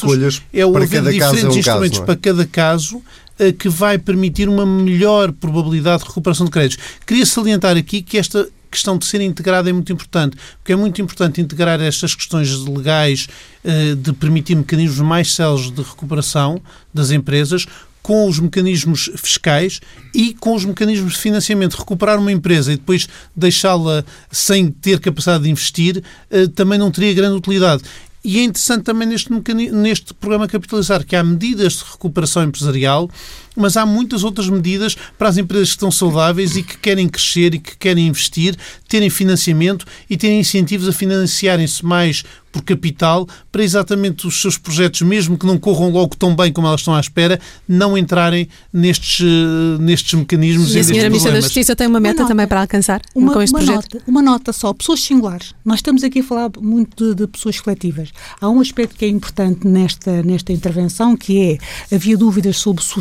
é 0.54 0.66
o 0.66 0.78
haver 0.78 1.02
diferentes 1.02 1.22
é 1.22 1.28
um 1.28 1.42
caso, 1.42 1.60
instrumentos 1.60 2.00
é? 2.00 2.04
para 2.04 2.16
cada 2.16 2.46
caso 2.46 2.98
uh, 2.98 3.54
que 3.58 3.68
vai 3.68 3.98
permitir 3.98 4.48
uma 4.48 4.66
melhor 4.66 5.32
probabilidade 5.32 6.04
de 6.04 6.10
recuperação 6.10 6.46
de 6.46 6.52
créditos. 6.52 6.78
Queria 7.06 7.26
salientar 7.26 7.76
aqui 7.76 8.02
que 8.02 8.18
esta 8.18 8.48
questão 8.72 8.98
de 8.98 9.06
ser 9.06 9.22
integrada 9.22 9.70
é 9.70 9.74
muito 9.74 9.92
importante, 9.92 10.38
porque 10.58 10.72
é 10.72 10.76
muito 10.76 11.02
importante 11.02 11.42
integrar 11.42 11.82
estas 11.82 12.16
questões 12.16 12.50
legais 12.66 13.28
uh, 13.64 13.96
de 13.96 14.14
permitir 14.14 14.56
mecanismos 14.56 15.00
mais 15.00 15.34
céleres 15.34 15.70
de 15.70 15.82
recuperação 15.82 16.62
das 16.94 17.12
empresas 17.12 17.68
com 18.02 18.28
os 18.28 18.40
mecanismos 18.40 19.12
fiscais 19.16 19.80
e 20.14 20.34
com 20.34 20.56
os 20.56 20.66
mecanismos 20.66 21.14
de 21.14 21.20
financiamento. 21.20 21.76
Recuperar 21.76 22.18
uma 22.18 22.32
empresa 22.32 22.74
e 22.74 22.78
depois 22.78 23.08
deixá-la 23.36 24.04
sem 24.32 24.72
ter 24.72 25.00
capacidade 25.00 25.44
de 25.44 25.52
investir 25.52 26.04
eh, 26.30 26.48
também 26.48 26.80
não 26.80 26.90
teria 26.90 27.14
grande 27.14 27.38
utilidade. 27.38 27.84
E 28.24 28.40
é 28.40 28.44
interessante 28.44 28.84
também 28.84 29.08
neste, 29.08 29.30
neste 29.72 30.14
programa 30.14 30.48
Capitalizar 30.48 31.04
que 31.04 31.16
há 31.16 31.24
medidas 31.24 31.74
de 31.74 31.84
recuperação 31.92 32.44
empresarial, 32.44 33.10
mas 33.56 33.78
há 33.78 33.86
muitas 33.86 34.24
outras 34.24 34.50
medidas 34.50 34.96
para 35.18 35.30
as 35.30 35.38
empresas 35.38 35.70
que 35.70 35.76
estão 35.76 35.92
saudáveis 35.92 36.56
e 36.56 36.64
que 36.64 36.78
querem 36.78 37.08
crescer 37.08 37.54
e 37.54 37.60
que 37.60 37.78
querem 37.78 38.08
investir, 38.08 38.56
terem 38.88 39.10
financiamento 39.10 39.86
e 40.10 40.18
terem 40.18 40.40
incentivos 40.40 40.88
a 40.88 40.94
financiarem-se 40.94 41.86
mais 41.86 42.24
por 42.52 42.62
capital 42.64 43.28
para 43.52 43.64
exatamente 43.64 44.28
os 44.28 44.42
seus 44.42 44.58
projetos, 44.58 45.02
mesmo 45.02 45.38
que 45.38 45.46
não 45.46 45.58
corram 45.58 45.90
logo 45.90 46.16
tão 46.16 46.36
bem 46.36 46.52
como 46.52 46.68
elas 46.68 46.82
estão 46.82 46.94
à 46.94 47.00
espera, 47.00 47.40
não 47.68 47.98
entrarem 47.98 48.48
nestes, 48.74 49.22
eh, 49.22 49.82
nestes 49.82 50.14
mecanismos 50.14 50.74
e, 50.74 50.78
e 50.78 50.80
a 50.82 50.84
senhora 50.84 51.10
Ministra 51.10 51.32
da 51.32 51.42
Justiça 51.42 51.76
tem 51.76 51.88
uma 51.88 52.00
meta 52.00 52.24
uma 52.24 52.28
também 52.28 52.48
para 52.48 52.62
alcançar 52.62 53.02
uma, 53.16 53.34
com 53.34 53.42
este 53.42 53.56
uma 53.56 53.64
projeto? 53.64 53.94
Nota, 53.94 54.04
uma 54.08 54.22
nota 54.22 54.54
só, 54.54 54.74
pessoas 54.74 55.02
singulares. 55.02 55.54
Nós 55.64 55.80
estamos 55.80 56.04
aqui 56.04 56.20
a 56.20 56.24
falar 56.24 56.52
muito 56.60 57.16
de, 57.16 57.16
de, 57.16 57.28
pessoas 57.28 57.60
coletivas. 57.60 58.10
Há 58.40 58.50
um 58.50 58.60
aspecto 58.60 58.96
que 58.96 59.06
é 59.06 59.08
importante 59.08 59.66
nesta, 59.66 60.22
nesta 60.24 60.52
intervenção, 60.52 61.16
que 61.16 61.42
é, 61.90 61.96
havia 61.96 62.18
dúvidas 62.18 62.58
sobre 62.58 62.84
se 62.84 62.98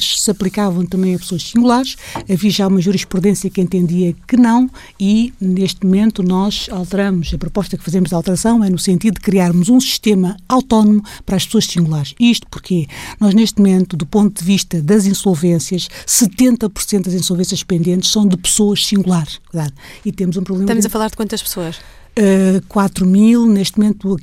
se 0.00 0.30
aplicavam 0.30 0.86
também 0.86 1.14
a 1.14 1.18
pessoas 1.18 1.42
singulares, 1.42 1.96
havia 2.30 2.50
já 2.50 2.66
uma 2.66 2.80
jurisprudência 2.80 3.50
que 3.50 3.60
entendia 3.60 4.14
que 4.26 4.36
não, 4.36 4.70
e 4.98 5.32
neste 5.40 5.84
momento 5.84 6.22
nós 6.22 6.68
alteramos, 6.70 7.32
a 7.34 7.38
proposta 7.38 7.76
que 7.76 7.84
fazemos 7.84 8.08
de 8.08 8.14
alteração 8.14 8.62
é 8.62 8.70
no 8.70 8.78
sentido 8.78 9.14
de 9.14 9.20
criarmos 9.20 9.68
um 9.68 9.80
sistema 9.80 10.36
autónomo 10.48 11.02
para 11.26 11.36
as 11.36 11.44
pessoas 11.44 11.66
singulares. 11.66 12.14
Isto 12.18 12.46
porque 12.48 12.86
nós, 13.20 13.34
neste 13.34 13.58
momento, 13.58 13.96
do 13.96 14.06
ponto 14.06 14.38
de 14.38 14.44
vista 14.44 14.80
das 14.80 15.06
insolvências, 15.06 15.88
70% 16.06 17.04
das 17.04 17.14
insolvências 17.14 17.62
pendentes 17.62 18.10
são 18.10 18.26
de 18.26 18.36
pessoas 18.36 18.86
singulares. 18.86 19.40
E 20.04 20.12
temos 20.12 20.36
um 20.36 20.42
problema. 20.42 20.64
Estamos 20.64 20.86
a 20.86 20.90
falar 20.90 21.08
de 21.08 21.16
quantas 21.16 21.42
pessoas? 21.42 21.80
Uh, 22.18 22.60
4 22.68 23.06
mil, 23.06 23.46
neste 23.46 23.78
momento, 23.78 24.16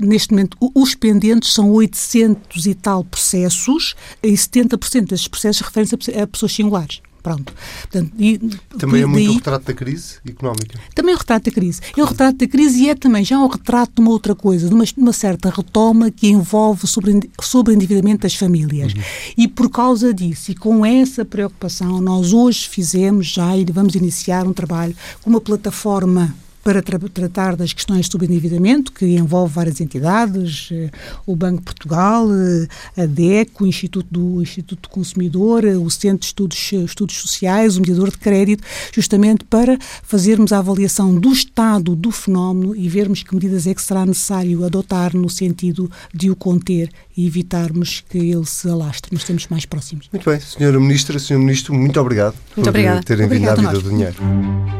neste 0.00 0.32
momento 0.32 0.56
os 0.74 0.96
pendentes 0.96 1.52
são 1.52 1.70
800 1.70 2.66
e 2.66 2.74
tal 2.74 3.04
processos 3.04 3.94
e 4.20 4.32
70% 4.32 5.06
desses 5.06 5.28
processos 5.28 5.62
referem-se 5.62 5.94
a 6.18 6.26
pessoas 6.26 6.52
singulares. 6.52 7.00
Pronto. 7.22 7.52
Portanto, 7.82 8.12
e, 8.18 8.38
também 8.78 9.02
é 9.02 9.06
muito 9.06 9.26
daí, 9.26 9.28
o 9.28 9.34
retrato 9.34 9.66
da 9.66 9.74
crise 9.74 10.14
económica. 10.26 10.78
Também 10.94 11.12
é 11.12 11.16
o 11.16 11.18
retrato 11.18 11.44
da 11.44 11.50
crise. 11.50 11.80
É 11.96 12.02
o 12.02 12.06
retrato 12.06 12.38
da 12.38 12.48
crise 12.48 12.84
e 12.84 12.88
é 12.88 12.94
também 12.94 13.24
já 13.24 13.38
um 13.38 13.46
retrato 13.46 13.92
de 13.96 14.00
uma 14.00 14.10
outra 14.10 14.34
coisa, 14.34 14.68
de 14.68 14.74
uma, 14.74 14.84
de 14.84 14.94
uma 14.96 15.12
certa 15.12 15.50
retoma 15.50 16.10
que 16.10 16.28
envolve 16.28 16.86
sobre, 16.86 17.30
sobre 17.40 17.74
endividamento 17.74 18.22
das 18.22 18.34
famílias. 18.34 18.92
Uhum. 18.92 19.02
E 19.36 19.48
por 19.48 19.68
causa 19.68 20.14
disso 20.14 20.52
e 20.52 20.54
com 20.54 20.86
essa 20.86 21.24
preocupação, 21.24 22.00
nós 22.00 22.32
hoje 22.32 22.68
fizemos 22.68 23.26
já 23.26 23.56
e 23.56 23.64
vamos 23.64 23.94
iniciar 23.94 24.46
um 24.46 24.52
trabalho 24.52 24.96
com 25.22 25.30
uma 25.30 25.40
plataforma 25.40 26.34
para 26.68 26.82
tra 26.82 26.98
tratar 26.98 27.56
das 27.56 27.72
questões 27.72 28.04
de 28.04 28.12
subendividamento, 28.12 28.92
que 28.92 29.06
envolve 29.06 29.54
várias 29.54 29.80
entidades, 29.80 30.68
eh, 30.70 30.90
o 31.24 31.34
Banco 31.34 31.60
de 31.60 31.64
Portugal, 31.64 32.28
eh, 32.30 32.68
a 33.02 33.06
DEC, 33.06 33.62
o 33.62 33.66
Instituto 33.66 34.06
do 34.10 34.42
Instituto 34.42 34.82
do 34.82 34.88
Consumidor, 34.90 35.64
eh, 35.64 35.78
o 35.78 35.88
Centro 35.88 36.18
de 36.18 36.26
Estudos, 36.26 36.72
Estudos 36.84 37.16
Sociais, 37.16 37.78
o 37.78 37.80
Mediador 37.80 38.10
de 38.10 38.18
Crédito, 38.18 38.62
justamente 38.92 39.46
para 39.46 39.78
fazermos 40.02 40.52
a 40.52 40.58
avaliação 40.58 41.14
do 41.14 41.32
estado 41.32 41.96
do 41.96 42.10
fenómeno 42.10 42.76
e 42.76 42.86
vermos 42.86 43.22
que 43.22 43.34
medidas 43.34 43.66
é 43.66 43.72
que 43.72 43.80
será 43.80 44.04
necessário 44.04 44.62
adotar 44.62 45.16
no 45.16 45.30
sentido 45.30 45.90
de 46.12 46.30
o 46.30 46.36
conter 46.36 46.90
e 47.16 47.26
evitarmos 47.26 48.04
que 48.10 48.18
ele 48.18 48.44
se 48.44 48.68
alastre 48.68 49.14
nos 49.14 49.24
tempos 49.24 49.46
mais 49.46 49.64
próximos. 49.64 50.06
Muito 50.12 50.28
bem, 50.28 50.38
Senhora 50.38 50.78
Ministra, 50.78 51.18
Senhor 51.18 51.40
Ministro, 51.40 51.72
muito 51.72 51.98
obrigado 51.98 52.34
muito 52.58 52.64
por 52.64 52.68
obrigada. 52.68 53.02
terem 53.02 53.28
vindo 53.28 53.48
à 53.48 53.54
vida 53.54 53.72
do 53.72 53.88
dinheiro. 53.88 54.16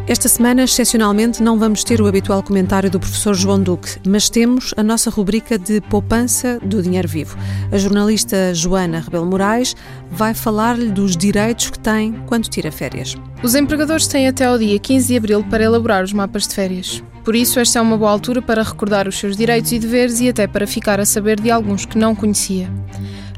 Esta 0.07 0.29
semana, 0.29 0.65
excepcionalmente, 0.65 1.43
não 1.43 1.59
vamos 1.59 1.78
ter 1.85 2.01
o 2.01 2.07
habitual 2.07 2.43
comentário 2.43 2.91
do 2.91 3.01
professor 3.01 3.35
João 3.35 3.61
Duque, 3.61 3.99
mas 4.07 4.29
temos 4.29 4.73
a 4.77 4.83
nossa 4.83 5.11
rubrica 5.11 5.59
de 5.59 5.81
poupança 5.81 6.59
do 6.63 6.83
dinheiro 6.83 7.09
vivo. 7.09 7.37
A 7.73 7.79
jornalista 7.79 8.55
Joana 8.55 9.01
Rebelo 9.01 9.27
Moraes 9.27 9.75
vai 10.11 10.35
falar-lhe 10.35 10.91
dos 10.91 11.17
direitos 11.17 11.71
que 11.71 11.79
tem 11.79 12.13
quando 12.27 12.49
tira 12.49 12.71
férias. 12.73 13.15
Os 13.43 13.55
empregadores 13.55 14.07
têm 14.07 14.29
até 14.29 14.47
ao 14.47 14.59
dia 14.59 14.79
15 14.79 15.09
de 15.09 15.17
abril 15.17 15.45
para 15.45 15.65
elaborar 15.65 16.05
os 16.05 16.13
mapas 16.13 16.47
de 16.47 16.55
férias. 16.55 17.03
Por 17.25 17.37
isso, 17.37 17.61
esta 17.61 17.79
é 17.79 17.83
uma 17.83 17.97
boa 17.97 18.11
altura 18.11 18.41
para 18.41 18.63
recordar 18.63 19.07
os 19.07 19.19
seus 19.19 19.37
direitos 19.37 19.71
e 19.73 19.79
deveres 19.79 20.19
e 20.21 20.29
até 20.29 20.47
para 20.47 20.67
ficar 20.67 20.99
a 20.99 21.05
saber 21.05 21.39
de 21.39 21.51
alguns 21.51 21.85
que 21.85 21.99
não 21.99 22.15
conhecia. 22.15 22.71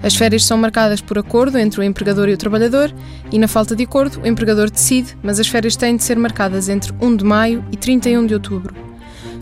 As 0.02 0.14
férias 0.14 0.44
são 0.44 0.56
marcadas 0.56 1.00
por 1.00 1.18
acordo 1.18 1.58
entre 1.58 1.80
o 1.80 1.82
empregador 1.82 2.28
e 2.28 2.32
o 2.32 2.38
trabalhador, 2.38 2.92
e 3.30 3.38
na 3.38 3.46
falta 3.46 3.76
de 3.76 3.84
acordo, 3.84 4.20
o 4.22 4.26
empregador 4.26 4.70
decide, 4.70 5.16
mas 5.22 5.38
as 5.38 5.46
férias 5.46 5.76
têm 5.76 5.96
de 5.96 6.02
ser 6.02 6.18
marcadas 6.18 6.68
entre 6.68 6.92
1 7.00 7.16
de 7.16 7.24
maio 7.24 7.64
e 7.70 7.76
31 7.76 8.26
de 8.26 8.34
outubro. 8.34 8.74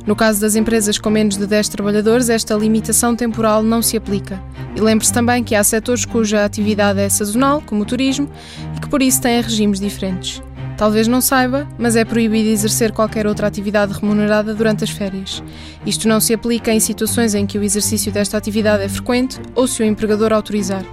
No 0.04 0.16
caso 0.16 0.40
das 0.40 0.56
empresas 0.56 0.98
com 0.98 1.10
menos 1.10 1.36
de 1.36 1.46
10 1.46 1.68
trabalhadores, 1.68 2.28
esta 2.28 2.54
limitação 2.54 3.14
temporal 3.14 3.62
não 3.62 3.82
se 3.82 3.96
aplica. 3.96 4.42
E 4.74 4.80
lembre-se 4.80 5.12
também 5.12 5.44
que 5.44 5.54
há 5.54 5.62
setores 5.62 6.04
cuja 6.04 6.44
atividade 6.44 6.98
é 6.98 7.08
sazonal, 7.08 7.62
como 7.64 7.82
o 7.82 7.84
turismo, 7.84 8.28
e 8.76 8.80
que 8.80 8.88
por 8.88 9.02
isso 9.02 9.20
têm 9.20 9.40
regimes 9.40 9.78
diferentes. 9.78 10.42
Talvez 10.78 11.08
não 11.08 11.20
saiba, 11.20 11.66
mas 11.76 11.96
é 11.96 12.04
proibido 12.04 12.48
exercer 12.48 12.92
qualquer 12.92 13.26
outra 13.26 13.48
atividade 13.48 13.92
remunerada 13.92 14.54
durante 14.54 14.84
as 14.84 14.90
férias. 14.90 15.42
Isto 15.84 16.06
não 16.06 16.20
se 16.20 16.32
aplica 16.32 16.72
em 16.72 16.78
situações 16.78 17.34
em 17.34 17.44
que 17.44 17.58
o 17.58 17.64
exercício 17.64 18.12
desta 18.12 18.38
atividade 18.38 18.84
é 18.84 18.88
frequente 18.88 19.40
ou 19.56 19.66
se 19.66 19.82
o 19.82 19.84
empregador 19.84 20.32
autorizar. 20.32 20.84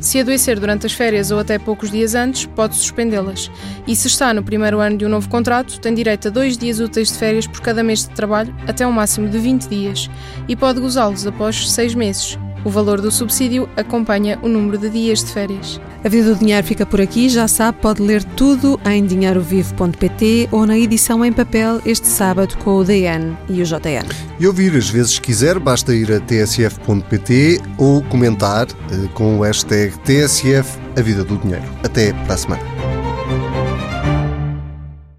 Se 0.00 0.18
adoecer 0.18 0.58
durante 0.58 0.84
as 0.86 0.92
férias 0.92 1.30
ou 1.30 1.38
até 1.38 1.60
poucos 1.60 1.92
dias 1.92 2.16
antes, 2.16 2.44
pode 2.44 2.74
suspendê-las. 2.74 3.48
E 3.86 3.94
se 3.94 4.08
está 4.08 4.34
no 4.34 4.42
primeiro 4.42 4.80
ano 4.80 4.96
de 4.96 5.06
um 5.06 5.08
novo 5.08 5.28
contrato, 5.28 5.78
tem 5.78 5.94
direito 5.94 6.26
a 6.26 6.30
dois 6.30 6.58
dias 6.58 6.80
úteis 6.80 7.12
de 7.12 7.18
férias 7.18 7.46
por 7.46 7.60
cada 7.60 7.84
mês 7.84 8.00
de 8.00 8.10
trabalho, 8.10 8.52
até 8.66 8.84
um 8.84 8.92
máximo 8.92 9.28
de 9.28 9.38
20 9.38 9.68
dias, 9.68 10.10
e 10.48 10.56
pode 10.56 10.80
gozá-los 10.80 11.24
após 11.24 11.70
seis 11.70 11.94
meses. 11.94 12.36
O 12.64 12.70
valor 12.70 13.00
do 13.00 13.10
subsídio 13.10 13.68
acompanha 13.76 14.38
o 14.42 14.48
número 14.48 14.76
de 14.76 14.90
dias 14.90 15.24
de 15.24 15.32
férias. 15.32 15.80
A 16.04 16.08
Vida 16.08 16.34
do 16.34 16.38
Dinheiro 16.38 16.66
fica 16.66 16.86
por 16.86 17.00
aqui. 17.00 17.28
Já 17.28 17.46
sabe, 17.48 17.78
pode 17.80 18.02
ler 18.02 18.22
tudo 18.24 18.80
em 18.86 19.04
dinheirovivo.pt 19.04 20.48
ou 20.50 20.66
na 20.66 20.78
edição 20.78 21.24
em 21.24 21.32
papel 21.32 21.80
este 21.84 22.06
sábado 22.06 22.56
com 22.58 22.76
o 22.76 22.84
DN 22.84 23.36
e 23.48 23.62
o 23.62 23.64
JN. 23.64 24.06
E 24.38 24.46
ouvir 24.46 24.76
as 24.76 24.88
vezes 24.88 25.18
que 25.18 25.26
quiser, 25.26 25.58
basta 25.58 25.94
ir 25.94 26.12
a 26.12 26.20
tsf.pt 26.20 27.60
ou 27.78 28.02
comentar 28.04 28.66
eh, 28.66 29.08
com 29.14 29.38
o 29.38 29.42
hashtag 29.42 29.92
TSF 30.00 30.78
A 30.96 31.02
Vida 31.02 31.24
do 31.24 31.36
Dinheiro. 31.38 31.64
Até 31.82 32.12
para 32.12 32.34
a 32.34 32.36
semana. 32.36 32.99